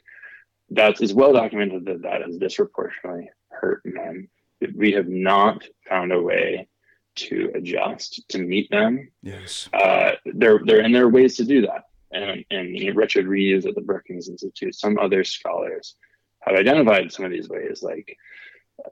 That 0.69 1.01
is 1.01 1.13
well 1.13 1.33
documented 1.33 1.85
that 1.85 2.01
that 2.03 2.21
has 2.21 2.37
disproportionately 2.37 3.29
hurt 3.49 3.81
men. 3.85 4.29
We 4.75 4.93
have 4.93 5.07
not 5.07 5.63
found 5.87 6.11
a 6.11 6.21
way 6.21 6.67
to 7.15 7.51
adjust 7.55 8.27
to 8.29 8.39
meet 8.39 8.69
them. 8.69 9.09
Yes. 9.21 9.69
Uh, 9.73 10.13
there, 10.25 10.59
there, 10.65 10.81
and 10.81 10.93
there 10.93 11.05
are 11.05 11.09
ways 11.09 11.37
to 11.37 11.45
do 11.45 11.61
that. 11.61 11.83
And, 12.11 12.45
and 12.51 12.77
you 12.77 12.91
know, 12.91 12.95
Richard 12.95 13.27
Reeves 13.27 13.65
at 13.65 13.75
the 13.75 13.81
Brookings 13.81 14.29
Institute, 14.29 14.75
some 14.75 14.97
other 14.97 15.23
scholars 15.23 15.95
have 16.41 16.55
identified 16.55 17.11
some 17.11 17.25
of 17.25 17.31
these 17.31 17.49
ways, 17.49 17.81
like 17.81 18.17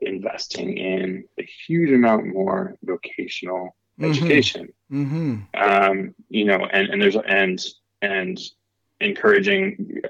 investing 0.00 0.76
in 0.76 1.24
a 1.38 1.48
huge 1.66 1.90
amount 1.90 2.26
more 2.26 2.76
vocational 2.82 3.76
mm-hmm. 3.98 4.10
education. 4.10 4.72
Mm-hmm. 4.90 5.36
Um, 5.54 6.14
you 6.28 6.44
know, 6.44 6.58
and, 6.64 6.88
and 6.90 7.02
there's 7.02 7.16
and 7.16 7.62
and 8.02 8.38
encouraging 9.00 10.02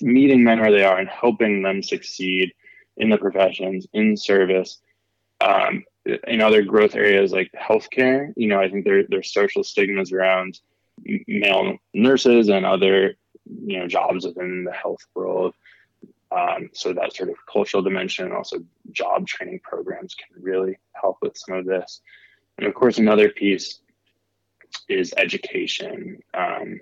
meeting 0.00 0.44
men 0.44 0.60
where 0.60 0.72
they 0.72 0.84
are 0.84 0.98
and 0.98 1.08
helping 1.08 1.62
them 1.62 1.82
succeed 1.82 2.52
in 2.96 3.10
the 3.10 3.16
professions 3.16 3.86
in 3.92 4.16
service 4.16 4.80
um, 5.40 5.84
in 6.26 6.40
other 6.40 6.62
growth 6.62 6.94
areas 6.94 7.32
like 7.32 7.50
healthcare, 7.52 8.32
you 8.36 8.48
know, 8.48 8.60
I 8.60 8.68
think 8.68 8.84
there 8.84 9.04
there's 9.08 9.32
social 9.32 9.62
stigmas 9.62 10.12
around 10.12 10.58
male 11.26 11.76
nurses 11.94 12.48
and 12.48 12.66
other 12.66 13.14
you 13.44 13.78
know 13.78 13.86
jobs 13.86 14.26
within 14.26 14.64
the 14.64 14.72
health 14.72 15.00
world. 15.14 15.54
Um, 16.30 16.70
so 16.74 16.92
that 16.92 17.14
sort 17.14 17.30
of 17.30 17.36
cultural 17.50 17.82
dimension, 17.82 18.26
and 18.26 18.34
also 18.34 18.58
job 18.92 19.26
training 19.26 19.60
programs 19.62 20.14
can 20.14 20.42
really 20.42 20.78
help 20.92 21.18
with 21.22 21.36
some 21.36 21.56
of 21.56 21.64
this. 21.64 22.00
And 22.58 22.66
of 22.66 22.74
course, 22.74 22.98
another 22.98 23.28
piece 23.30 23.80
is 24.88 25.14
education. 25.16 26.20
Um, 26.34 26.80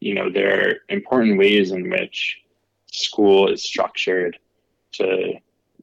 you 0.00 0.14
know, 0.14 0.30
there 0.30 0.68
are 0.68 0.74
important 0.88 1.38
ways 1.38 1.72
in 1.72 1.90
which 1.90 2.38
school 2.86 3.48
is 3.48 3.62
structured 3.62 4.38
to 4.92 5.34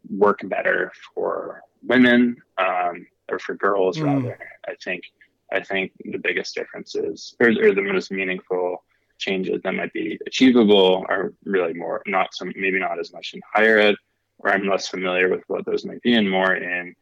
work 0.10 0.40
better 0.44 0.92
for 1.14 1.62
women 1.84 2.38
um, 2.58 3.08
or 3.30 3.40
for 3.40 3.56
girls 3.56 3.98
mm. 3.98 4.06
rather. 4.06 4.40
I 4.68 4.76
think 4.84 5.04
I 5.52 5.62
think 5.64 5.94
the 6.04 6.18
biggest 6.18 6.56
differences 6.56 7.36
or, 7.40 7.50
or 7.50 7.74
the 7.74 7.82
most 7.82 8.12
meaningful 8.12 8.84
changes 9.18 9.62
that 9.64 9.74
might 9.74 9.94
be 9.94 10.20
achievable 10.28 11.06
are 11.10 11.34
really 11.46 11.74
more 11.74 12.04
not 12.06 12.34
some 12.34 12.52
maybe 12.56 12.80
not 12.80 13.00
as 13.00 13.14
much 13.14 13.34
in 13.34 13.42
higher 13.54 13.80
ed 13.80 13.96
where 14.38 14.54
I'm 14.54 14.68
less 14.68 14.88
familiar 14.88 15.30
with 15.30 15.42
what 15.48 15.66
those 15.66 15.86
might 15.86 16.02
be 16.02 16.14
and 16.14 16.30
more 16.30 16.54
in 16.54 16.96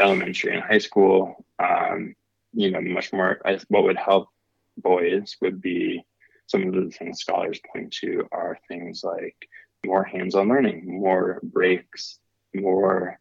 elementary 0.00 0.54
and 0.54 0.62
high 0.62 0.78
school. 0.78 1.44
Um, 1.58 2.14
you 2.52 2.70
know, 2.70 2.80
much 2.80 3.12
more 3.12 3.40
what 3.68 3.84
would 3.84 3.96
help 3.96 4.28
boys 4.76 5.36
would 5.40 5.60
be 5.60 6.04
some 6.46 6.66
of 6.66 6.74
the 6.74 6.90
things 6.90 7.20
scholars 7.20 7.60
point 7.72 7.92
to 7.92 8.26
are 8.32 8.58
things 8.68 9.04
like 9.04 9.36
more 9.84 10.02
hands-on 10.04 10.48
learning, 10.48 10.82
more 10.86 11.40
breaks, 11.42 12.18
more 12.54 13.18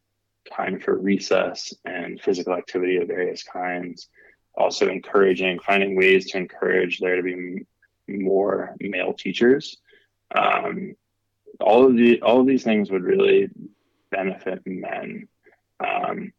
time 0.52 0.80
for 0.80 0.98
recess 0.98 1.74
and 1.86 2.22
physical 2.22 2.54
activity 2.54 2.98
of 2.98 3.08
various 3.08 3.44
kinds. 3.44 4.08
Also, 4.56 4.88
encouraging, 4.88 5.60
finding 5.60 5.96
ways 5.96 6.32
to 6.32 6.38
encourage 6.38 7.00
there 7.00 7.18
to 7.18 7.22
be 7.22 7.66
more 8.08 8.76
male 8.80 9.14
teachers. 9.14 9.78
Um, 10.34 10.96
all 11.60 11.86
of 11.86 11.96
the 11.96 12.22
all 12.22 12.40
of 12.40 12.48
these 12.48 12.64
things 12.64 12.90
would 12.90 13.04
really 13.04 13.50
benefit 14.10 14.62
men, 14.66 15.28
um, 15.80 16.32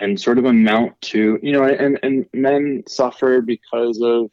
and 0.00 0.20
sort 0.20 0.38
of 0.38 0.44
amount 0.44 1.00
to 1.00 1.38
you 1.42 1.52
know, 1.52 1.64
and 1.64 1.98
and 2.02 2.26
men 2.32 2.84
suffer 2.88 3.40
because 3.40 4.00
of 4.02 4.30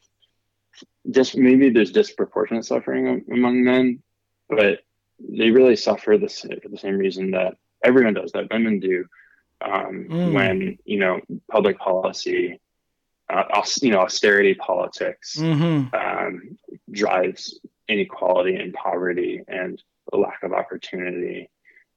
just 1.10 1.36
maybe 1.36 1.70
there's 1.70 1.92
disproportionate 1.92 2.64
suffering 2.64 3.24
among 3.30 3.62
men, 3.62 4.02
but 4.48 4.80
they 5.18 5.50
really 5.50 5.76
suffer 5.76 6.18
the, 6.18 6.28
for 6.28 6.68
the 6.68 6.78
same 6.78 6.96
reason 6.96 7.30
that 7.32 7.56
everyone 7.84 8.14
does 8.14 8.32
that 8.32 8.50
women 8.50 8.80
do 8.80 9.04
um, 9.60 10.06
mm. 10.10 10.32
when 10.32 10.78
you 10.84 10.98
know 10.98 11.20
public 11.50 11.78
policy 11.78 12.60
uh, 13.30 13.62
you 13.80 13.90
know 13.90 14.00
austerity 14.00 14.54
politics 14.54 15.36
mm-hmm. 15.36 15.94
um, 15.94 16.58
drives 16.90 17.60
inequality 17.88 18.56
and 18.56 18.72
poverty 18.74 19.40
and 19.46 19.82
a 20.12 20.16
lack 20.16 20.42
of 20.42 20.52
opportunity 20.52 21.48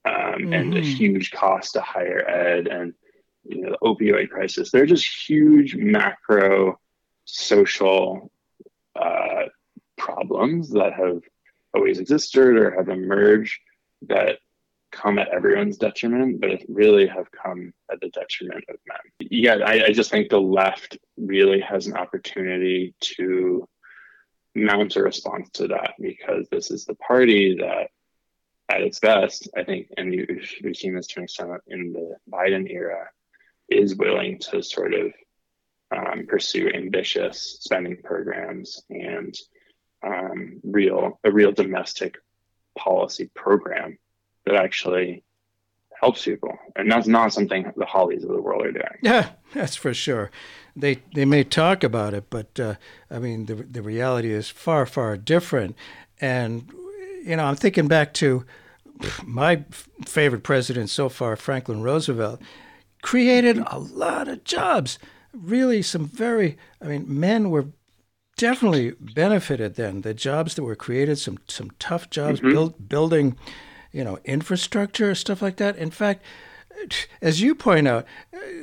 um, 0.05 0.13
mm-hmm. 0.13 0.53
and 0.53 0.73
a 0.73 0.81
mm-hmm. 0.81 0.95
huge 0.95 1.31
cost 1.31 1.73
to 1.73 1.81
higher 1.81 2.27
ed 2.27 2.67
and 2.67 2.93
you 3.49 3.61
know 3.61 3.71
the 3.71 3.77
opioid 3.83 4.29
crisis 4.29 4.71
they're 4.71 4.85
just 4.85 5.29
huge 5.29 5.75
macro 5.75 6.79
social 7.25 8.31
uh, 8.95 9.43
problems 9.97 10.69
that 10.71 10.93
have 10.93 11.21
always 11.73 11.99
existed 11.99 12.55
or 12.55 12.71
have 12.71 12.89
emerged 12.89 13.59
that 14.03 14.39
come 14.91 15.19
at 15.19 15.27
everyone's 15.29 15.77
detriment, 15.77 16.39
but 16.39 16.61
really 16.67 17.05
have 17.07 17.29
come 17.31 17.73
at 17.91 17.99
the 17.99 18.09
detriment 18.09 18.63
of 18.69 18.77
men. 18.87 19.29
Yeah, 19.29 19.55
I, 19.55 19.85
I 19.85 19.91
just 19.91 20.09
think 20.09 20.29
the 20.29 20.41
left 20.41 20.97
really 21.17 21.59
has 21.61 21.87
an 21.87 21.95
opportunity 21.95 22.95
to 23.01 23.67
mount 24.55 24.95
a 24.95 25.03
response 25.03 25.49
to 25.51 25.67
that 25.67 25.93
because 25.99 26.47
this 26.49 26.71
is 26.71 26.85
the 26.85 26.95
party 26.95 27.57
that 27.59 27.89
at 28.69 28.81
its 28.81 28.99
best, 28.99 29.49
I 29.55 29.63
think, 29.63 29.87
and 29.97 30.09
we've 30.63 30.75
seen 30.75 30.95
this 30.95 31.07
to 31.07 31.19
an 31.19 31.23
extent 31.25 31.61
in 31.67 31.93
the 31.93 32.15
Biden 32.29 32.69
era, 32.69 33.09
is 33.69 33.95
willing 33.95 34.39
to 34.39 34.61
sort 34.61 34.93
of 34.93 35.11
um, 35.95 36.25
pursue 36.27 36.69
ambitious 36.73 37.59
spending 37.61 37.97
programs 38.03 38.81
and 38.89 39.35
um, 40.05 40.59
real 40.63 41.19
a 41.23 41.31
real 41.31 41.51
domestic 41.51 42.15
policy 42.77 43.29
program 43.33 43.97
that 44.45 44.55
actually 44.55 45.23
helps 45.99 46.25
people. 46.25 46.57
And 46.75 46.91
that's 46.91 47.07
not 47.07 47.33
something 47.33 47.71
the 47.75 47.85
Hawleys 47.85 48.23
of 48.23 48.29
the 48.29 48.41
world 48.41 48.65
are 48.65 48.71
doing. 48.71 48.97
Yeah, 49.01 49.29
that's 49.53 49.75
for 49.75 49.93
sure. 49.93 50.29
They 50.75 51.01
they 51.15 51.25
may 51.25 51.43
talk 51.43 51.83
about 51.83 52.13
it, 52.13 52.29
but 52.29 52.59
uh, 52.59 52.75
I 53.09 53.19
mean 53.19 53.45
the 53.45 53.55
the 53.55 53.81
reality 53.81 54.31
is 54.31 54.49
far 54.49 54.85
far 54.85 55.17
different. 55.17 55.75
And 56.19 56.71
you 57.23 57.35
know, 57.35 57.45
I'm 57.45 57.55
thinking 57.55 57.87
back 57.87 58.13
to 58.15 58.45
my 59.23 59.63
favorite 60.05 60.43
president 60.43 60.89
so 60.89 61.09
far, 61.09 61.35
Franklin 61.35 61.81
Roosevelt, 61.81 62.41
created 63.07 63.63
a 63.67 63.79
lot 63.79 64.27
of 64.27 64.43
jobs. 64.43 64.99
Really, 65.33 65.81
some 65.81 66.05
very. 66.05 66.57
I 66.81 66.87
mean, 66.87 67.05
men 67.07 67.49
were 67.49 67.67
definitely 68.37 68.91
benefited 68.99 69.75
then. 69.75 70.01
The 70.01 70.13
jobs 70.13 70.55
that 70.55 70.63
were 70.63 70.75
created, 70.75 71.17
some 71.17 71.37
some 71.47 71.71
tough 71.79 72.09
jobs, 72.09 72.39
mm-hmm. 72.39 72.51
build, 72.51 72.89
building 72.89 73.37
you 73.91 74.03
know, 74.03 74.19
infrastructure, 74.25 75.15
stuff 75.15 75.41
like 75.41 75.57
that. 75.57 75.77
In 75.77 75.89
fact, 75.89 76.23
as 77.21 77.41
you 77.41 77.55
point 77.55 77.87
out, 77.87 78.05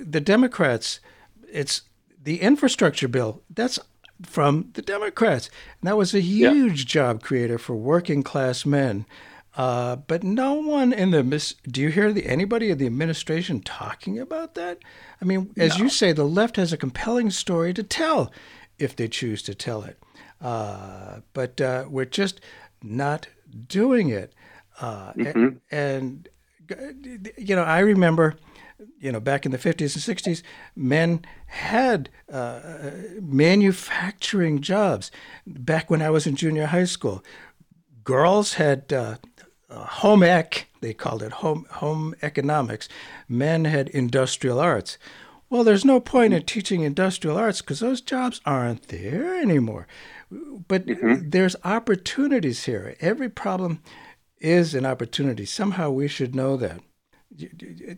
the 0.02 0.20
Democrats, 0.20 1.00
it's 1.50 1.82
the 2.22 2.40
infrastructure 2.40 3.08
bill. 3.08 3.42
That's 3.50 3.78
from 4.22 4.70
the 4.74 4.82
Democrats. 4.82 5.50
And 5.80 5.88
that 5.88 5.96
was 5.96 6.14
a 6.14 6.20
huge 6.20 6.80
yeah. 6.80 6.88
job 6.88 7.22
creator 7.22 7.58
for 7.58 7.74
working 7.74 8.22
class 8.22 8.64
men. 8.64 9.06
Uh, 9.56 9.96
but 9.96 10.24
no 10.24 10.54
one 10.54 10.92
in 10.92 11.12
the 11.12 11.22
mis- 11.22 11.54
do 11.68 11.80
you 11.80 11.88
hear 11.88 12.12
the, 12.12 12.26
anybody 12.26 12.70
in 12.70 12.78
the 12.78 12.86
administration 12.86 13.60
talking 13.60 14.18
about 14.18 14.54
that? 14.54 14.78
I 15.22 15.24
mean, 15.24 15.52
as 15.56 15.78
no. 15.78 15.84
you 15.84 15.90
say, 15.90 16.12
the 16.12 16.24
left 16.24 16.56
has 16.56 16.72
a 16.72 16.76
compelling 16.76 17.30
story 17.30 17.72
to 17.74 17.82
tell 17.82 18.32
if 18.78 18.96
they 18.96 19.06
choose 19.06 19.42
to 19.42 19.54
tell 19.54 19.82
it. 19.82 19.98
Uh, 20.40 21.20
but 21.32 21.60
uh, 21.60 21.84
we're 21.88 22.04
just 22.04 22.40
not 22.82 23.28
doing 23.68 24.08
it. 24.08 24.32
Uh, 24.80 25.12
mm-hmm. 25.12 25.70
and, 25.70 26.28
and, 26.68 27.30
you 27.38 27.54
know, 27.54 27.62
I 27.62 27.78
remember, 27.78 28.34
you 28.98 29.12
know, 29.12 29.20
back 29.20 29.46
in 29.46 29.52
the 29.52 29.58
50s 29.58 29.94
and 29.94 30.18
60s, 30.18 30.42
men 30.74 31.24
had 31.46 32.10
uh, 32.30 32.90
manufacturing 33.20 34.60
jobs. 34.60 35.12
Back 35.46 35.90
when 35.90 36.02
I 36.02 36.10
was 36.10 36.26
in 36.26 36.34
junior 36.34 36.66
high 36.66 36.84
school, 36.84 37.22
girls 38.02 38.54
had 38.54 38.92
uh, 39.74 39.84
home 39.84 40.22
ec, 40.22 40.68
they 40.80 40.94
called 40.94 41.22
it 41.22 41.32
home, 41.32 41.66
home 41.70 42.14
economics. 42.22 42.88
Men 43.28 43.64
had 43.64 43.88
industrial 43.88 44.60
arts. 44.60 44.98
Well, 45.50 45.64
there's 45.64 45.84
no 45.84 46.00
point 46.00 46.32
in 46.32 46.42
teaching 46.44 46.82
industrial 46.82 47.36
arts 47.36 47.60
because 47.60 47.80
those 47.80 48.00
jobs 48.00 48.40
aren't 48.44 48.88
there 48.88 49.40
anymore. 49.40 49.86
But 50.30 50.86
mm-hmm. 50.86 51.30
there's 51.30 51.56
opportunities 51.64 52.64
here. 52.64 52.96
Every 53.00 53.28
problem 53.28 53.82
is 54.40 54.74
an 54.74 54.86
opportunity. 54.86 55.44
Somehow 55.44 55.90
we 55.90 56.08
should 56.08 56.34
know 56.34 56.56
that. 56.56 56.80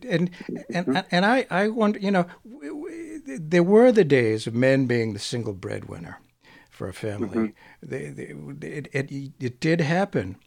And 0.09 0.31
and 0.69 0.87
mm-hmm. 0.87 0.97
and 1.11 1.25
I 1.25 1.45
I 1.49 1.67
wonder, 1.67 1.99
you 1.99 2.11
know, 2.11 2.25
there 3.25 3.63
were 3.63 3.91
the 3.91 4.03
days 4.03 4.47
of 4.47 4.53
men 4.53 4.87
being 4.87 5.13
the 5.13 5.19
single 5.19 5.53
breadwinner 5.53 6.19
for 6.69 6.87
a 6.87 6.93
family. 6.93 7.27
Mm-hmm. 7.27 7.89
They, 7.89 8.09
they, 8.09 8.67
it, 8.67 8.87
it, 8.93 9.31
it 9.39 9.59
did 9.59 9.81
happen, 9.81 10.37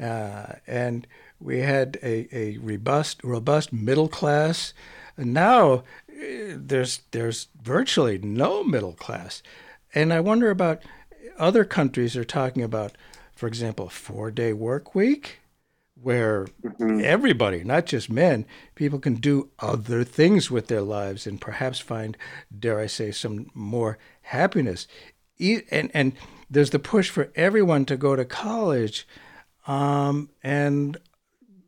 uh, 0.00 0.54
and 0.66 1.06
we 1.40 1.60
had 1.60 1.98
a, 2.02 2.28
a 2.36 2.58
robust 2.58 3.22
robust 3.24 3.72
middle 3.72 4.08
class. 4.08 4.72
And 5.16 5.32
now 5.32 5.84
eh, 6.08 6.54
there's 6.56 7.00
there's 7.10 7.48
virtually 7.60 8.18
no 8.18 8.62
middle 8.62 8.92
class, 8.92 9.42
and 9.94 10.12
I 10.12 10.20
wonder 10.20 10.50
about 10.50 10.82
other 11.38 11.64
countries 11.64 12.16
are 12.16 12.24
talking 12.24 12.62
about, 12.62 12.96
for 13.34 13.46
example, 13.46 13.88
four 13.88 14.30
day 14.30 14.52
work 14.52 14.94
week 14.94 15.40
where 16.00 16.46
mm-hmm. 16.62 17.00
everybody, 17.02 17.64
not 17.64 17.86
just 17.86 18.10
men, 18.10 18.44
people 18.74 18.98
can 18.98 19.14
do 19.14 19.48
other 19.58 20.04
things 20.04 20.50
with 20.50 20.66
their 20.66 20.82
lives 20.82 21.26
and 21.26 21.40
perhaps 21.40 21.78
find, 21.78 22.16
dare 22.56 22.78
I 22.78 22.86
say, 22.86 23.10
some 23.10 23.50
more 23.54 23.98
happiness. 24.22 24.86
And 25.40 25.90
and 25.94 26.12
there's 26.50 26.70
the 26.70 26.78
push 26.78 27.10
for 27.10 27.32
everyone 27.34 27.84
to 27.86 27.96
go 27.96 28.14
to 28.14 28.24
college, 28.24 29.06
um, 29.66 30.30
and 30.42 30.96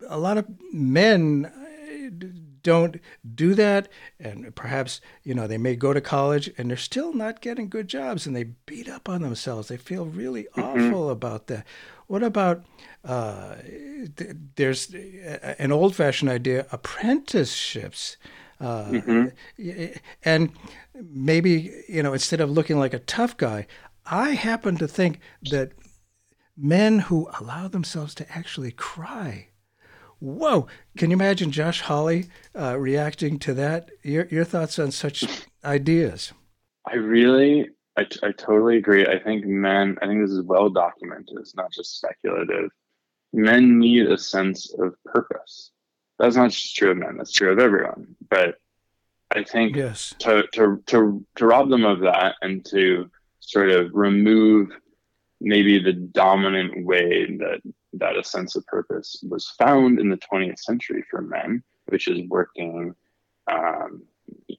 a 0.09 0.19
lot 0.19 0.39
of 0.39 0.47
men 0.73 1.47
uh, 1.47 2.27
don't 2.63 2.97
do 3.35 3.55
that 3.55 3.89
and 4.19 4.55
perhaps 4.55 5.01
you 5.23 5.35
know 5.35 5.47
they 5.47 5.59
may 5.59 5.77
go 5.77 5.93
to 5.93 6.01
college 6.01 6.51
and 6.59 6.71
they're 6.71 6.77
still 6.77 7.13
not 7.13 7.41
getting 7.41 7.69
good 7.69 7.89
jobs 7.89 8.27
and 8.27 8.35
they 8.35 8.45
beat 8.67 8.89
up 8.89 9.09
on 9.09 9.23
themselves 9.23 9.69
they 9.69 9.77
feel 9.77 10.07
really 10.07 10.45
mm-hmm. 10.57 10.61
awful 10.61 11.11
about 11.11 11.47
that 11.47 11.65
what 12.09 12.23
about 12.23 12.65
uh, 13.05 13.57
th- 14.17 14.37
there's 14.57 14.93
an 15.59 15.73
old 15.73 15.95
fashioned 15.95 16.31
idea 16.31 16.67
apprenticeships. 16.73 18.17
Uh, 18.61 18.87
mm-hmm. 18.87 19.99
And 20.25 20.51
maybe, 20.95 21.85
you 21.89 22.03
know, 22.03 22.13
instead 22.13 22.41
of 22.41 22.51
looking 22.51 22.79
like 22.79 22.93
a 22.93 22.99
tough 22.99 23.37
guy, 23.37 23.67
I 24.07 24.31
happen 24.31 24.77
to 24.79 24.89
think 24.89 25.21
that 25.51 25.73
men 26.59 27.01
who 27.01 27.31
allow 27.41 27.69
themselves 27.69 28.15
to 28.17 28.31
actually 28.31 28.73
cry. 28.73 29.49
Whoa! 30.19 30.67
Can 30.97 31.11
you 31.11 31.17
imagine 31.17 31.53
Josh 31.53 31.83
Hawley 31.83 32.29
uh, 32.59 32.77
reacting 32.77 33.39
to 33.41 33.55
that? 33.55 33.91
Your 34.03 34.27
your 34.27 34.45
thoughts 34.45 34.79
on 34.79 34.91
such 34.91 35.25
ideas? 35.65 36.33
I 36.87 36.97
really 36.97 37.69
I, 37.99 38.05
t- 38.05 38.21
I 38.23 38.31
totally 38.31 38.77
agree. 38.77 39.05
I 39.07 39.19
think 39.19 39.45
men, 39.45 39.99
I 40.01 40.07
think 40.07 40.23
this 40.23 40.31
is 40.31 40.43
well 40.43 40.69
documented. 40.69 41.37
It's 41.39 41.57
not 41.57 41.73
just 41.73 41.97
speculative. 41.99 42.71
Men 43.33 43.81
need 43.81 44.07
a 44.07 44.17
sense 44.17 44.73
of 44.79 44.95
purpose. 45.05 45.73
That's 46.21 46.37
not 46.37 46.53
just 46.53 46.77
true 46.77 46.93
of 46.93 46.97
men, 46.97 47.17
that's 47.17 47.33
true 47.33 47.51
of 47.51 47.59
everyone. 47.59 48.15
But 48.31 48.55
I 49.33 49.43
think 49.43 49.75
yes. 49.75 50.15
to, 50.21 50.45
to, 50.53 50.81
to, 50.87 51.27
to 51.37 51.47
rob 51.47 51.71
them 51.71 51.85
of 51.85 51.99
that 52.01 52.37
and 52.41 52.65
to 52.67 53.11
sort 53.41 53.71
of 53.71 53.91
remove 53.93 54.71
maybe 55.41 55.79
the 55.79 55.93
dominant 55.93 56.85
way 56.85 57.37
that, 57.37 57.61
that 57.95 58.17
a 58.17 58.25
sense 58.25 58.57
of 58.57 58.67
purpose 58.67 59.23
was 59.29 59.49
found 59.59 60.01
in 60.01 60.09
the 60.09 60.19
20th 60.19 60.59
century 60.59 61.05
for 61.11 61.23
men, 61.23 61.63
which 61.87 62.09
is 62.09 62.27
working, 62.29 62.95
um, 63.51 64.03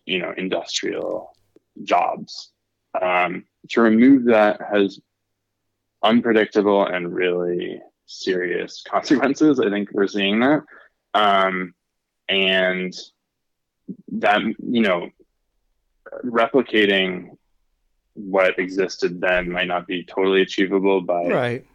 you 0.05 0.19
know, 0.19 0.33
industrial 0.37 1.35
jobs 1.83 2.51
um, 3.01 3.45
to 3.69 3.81
remove 3.81 4.25
that 4.25 4.59
has 4.71 4.99
unpredictable 6.03 6.85
and 6.85 7.13
really 7.13 7.81
serious 8.05 8.83
consequences. 8.87 9.59
I 9.59 9.69
think 9.69 9.89
we're 9.91 10.07
seeing 10.07 10.39
that. 10.39 10.63
Um, 11.13 11.73
and 12.27 12.93
that, 14.11 14.41
you 14.41 14.81
know, 14.81 15.09
replicating 16.23 17.37
what 18.19 18.59
existed 18.59 19.21
then 19.21 19.51
might 19.51 19.67
not 19.67 19.87
be 19.87 20.03
totally 20.03 20.41
achievable 20.41 21.01
by 21.01 21.27
right. 21.27 21.65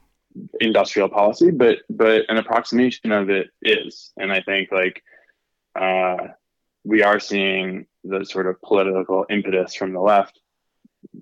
industrial 0.61 1.09
policy, 1.09 1.51
but 1.51 1.78
but 1.88 2.22
an 2.28 2.36
approximation 2.36 3.12
of 3.12 3.30
it 3.30 3.49
is. 3.62 4.12
And 4.16 4.32
I 4.32 4.40
think 4.40 4.70
like 4.70 5.03
uh, 5.74 6.28
we 6.84 7.03
are 7.03 7.18
seeing 7.18 7.86
the 8.05 8.24
sort 8.24 8.47
of 8.47 8.61
political 8.61 9.24
impetus 9.30 9.74
from 9.74 9.92
the 9.92 10.01
left 10.01 10.38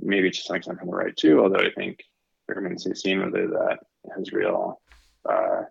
maybe 0.00 0.30
to 0.30 0.40
some 0.40 0.56
extent 0.56 0.78
from 0.78 0.88
the 0.88 0.94
right 0.94 1.16
too, 1.16 1.40
although 1.40 1.64
I 1.64 1.70
think 1.70 2.00
it 2.48 2.56
remains 2.56 2.84
to 2.84 2.90
be 2.90 2.96
seen 2.96 3.20
whether 3.20 3.48
that 3.48 3.78
has 4.16 4.32
real 4.32 4.80
uh, 5.28 5.62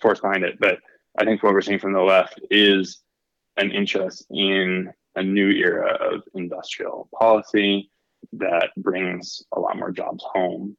force 0.00 0.20
behind 0.20 0.44
it. 0.44 0.58
But 0.58 0.78
I 1.18 1.24
think 1.24 1.42
what 1.42 1.52
we're 1.52 1.60
seeing 1.60 1.78
from 1.78 1.92
the 1.92 2.00
left 2.00 2.40
is 2.50 3.00
an 3.56 3.70
interest 3.70 4.26
in 4.30 4.92
a 5.16 5.22
new 5.22 5.50
era 5.50 5.92
of 5.94 6.22
industrial 6.34 7.08
policy 7.16 7.90
that 8.32 8.70
brings 8.76 9.42
a 9.52 9.60
lot 9.60 9.76
more 9.76 9.90
jobs 9.90 10.24
home. 10.26 10.76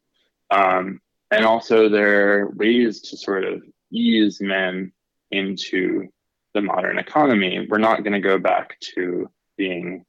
Um, 0.50 1.00
and 1.30 1.44
also, 1.44 1.88
there 1.88 2.40
are 2.40 2.50
ways 2.50 3.00
to 3.02 3.16
sort 3.16 3.44
of 3.44 3.62
ease 3.90 4.40
men 4.40 4.92
into 5.30 6.08
the 6.54 6.62
modern 6.62 6.98
economy. 6.98 7.66
We're 7.68 7.78
not 7.78 8.02
going 8.04 8.12
to 8.12 8.20
go 8.20 8.38
back 8.38 8.78
to 8.94 9.30
being 9.56 10.04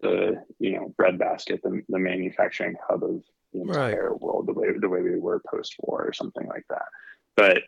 the 0.00 0.42
you 0.58 0.72
know 0.72 0.94
breadbasket, 0.96 1.62
the, 1.62 1.82
the 1.88 1.98
manufacturing 1.98 2.76
hub 2.88 3.04
of 3.04 3.22
the 3.52 3.60
entire 3.60 4.10
right. 4.10 4.20
world, 4.20 4.46
the 4.46 4.52
way 4.52 4.68
the 4.78 4.88
way 4.88 5.02
we 5.02 5.18
were 5.18 5.42
post 5.48 5.76
war 5.80 6.04
or 6.06 6.12
something 6.12 6.46
like 6.46 6.64
that. 6.70 6.86
But 7.36 7.62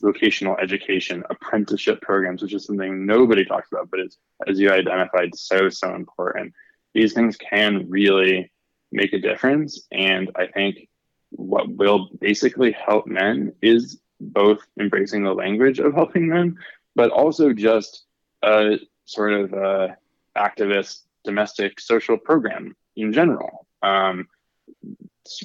vocational 0.00 0.56
education, 0.56 1.24
apprenticeship 1.30 2.00
programs, 2.00 2.42
which 2.42 2.54
is 2.54 2.64
something 2.64 3.06
nobody 3.06 3.44
talks 3.44 3.68
about, 3.72 3.90
but 3.90 4.00
is 4.00 4.18
as 4.46 4.58
you 4.58 4.70
identified, 4.70 5.34
so 5.34 5.68
so 5.68 5.94
important. 5.94 6.52
These 6.98 7.12
things 7.12 7.36
can 7.36 7.88
really 7.88 8.50
make 8.90 9.12
a 9.12 9.20
difference, 9.20 9.86
and 9.92 10.32
I 10.34 10.48
think 10.48 10.88
what 11.30 11.70
will 11.70 12.08
basically 12.20 12.72
help 12.72 13.06
men 13.06 13.52
is 13.62 14.00
both 14.20 14.58
embracing 14.80 15.22
the 15.22 15.32
language 15.32 15.78
of 15.78 15.94
helping 15.94 16.26
men, 16.26 16.58
but 16.96 17.12
also 17.12 17.52
just 17.52 18.04
a 18.42 18.80
sort 19.04 19.32
of 19.32 19.52
a 19.52 19.96
activist 20.36 21.02
domestic 21.22 21.78
social 21.78 22.18
program 22.18 22.74
in 22.96 23.12
general. 23.12 23.68
Um, 23.80 24.26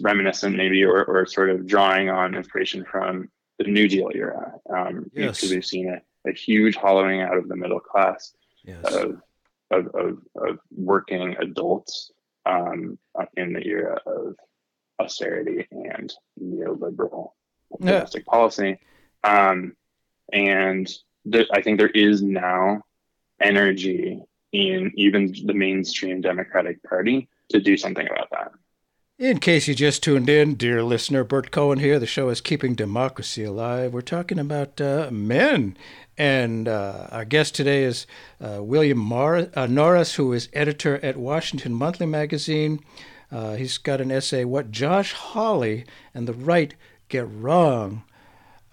reminiscent 0.02 0.56
maybe 0.56 0.84
or, 0.84 1.06
or 1.06 1.28
sort 1.28 1.52
of 1.52 1.68
drawing 1.68 2.10
on 2.10 2.34
inspiration 2.34 2.84
from 2.84 3.30
the 3.60 3.66
New 3.66 3.88
Deal 3.88 4.10
era. 4.16 4.54
Um, 4.76 5.12
yes. 5.14 5.36
Because 5.36 5.52
we've 5.52 5.66
seen 5.66 5.90
a, 5.90 6.02
a 6.28 6.34
huge 6.34 6.76
hollowing 6.78 7.22
out 7.22 7.38
of 7.38 7.48
the 7.48 7.56
middle 7.56 7.80
class 7.80 8.34
yes. 8.64 8.84
of, 8.86 9.22
of, 9.72 9.88
of, 9.96 10.18
of 10.36 10.60
working 10.76 11.36
adults 11.40 12.12
um, 12.46 12.98
in 13.38 13.54
the 13.54 13.66
era 13.66 14.00
of 14.06 14.36
austerity 15.00 15.68
and 15.72 16.14
neoliberal 16.42 17.32
Yeah. 17.80 17.92
domestic 17.94 18.26
policy. 18.26 18.80
Um, 19.24 19.76
and 20.32 20.88
th- 21.32 21.48
I 21.54 21.62
think 21.62 21.80
there 21.80 21.88
is 21.90 22.22
now 22.22 22.82
energy 23.42 24.20
in 24.52 24.92
even 24.96 25.34
the 25.46 25.54
mainstream 25.54 26.22
Democratic 26.22 26.84
Party 26.84 27.28
to 27.50 27.60
do 27.60 27.76
something 27.78 28.08
about 28.08 28.30
that. 28.32 28.52
In 29.20 29.40
case 29.40 29.68
you 29.68 29.76
just 29.76 30.04
tuned 30.04 30.28
in, 30.28 30.56
dear 30.56 30.84
listener, 30.84 31.24
Bert 31.24 31.52
Cohen 31.52 31.80
here. 31.80 32.00
The 32.00 32.06
show 32.08 32.30
is 32.30 32.42
Keeping 32.42 32.74
Democracy 32.74 33.44
Alive. 33.44 33.94
We're 33.94 34.02
talking 34.02 34.40
about 34.40 34.82
uh, 34.82 35.10
men. 35.12 35.78
And 36.18 36.68
uh, 36.68 37.08
our 37.12 37.26
guest 37.26 37.56
today 37.56 37.84
is 37.84 38.06
uh, 38.40 38.64
William 38.64 39.00
Mar- 39.00 39.50
uh, 39.56 39.66
Norris, 39.66 40.16
who 40.16 40.32
is 40.34 40.50
editor 40.54 41.04
at 41.04 41.18
Washington 41.18 41.74
Monthly 41.74 42.06
Magazine. 42.06 42.80
Uh, 43.32 43.56
he's 43.56 43.80
got 43.80 44.00
an 44.00 44.12
essay, 44.12 44.46
What 44.46 44.70
Josh 44.70 45.14
Hawley 45.14 45.86
and 46.14 46.28
the 46.28 46.34
Right 46.34 46.76
Get 47.10 47.26
Wrong 47.28 48.04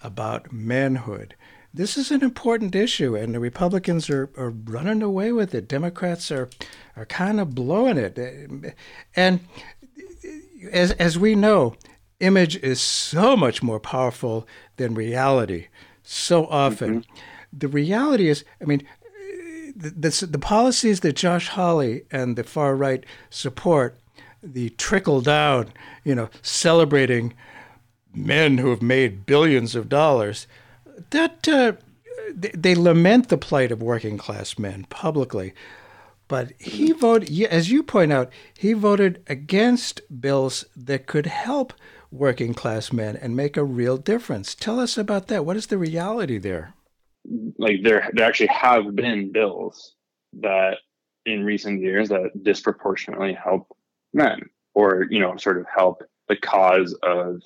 About 0.03 0.51
Manhood. 0.51 1.35
This 1.73 1.97
is 1.97 2.11
an 2.11 2.21
important 2.21 2.75
issue, 2.75 3.15
and 3.15 3.33
the 3.33 3.39
Republicans 3.39 4.09
are, 4.09 4.29
are 4.37 4.49
running 4.49 5.01
away 5.01 5.31
with 5.31 5.55
it. 5.55 5.67
Democrats 5.67 6.29
are, 6.29 6.49
are 6.97 7.05
kind 7.05 7.39
of 7.39 7.55
blowing 7.55 7.97
it. 7.97 8.75
And 9.15 9.39
as 10.71 10.91
as 10.91 11.17
we 11.17 11.33
know, 11.33 11.75
image 12.19 12.57
is 12.57 12.81
so 12.81 13.37
much 13.37 13.63
more 13.63 13.79
powerful 13.79 14.45
than 14.75 14.93
reality. 14.93 15.67
So 16.03 16.45
often, 16.47 17.05
the 17.53 17.67
reality 17.67 18.29
is, 18.29 18.43
I 18.61 18.65
mean, 18.65 18.83
the, 19.75 20.27
the 20.29 20.39
policies 20.39 20.99
that 21.01 21.15
Josh 21.15 21.49
Hawley 21.49 22.03
and 22.11 22.35
the 22.35 22.43
far 22.43 22.75
right 22.75 23.05
support, 23.29 23.97
the 24.43 24.69
trickle 24.71 25.21
down, 25.21 25.71
you 26.03 26.15
know, 26.15 26.29
celebrating 26.41 27.33
men 28.13 28.57
who 28.57 28.69
have 28.69 28.81
made 28.81 29.25
billions 29.25 29.75
of 29.75 29.89
dollars, 29.89 30.47
that 31.11 31.47
uh, 31.47 31.73
they, 32.33 32.51
they 32.53 32.75
lament 32.75 33.29
the 33.29 33.37
plight 33.37 33.71
of 33.71 33.81
working 33.81 34.17
class 34.17 34.59
men 34.59 34.85
publicly. 34.89 35.53
But 36.27 36.53
he 36.59 36.93
voted, 36.93 37.29
as 37.43 37.71
you 37.71 37.83
point 37.83 38.13
out, 38.13 38.29
he 38.57 38.73
voted 38.73 39.21
against 39.27 40.01
bills 40.21 40.65
that 40.75 41.05
could 41.05 41.25
help 41.25 41.73
working 42.09 42.53
class 42.53 42.93
men 42.93 43.15
and 43.17 43.35
make 43.35 43.57
a 43.57 43.63
real 43.63 43.97
difference. 43.97 44.55
Tell 44.55 44.79
us 44.79 44.97
about 44.97 45.27
that. 45.27 45.45
What 45.45 45.57
is 45.57 45.67
the 45.67 45.77
reality 45.77 46.37
there? 46.37 46.73
Like 47.57 47.83
there, 47.83 48.09
there 48.13 48.27
actually 48.27 48.47
have 48.47 48.95
been 48.95 49.31
bills 49.31 49.95
that 50.41 50.77
in 51.25 51.43
recent 51.43 51.81
years 51.81 52.09
that 52.09 52.43
disproportionately 52.43 53.33
help 53.33 53.67
men, 54.13 54.41
or 54.73 55.07
you 55.09 55.19
know, 55.19 55.37
sort 55.37 55.57
of 55.57 55.65
help 55.73 56.03
the 56.27 56.35
cause 56.35 56.95
of 57.03 57.41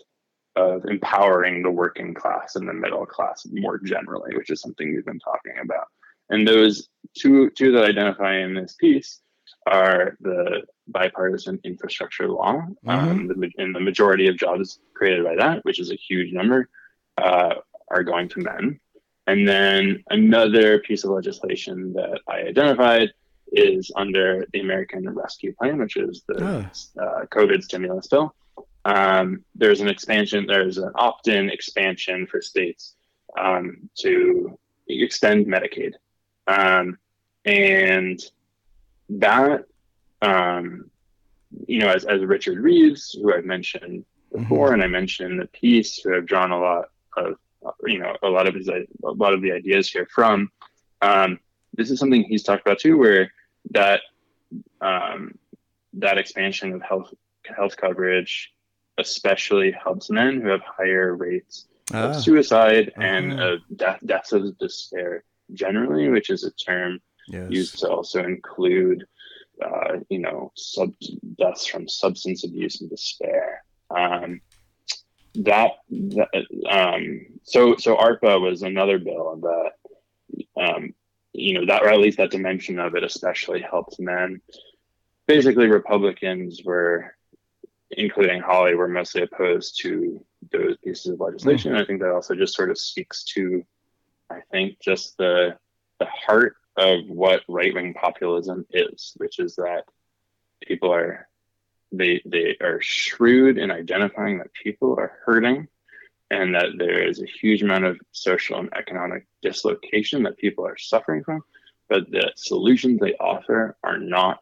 of 0.55 0.85
empowering 0.85 1.61
the 1.61 1.69
working 1.71 2.13
class 2.13 2.55
and 2.55 2.67
the 2.67 2.73
middle 2.73 3.05
class 3.05 3.45
more 3.51 3.77
generally, 3.79 4.35
which 4.37 4.49
is 4.49 4.61
something 4.61 4.93
we've 4.93 5.05
been 5.05 5.19
talking 5.19 5.53
about. 5.61 5.87
And 6.29 6.47
those 6.47 6.87
two 7.17 7.49
two 7.51 7.71
that 7.73 7.83
identify 7.83 8.37
in 8.37 8.53
this 8.53 8.75
piece 8.79 9.21
are 9.67 10.15
the 10.21 10.61
bipartisan 10.87 11.59
infrastructure 11.63 12.27
law, 12.29 12.61
Mm-hmm. 12.85 12.89
um, 12.89 13.27
the, 13.27 13.51
and 13.57 13.75
the 13.75 13.79
majority 13.79 14.27
of 14.27 14.37
jobs 14.37 14.79
created 14.93 15.25
by 15.25 15.35
that, 15.35 15.65
which 15.65 15.79
is 15.79 15.91
a 15.91 15.95
huge 15.95 16.31
number, 16.31 16.69
uh, 17.17 17.55
are 17.89 18.03
going 18.03 18.29
to 18.29 18.39
men. 18.39 18.79
And 19.27 19.47
then 19.47 20.03
another 20.09 20.79
piece 20.79 21.03
of 21.03 21.09
legislation 21.11 21.93
that 21.93 22.19
I 22.27 22.41
identified 22.41 23.09
is 23.51 23.91
under 23.95 24.45
the 24.53 24.59
American 24.59 25.09
Rescue 25.09 25.53
Plan, 25.53 25.79
which 25.79 25.97
is 25.97 26.23
the 26.27 26.37
Ah. 26.43 27.01
uh, 27.01 27.25
COVID 27.27 27.63
stimulus 27.63 28.07
bill. 28.07 28.35
Um, 28.85 29.43
there's 29.55 29.81
an 29.81 29.87
expansion, 29.87 30.45
there's 30.47 30.77
an 30.77 30.91
opt 30.95 31.27
in 31.27 31.49
expansion 31.49 32.27
for 32.27 32.39
states 32.41 32.95
um, 33.37 33.89
to 33.99 34.57
extend 34.87 35.47
Medicaid. 35.47 35.93
Um, 36.47 36.99
and 37.45 38.19
that, 39.09 39.65
um, 40.21 40.91
you 41.67 41.79
know, 41.79 41.89
as, 41.89 42.05
as 42.05 42.21
Richard 42.23 42.59
Reeves, 42.59 43.11
who 43.19 43.33
I've 43.33 43.45
mentioned 43.45 44.05
before, 44.35 44.73
and 44.73 44.83
I 44.83 44.87
mentioned 44.87 45.31
in 45.31 45.37
the 45.37 45.47
piece, 45.47 45.97
who 45.97 46.11
have 46.13 46.25
drawn 46.25 46.51
a 46.51 46.59
lot 46.59 46.89
of, 47.17 47.35
you 47.85 47.99
know, 47.99 48.15
a 48.23 48.27
lot 48.29 48.47
of 48.47 48.55
his, 48.55 48.67
a 48.69 48.85
lot 49.03 49.33
of 49.33 49.41
the 49.41 49.51
ideas 49.51 49.89
here 49.89 50.07
from, 50.13 50.51
um, 51.01 51.39
this 51.73 51.91
is 51.91 51.99
something 51.99 52.23
he's 52.23 52.43
talked 52.43 52.65
about 52.65 52.79
too, 52.79 52.97
where 52.97 53.31
that, 53.71 54.01
um, 54.81 55.37
that 55.93 56.17
expansion 56.17 56.73
of 56.73 56.81
health 56.81 57.13
health 57.55 57.77
coverage 57.77 58.51
especially 58.97 59.71
helps 59.71 60.09
men 60.09 60.41
who 60.41 60.47
have 60.47 60.61
higher 60.61 61.15
rates 61.15 61.67
Ah, 61.93 62.09
of 62.09 62.15
suicide 62.15 62.91
and 62.97 63.33
Uh-huh. 63.33 63.53
of 63.53 63.77
death, 63.77 63.99
deaths 64.05 64.31
of 64.33 64.57
despair 64.57 65.23
generally, 65.53 66.09
which 66.09 66.29
is 66.31 66.43
a 66.43 66.51
term 66.51 66.99
yes. 67.27 67.51
used 67.51 67.79
to 67.79 67.87
also 67.89 68.23
include, 68.23 69.05
uh, 69.63 69.99
you 70.09 70.17
know, 70.19 70.51
sub 70.55 70.91
deaths 71.37 71.67
from 71.67 71.87
substance 71.87 72.43
abuse 72.43 72.81
and 72.81 72.89
despair. 72.89 73.63
Um, 73.91 74.41
that, 75.43 75.71
that 75.89 76.45
um, 76.69 77.25
so 77.43 77.75
so 77.75 77.95
ARPA 77.95 78.41
was 78.41 78.61
another 78.61 78.97
bill 78.99 79.39
that, 79.41 79.71
um, 80.61 80.93
you 81.33 81.53
know, 81.53 81.65
that 81.65 81.83
or 81.83 81.89
at 81.89 81.99
least 81.99 82.17
that 82.17 82.31
dimension 82.31 82.79
of 82.79 82.95
it 82.95 83.03
especially 83.03 83.61
helped 83.61 83.99
men. 83.99 84.41
Basically, 85.27 85.67
Republicans 85.67 86.61
were, 86.63 87.15
including 87.91 88.41
Hawley, 88.41 88.75
were 88.75 88.87
mostly 88.87 89.23
opposed 89.23 89.81
to 89.81 90.23
those 90.51 90.77
pieces 90.83 91.07
of 91.07 91.19
legislation. 91.19 91.71
And 91.73 91.81
I 91.81 91.85
think 91.85 92.01
that 92.01 92.11
also 92.11 92.35
just 92.35 92.55
sort 92.55 92.69
of 92.69 92.77
speaks 92.77 93.23
to, 93.35 93.63
I 94.29 94.39
think, 94.51 94.79
just 94.79 95.17
the 95.17 95.57
the 95.99 96.05
heart 96.05 96.55
of 96.77 97.07
what 97.07 97.41
right 97.47 97.73
wing 97.73 97.93
populism 97.93 98.65
is, 98.71 99.13
which 99.17 99.39
is 99.39 99.55
that 99.55 99.85
people 100.61 100.93
are 100.93 101.27
they 101.91 102.21
they 102.25 102.57
are 102.61 102.81
shrewd 102.81 103.57
in 103.57 103.71
identifying 103.71 104.39
that 104.39 104.53
people 104.53 104.95
are 104.97 105.19
hurting 105.25 105.67
and 106.31 106.55
that 106.55 106.77
there 106.77 107.07
is 107.07 107.21
a 107.21 107.25
huge 107.25 107.61
amount 107.61 107.85
of 107.85 107.99
social 108.11 108.59
and 108.59 108.69
economic 108.75 109.27
dislocation 109.41 110.23
that 110.23 110.37
people 110.37 110.65
are 110.65 110.77
suffering 110.77 111.23
from, 111.23 111.43
but 111.87 112.09
the 112.09 112.31
solutions 112.35 112.99
they 112.99 113.13
offer 113.15 113.77
are 113.83 113.99
not 113.99 114.39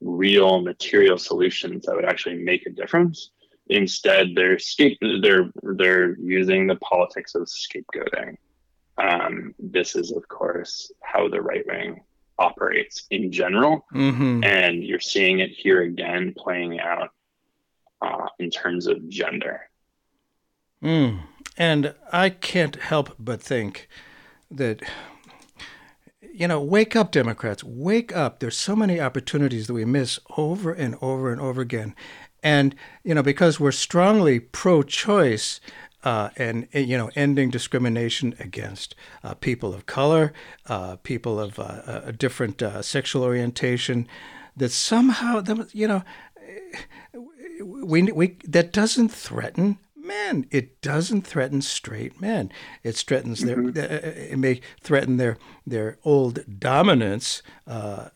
real 0.00 0.62
material 0.62 1.18
solutions 1.18 1.84
that 1.84 1.94
would 1.94 2.06
actually 2.06 2.36
make 2.36 2.64
a 2.66 2.70
difference. 2.70 3.30
Instead, 3.68 4.34
they're 4.34 4.58
scape 4.58 4.98
they're 5.22 5.50
they're 5.62 6.16
using 6.18 6.66
the 6.66 6.76
politics 6.76 7.34
of 7.34 7.42
scapegoating. 7.42 8.36
Um, 8.98 9.54
this 9.58 9.94
is, 9.96 10.12
of 10.12 10.26
course, 10.28 10.90
how 11.02 11.28
the 11.28 11.40
right 11.40 11.64
wing 11.66 12.02
operates 12.40 13.06
in 13.10 13.30
general, 13.30 13.84
hmm 13.92 14.42
and 14.42 14.82
you're 14.82 14.98
seeing 14.98 15.38
it 15.38 15.50
here 15.50 15.82
again 15.82 16.34
playing 16.36 16.80
out 16.80 17.10
uh, 18.02 18.26
in 18.38 18.50
terms 18.50 18.86
of 18.86 19.08
gender. 19.08 19.68
Mm. 20.82 21.20
And 21.56 21.94
I 22.10 22.30
can't 22.30 22.76
help 22.76 23.14
but 23.18 23.42
think 23.42 23.86
that, 24.50 24.80
you 26.32 26.48
know, 26.48 26.62
wake 26.62 26.96
up, 26.96 27.12
Democrats, 27.12 27.62
wake 27.62 28.16
up. 28.16 28.40
There's 28.40 28.56
so 28.56 28.74
many 28.74 28.98
opportunities 28.98 29.66
that 29.66 29.74
we 29.74 29.84
miss 29.84 30.18
over 30.38 30.72
and 30.72 30.96
over 31.02 31.30
and 31.30 31.40
over 31.40 31.60
again. 31.60 31.94
And, 32.42 32.74
you 33.04 33.14
know, 33.14 33.22
because 33.22 33.60
we're 33.60 33.72
strongly 33.72 34.40
pro 34.40 34.82
choice, 34.82 35.60
uh, 36.02 36.30
and 36.36 36.68
you 36.72 36.96
know, 36.96 37.10
ending 37.14 37.50
discrimination 37.50 38.34
against 38.38 38.94
uh, 39.22 39.34
people 39.34 39.74
of 39.74 39.86
color, 39.86 40.32
uh, 40.66 40.96
people 40.96 41.38
of 41.38 41.58
uh, 41.58 42.02
a 42.04 42.12
different 42.12 42.62
uh, 42.62 42.82
sexual 42.82 43.22
orientation, 43.22 44.08
that 44.56 44.70
somehow, 44.70 45.42
you 45.72 45.88
know, 45.88 46.02
we, 47.62 48.02
we 48.02 48.36
that 48.44 48.72
doesn't 48.72 49.10
threaten 49.10 49.78
men. 49.96 50.46
It 50.50 50.80
doesn't 50.82 51.26
threaten 51.26 51.62
straight 51.62 52.20
men. 52.20 52.50
It 52.82 52.96
threatens 52.96 53.40
their. 53.40 53.60
Uh, 53.60 54.06
it 54.32 54.38
may 54.38 54.60
threaten 54.80 55.16
their 55.16 55.38
their 55.66 55.98
old 56.04 56.58
dominance. 56.58 57.42
Uh, 57.66 58.08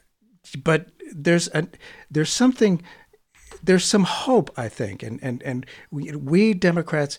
but 0.63 0.89
there's 1.13 1.49
a 1.49 1.69
there's 2.11 2.33
something 2.33 2.83
there's 3.63 3.85
some 3.85 4.05
hope 4.05 4.51
I 4.57 4.69
think, 4.69 5.03
and 5.03 5.19
and 5.23 5.43
and 5.43 5.67
we 5.91 6.15
we 6.17 6.55
Democrats, 6.55 7.19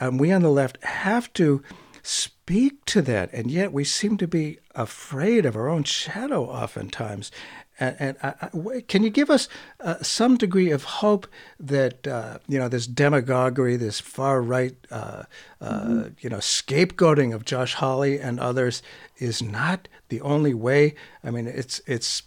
um, 0.00 0.18
we 0.18 0.32
on 0.32 0.42
the 0.42 0.50
left 0.50 0.82
have 0.84 1.32
to 1.34 1.62
speak 2.02 2.84
to 2.84 3.02
that, 3.02 3.32
and 3.32 3.50
yet 3.50 3.72
we 3.72 3.82
seem 3.82 4.16
to 4.18 4.28
be 4.28 4.58
afraid 4.74 5.44
of 5.44 5.56
our 5.56 5.68
own 5.68 5.82
shadow 5.82 6.44
oftentimes. 6.44 7.32
And, 7.78 7.96
and 7.98 8.16
I, 8.22 8.34
I, 8.40 8.80
can 8.86 9.02
you 9.02 9.10
give 9.10 9.28
us 9.28 9.48
uh, 9.80 9.96
some 10.02 10.36
degree 10.36 10.70
of 10.70 10.84
hope 10.84 11.26
that 11.58 12.06
uh, 12.06 12.38
you 12.46 12.58
know 12.58 12.68
this 12.68 12.86
demagoguery, 12.86 13.76
this 13.76 14.00
far 14.00 14.40
right, 14.40 14.76
uh, 14.90 15.24
uh, 15.60 15.80
mm-hmm. 15.80 16.08
you 16.20 16.30
know, 16.30 16.38
scapegoating 16.38 17.34
of 17.34 17.44
Josh 17.44 17.74
Hawley 17.74 18.20
and 18.20 18.38
others 18.38 18.82
is 19.18 19.42
not 19.42 19.88
the 20.08 20.20
only 20.20 20.54
way? 20.54 20.94
I 21.24 21.30
mean, 21.30 21.46
it's 21.46 21.80
it's 21.86 22.22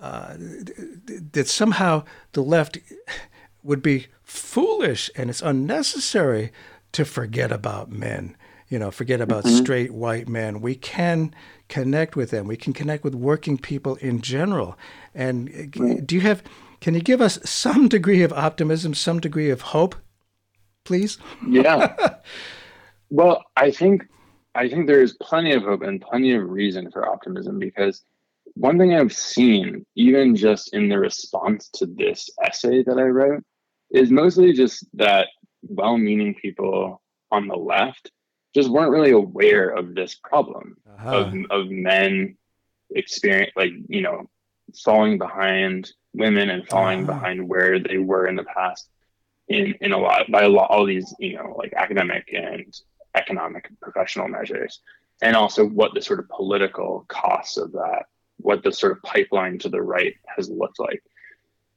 uh, 0.00 0.34
that 1.32 1.48
somehow 1.48 2.04
the 2.32 2.42
left 2.42 2.78
would 3.62 3.82
be 3.82 4.08
foolish 4.22 5.10
and 5.16 5.30
it's 5.30 5.40
unnecessary 5.40 6.52
to 6.94 7.04
forget 7.04 7.52
about 7.52 7.90
men. 7.90 8.36
You 8.68 8.78
know, 8.78 8.90
forget 8.90 9.20
about 9.20 9.44
mm-hmm. 9.44 9.62
straight 9.62 9.92
white 9.92 10.28
men. 10.28 10.60
We 10.60 10.74
can 10.74 11.34
connect 11.68 12.16
with 12.16 12.30
them. 12.30 12.46
We 12.46 12.56
can 12.56 12.72
connect 12.72 13.04
with 13.04 13.14
working 13.14 13.58
people 13.58 13.96
in 13.96 14.20
general. 14.20 14.78
And 15.14 15.72
right. 15.76 16.04
do 16.04 16.14
you 16.14 16.22
have? 16.22 16.42
Can 16.80 16.94
you 16.94 17.00
give 17.00 17.20
us 17.20 17.38
some 17.44 17.88
degree 17.88 18.22
of 18.22 18.32
optimism, 18.32 18.94
some 18.94 19.20
degree 19.20 19.50
of 19.50 19.60
hope, 19.60 19.94
please? 20.84 21.18
Yeah. 21.46 21.94
well, 23.10 23.44
I 23.56 23.70
think 23.70 24.06
I 24.54 24.68
think 24.68 24.86
there 24.86 25.02
is 25.02 25.16
plenty 25.20 25.52
of 25.52 25.62
hope 25.62 25.82
and 25.82 26.00
plenty 26.00 26.34
of 26.34 26.48
reason 26.48 26.90
for 26.90 27.08
optimism 27.08 27.58
because 27.58 28.02
one 28.54 28.78
thing 28.78 28.94
I've 28.94 29.12
seen, 29.12 29.84
even 29.96 30.36
just 30.36 30.72
in 30.74 30.88
the 30.88 30.98
response 30.98 31.68
to 31.74 31.86
this 31.86 32.30
essay 32.42 32.82
that 32.84 32.98
I 32.98 33.02
wrote, 33.02 33.42
is 33.90 34.10
mostly 34.10 34.52
just 34.52 34.86
that 34.94 35.28
well 35.68 35.96
meaning 35.96 36.34
people 36.34 37.00
on 37.30 37.48
the 37.48 37.56
left 37.56 38.10
just 38.54 38.70
weren't 38.70 38.92
really 38.92 39.10
aware 39.10 39.68
of 39.68 39.94
this 39.94 40.14
problem 40.14 40.76
uh-huh. 40.88 41.16
of, 41.16 41.34
of 41.50 41.70
men 41.70 42.36
experience 42.94 43.52
like 43.56 43.72
you 43.88 44.02
know 44.02 44.28
falling 44.84 45.18
behind 45.18 45.90
women 46.14 46.50
and 46.50 46.66
falling 46.68 47.00
uh-huh. 47.00 47.12
behind 47.12 47.48
where 47.48 47.78
they 47.78 47.98
were 47.98 48.26
in 48.26 48.36
the 48.36 48.44
past 48.44 48.88
in 49.48 49.74
in 49.80 49.92
a 49.92 49.98
lot 49.98 50.30
by 50.30 50.42
a 50.42 50.48
lot 50.48 50.70
all 50.70 50.86
these 50.86 51.14
you 51.18 51.36
know 51.36 51.54
like 51.58 51.72
academic 51.74 52.28
and 52.32 52.80
economic 53.14 53.70
professional 53.80 54.28
measures 54.28 54.80
and 55.22 55.36
also 55.36 55.66
what 55.66 55.92
the 55.94 56.02
sort 56.02 56.18
of 56.18 56.28
political 56.28 57.04
costs 57.08 57.56
of 57.56 57.72
that 57.72 58.04
what 58.38 58.62
the 58.62 58.72
sort 58.72 58.92
of 58.92 59.02
pipeline 59.02 59.58
to 59.58 59.68
the 59.68 59.80
right 59.80 60.14
has 60.26 60.48
looked 60.48 60.78
like 60.78 61.02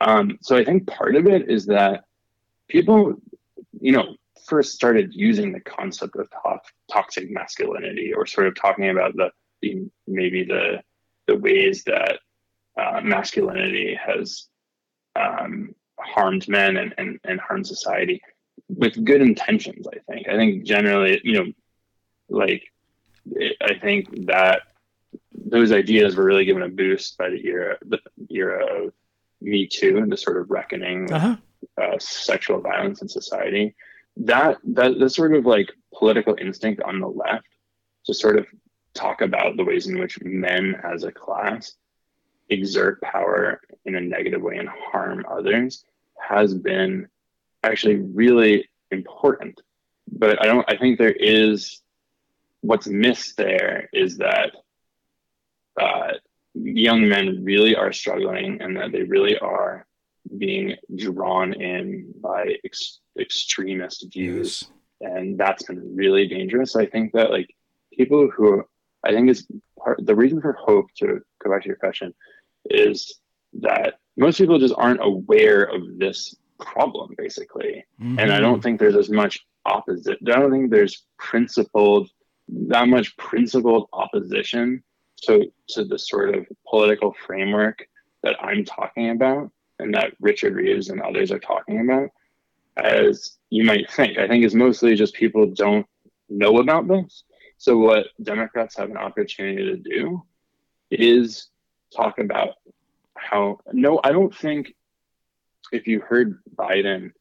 um, 0.02 0.38
so 0.42 0.56
i 0.56 0.64
think 0.64 0.88
part 0.88 1.16
of 1.16 1.28
it 1.28 1.50
is 1.50 1.66
that 1.66 2.04
people 2.68 3.16
you 3.82 3.92
know 3.92 4.16
first 4.46 4.74
started 4.74 5.14
using 5.14 5.52
the 5.52 5.60
concept 5.60 6.16
of 6.16 6.30
to- 6.30 6.60
toxic 6.92 7.30
masculinity 7.30 8.14
or 8.14 8.26
sort 8.26 8.48
of 8.48 8.56
talking 8.56 8.90
about 8.90 9.16
the, 9.16 9.30
the 9.62 9.88
maybe 10.08 10.44
the 10.44 10.82
the 11.28 11.36
ways 11.36 11.84
that 11.84 12.20
uh, 12.80 13.02
masculinity 13.04 14.00
has 14.02 14.48
um, 15.16 15.74
harmed 16.00 16.48
men 16.48 16.78
and, 16.78 16.94
and, 16.98 17.20
and 17.26 17.40
harmed 17.40 17.68
society 17.68 18.22
with 18.70 19.04
good 19.04 19.22
intentions 19.22 19.88
i 19.88 20.00
think 20.12 20.28
i 20.28 20.36
think 20.36 20.64
generally 20.64 21.20
you 21.24 21.34
know 21.34 21.52
like 22.30 22.64
i 23.62 23.78
think 23.82 24.28
that 24.28 24.62
those 25.34 25.72
ideas 25.72 26.16
were 26.16 26.26
really 26.26 26.46
given 26.46 26.64
a 26.64 26.70
boost 26.70 27.18
by 27.18 27.30
the 27.30 27.46
era 27.46 27.78
the 27.86 28.00
era 28.30 28.86
of 28.86 28.94
me 29.42 29.68
too 29.68 29.98
and 29.98 30.12
the 30.12 30.18
sort 30.18 30.38
of 30.38 30.50
reckoning 30.50 31.12
uh-huh. 31.12 31.36
Uh, 31.82 31.98
sexual 32.00 32.60
violence 32.60 33.02
in 33.02 33.08
society 33.08 33.76
that 34.18 34.58
that 34.64 35.00
the 35.00 35.10
sort 35.10 35.36
of 35.36 35.46
like 35.46 35.72
political 35.94 36.36
instinct 36.40 36.82
on 36.82 37.00
the 37.00 37.08
left 37.08 37.48
to 38.06 38.14
sort 38.14 38.38
of 38.38 38.46
talk 38.94 39.22
about 39.22 39.58
the 39.58 39.64
ways 39.64 39.88
in 39.88 40.00
which 40.00 40.22
men 40.24 40.76
as 40.84 41.04
a 41.04 41.12
class 41.12 41.76
exert 42.50 43.02
power 43.02 43.62
in 43.86 43.96
a 43.96 44.02
negative 44.02 44.42
way 44.42 44.58
and 44.58 44.70
harm 44.70 45.26
others 45.30 45.84
has 46.20 46.54
been 46.54 47.08
actually 47.64 47.98
really 47.98 48.68
important. 48.92 49.62
But 50.10 50.42
i 50.42 50.48
don't 50.48 50.66
i 50.70 50.78
think 50.78 50.98
there 50.98 51.12
is 51.12 51.82
what's 52.62 52.88
missed 52.88 53.38
there 53.38 53.90
is 53.94 54.18
that 54.18 54.52
uh, 55.80 56.14
young 56.54 57.08
men 57.08 57.44
really 57.44 57.76
are 57.76 57.94
struggling 57.94 58.62
and 58.62 58.76
that 58.78 58.92
they 58.92 59.04
really 59.04 59.38
are 59.38 59.87
being 60.38 60.76
drawn 60.96 61.54
in 61.54 62.14
by 62.22 62.56
ex- 62.66 63.00
extremist 63.20 64.06
views 64.12 64.70
yes. 65.02 65.12
and 65.12 65.38
that's 65.38 65.64
been 65.64 65.96
really 65.96 66.28
dangerous 66.28 66.76
i 66.76 66.86
think 66.86 67.12
that 67.14 67.32
like 67.32 67.54
people 67.94 68.30
who 68.30 68.64
i 69.06 69.12
think 69.12 69.30
is 69.30 69.48
part 69.80 70.00
the 70.06 70.16
reason 70.16 70.42
for 70.42 70.54
hope 70.54 70.88
to 70.96 71.20
go 71.44 71.52
back 71.52 71.62
to 71.62 71.68
your 71.68 71.78
question 71.78 72.14
is 72.66 73.20
that 73.54 73.96
most 74.18 74.38
people 74.38 74.60
just 74.60 74.74
aren't 74.78 75.04
aware 75.04 75.64
of 75.64 75.82
this 75.98 76.36
problem 76.60 77.14
basically 77.18 77.86
mm-hmm. 78.02 78.20
and 78.20 78.32
i 78.32 78.40
don't 78.40 78.62
think 78.62 78.80
there's 78.80 78.96
as 78.96 79.10
much 79.10 79.40
opposite 79.66 80.18
i 80.28 80.40
don't 80.40 80.52
think 80.52 80.72
there's 80.72 81.06
principled 81.18 82.10
that 82.50 82.88
much 82.88 83.16
principled 83.18 83.88
opposition 83.94 84.84
to 85.18 85.52
to 85.68 85.84
the 85.84 86.00
sort 86.00 86.36
of 86.36 86.46
political 86.68 87.14
framework 87.26 87.86
that 88.24 88.36
i'm 88.44 88.66
talking 88.66 89.12
about 89.12 89.52
and 89.80 89.94
that 89.94 90.14
Richard 90.20 90.56
Reeves 90.56 90.90
and 90.90 91.02
others 91.02 91.32
are 91.32 91.40
talking 91.40 91.82
about 91.82 92.10
as 92.78 93.38
you 93.50 93.64
might 93.64 93.90
think. 93.92 94.18
I 94.18 94.28
think 94.28 94.44
is 94.44 94.56
mostly 94.56 94.96
just 94.96 95.16
people 95.16 95.48
don't 95.48 95.86
know 96.30 96.60
about 96.60 96.88
this. 96.88 97.24
So 97.58 97.78
what 97.78 98.08
Democrats 98.22 98.78
have 98.78 98.92
an 98.92 98.98
opportunity 98.98 99.66
to 99.66 99.78
do 99.78 100.24
is 100.92 101.50
talk 101.96 102.20
about 102.20 102.56
how 103.16 103.60
no, 103.74 104.00
I 104.04 104.12
don't 104.12 104.36
think 104.36 104.74
if 105.72 105.88
you 105.88 106.00
heard 106.00 106.40
Biden 106.56 107.12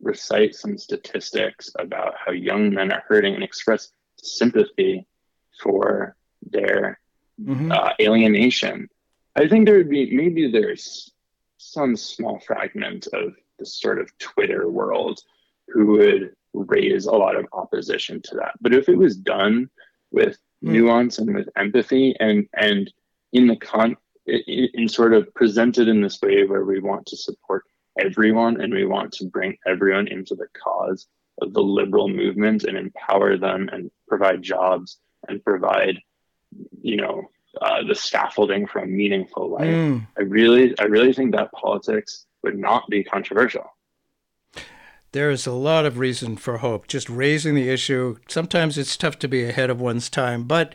recite 0.00 0.54
some 0.54 0.78
statistics 0.78 1.70
about 1.78 2.14
how 2.24 2.32
young 2.32 2.72
men 2.72 2.92
are 2.92 3.04
hurting 3.06 3.34
and 3.34 3.44
express 3.44 3.90
sympathy 4.16 5.06
for 5.62 6.16
their 6.50 7.00
mm-hmm. 7.40 7.72
uh, 7.72 7.90
alienation, 8.00 8.88
I 9.34 9.48
think 9.48 9.66
there 9.66 9.76
would 9.78 9.90
be 9.90 10.14
maybe 10.14 10.50
there's 10.50 11.12
some 11.72 11.96
small 11.96 12.38
fragment 12.40 13.08
of 13.12 13.34
the 13.58 13.66
sort 13.66 13.98
of 13.98 14.16
Twitter 14.18 14.68
world 14.68 15.20
who 15.68 15.86
would 15.86 16.34
raise 16.52 17.06
a 17.06 17.12
lot 17.12 17.36
of 17.36 17.46
opposition 17.52 18.20
to 18.22 18.36
that. 18.36 18.52
But 18.60 18.74
if 18.74 18.88
it 18.88 18.96
was 18.96 19.16
done 19.16 19.70
with 20.10 20.36
mm. 20.62 20.72
nuance 20.72 21.18
and 21.18 21.34
with 21.34 21.48
empathy 21.56 22.14
and 22.20 22.46
and 22.54 22.92
in 23.32 23.46
the 23.46 23.56
con 23.56 23.96
in, 24.26 24.68
in 24.74 24.88
sort 24.88 25.14
of 25.14 25.32
presented 25.34 25.88
in 25.88 26.02
this 26.02 26.20
way 26.20 26.44
where 26.44 26.64
we 26.64 26.80
want 26.80 27.06
to 27.06 27.16
support 27.16 27.64
everyone 27.98 28.60
and 28.60 28.72
we 28.72 28.84
want 28.84 29.12
to 29.12 29.26
bring 29.26 29.56
everyone 29.66 30.08
into 30.08 30.34
the 30.34 30.48
cause 30.62 31.06
of 31.40 31.54
the 31.54 31.62
liberal 31.62 32.08
movement 32.08 32.64
and 32.64 32.76
empower 32.76 33.36
them 33.38 33.68
and 33.72 33.90
provide 34.08 34.42
jobs 34.42 34.98
and 35.28 35.42
provide 35.44 35.98
you 36.82 36.96
know 36.96 37.30
uh, 37.60 37.82
the 37.86 37.94
scaffolding 37.94 38.66
for 38.66 38.80
a 38.80 38.86
meaningful 38.86 39.50
life. 39.50 39.66
Mm. 39.66 40.06
I 40.18 40.22
really, 40.22 40.78
I 40.78 40.84
really 40.84 41.12
think 41.12 41.32
that 41.32 41.52
politics 41.52 42.26
would 42.42 42.58
not 42.58 42.88
be 42.88 43.04
controversial. 43.04 43.71
There 45.12 45.30
is 45.30 45.46
a 45.46 45.52
lot 45.52 45.84
of 45.84 45.98
reason 45.98 46.36
for 46.36 46.58
hope. 46.58 46.88
Just 46.88 47.10
raising 47.10 47.54
the 47.54 47.68
issue. 47.68 48.16
Sometimes 48.28 48.78
it's 48.78 48.96
tough 48.96 49.18
to 49.18 49.28
be 49.28 49.44
ahead 49.44 49.68
of 49.68 49.78
one's 49.78 50.08
time, 50.08 50.44
but 50.44 50.74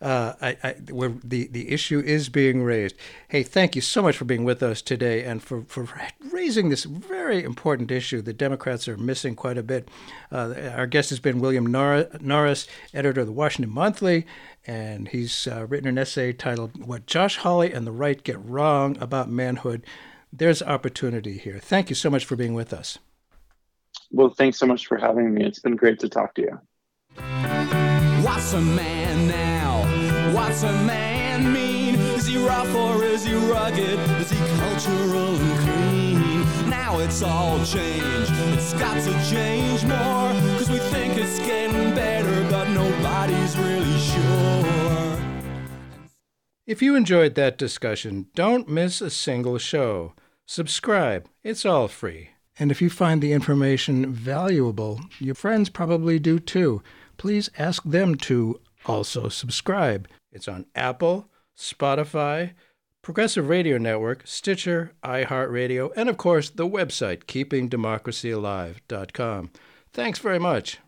uh, 0.00 0.34
I, 0.40 0.56
I, 0.62 0.74
the 0.78 1.48
the 1.48 1.70
issue 1.70 2.00
is 2.00 2.28
being 2.28 2.62
raised. 2.62 2.96
Hey, 3.28 3.42
thank 3.42 3.74
you 3.74 3.82
so 3.82 4.00
much 4.00 4.16
for 4.16 4.24
being 4.24 4.44
with 4.44 4.62
us 4.62 4.82
today 4.82 5.24
and 5.24 5.42
for, 5.42 5.62
for 5.62 5.88
raising 6.30 6.68
this 6.68 6.84
very 6.84 7.42
important 7.42 7.90
issue 7.90 8.22
that 8.22 8.38
Democrats 8.38 8.86
are 8.86 8.96
missing 8.96 9.34
quite 9.34 9.58
a 9.58 9.62
bit. 9.64 9.88
Uh, 10.30 10.54
our 10.76 10.86
guest 10.86 11.10
has 11.10 11.20
been 11.20 11.40
William 11.40 11.66
Norris, 11.66 12.68
editor 12.94 13.20
of 13.22 13.26
the 13.26 13.32
Washington 13.32 13.72
Monthly, 13.72 14.26
and 14.64 15.08
he's 15.08 15.48
uh, 15.48 15.66
written 15.68 15.88
an 15.88 15.98
essay 15.98 16.32
titled 16.32 16.84
"What 16.84 17.06
Josh 17.06 17.38
Hawley 17.38 17.72
and 17.72 17.84
the 17.84 17.92
Right 17.92 18.22
Get 18.22 18.44
Wrong 18.44 18.96
About 19.00 19.28
Manhood." 19.28 19.84
There's 20.32 20.62
opportunity 20.62 21.38
here. 21.38 21.58
Thank 21.60 21.90
you 21.90 21.96
so 21.96 22.10
much 22.10 22.24
for 22.24 22.36
being 22.36 22.54
with 22.54 22.72
us. 22.72 22.98
Well, 24.10 24.30
thanks 24.30 24.58
so 24.58 24.66
much 24.66 24.86
for 24.86 24.96
having 24.96 25.32
me. 25.34 25.44
It's 25.44 25.58
been 25.58 25.76
great 25.76 25.98
to 26.00 26.08
talk 26.08 26.34
to 26.34 26.42
you. 26.42 26.60
What's 28.22 28.52
a 28.52 28.60
man 28.60 29.28
now? 29.28 30.32
What's 30.34 30.62
a 30.62 30.72
man 30.84 31.52
mean? 31.52 31.94
Is 31.94 32.26
he 32.26 32.36
rough 32.46 32.74
or 32.74 33.04
is 33.04 33.24
he 33.24 33.34
rugged? 33.34 33.98
Is 34.20 34.30
he 34.30 34.38
cultural 34.58 35.34
and 35.36 35.60
clean? 35.60 36.70
Now 36.70 36.98
it's 36.98 37.22
all 37.22 37.58
changed. 37.64 38.32
It's 38.54 38.72
got 38.74 38.94
to 39.02 39.12
change 39.30 39.84
more. 39.84 40.32
Cause 40.58 40.70
we 40.70 40.78
think 40.78 41.16
it's 41.16 41.38
getting 41.38 41.94
better, 41.94 42.50
but 42.50 42.68
nobody's 42.70 43.56
really 43.58 43.98
sure. 43.98 44.62
If 46.66 46.80
you 46.80 46.94
enjoyed 46.94 47.34
that 47.34 47.58
discussion, 47.58 48.26
don't 48.34 48.68
miss 48.68 49.00
a 49.00 49.10
single 49.10 49.58
show. 49.58 50.14
Subscribe, 50.46 51.28
it's 51.42 51.64
all 51.64 51.88
free. 51.88 52.31
And 52.58 52.70
if 52.70 52.82
you 52.82 52.90
find 52.90 53.22
the 53.22 53.32
information 53.32 54.12
valuable, 54.12 55.00
your 55.18 55.34
friends 55.34 55.68
probably 55.68 56.18
do 56.18 56.38
too 56.38 56.82
please 57.22 57.48
ask 57.56 57.84
them 57.84 58.16
to 58.16 58.60
also 58.84 59.28
subscribe. 59.28 60.08
It's 60.32 60.48
on 60.48 60.66
Apple, 60.74 61.28
Spotify, 61.56 62.54
Progressive 63.00 63.48
Radio 63.48 63.78
Network, 63.78 64.26
Stitcher, 64.26 64.90
iHeartRadio, 65.04 65.92
and 65.94 66.08
of 66.08 66.16
course 66.16 66.50
the 66.50 66.66
website 66.66 67.26
keepingdemocracyalive.com. 67.26 69.50
Thanks 69.92 70.18
very 70.18 70.40
much. 70.40 70.80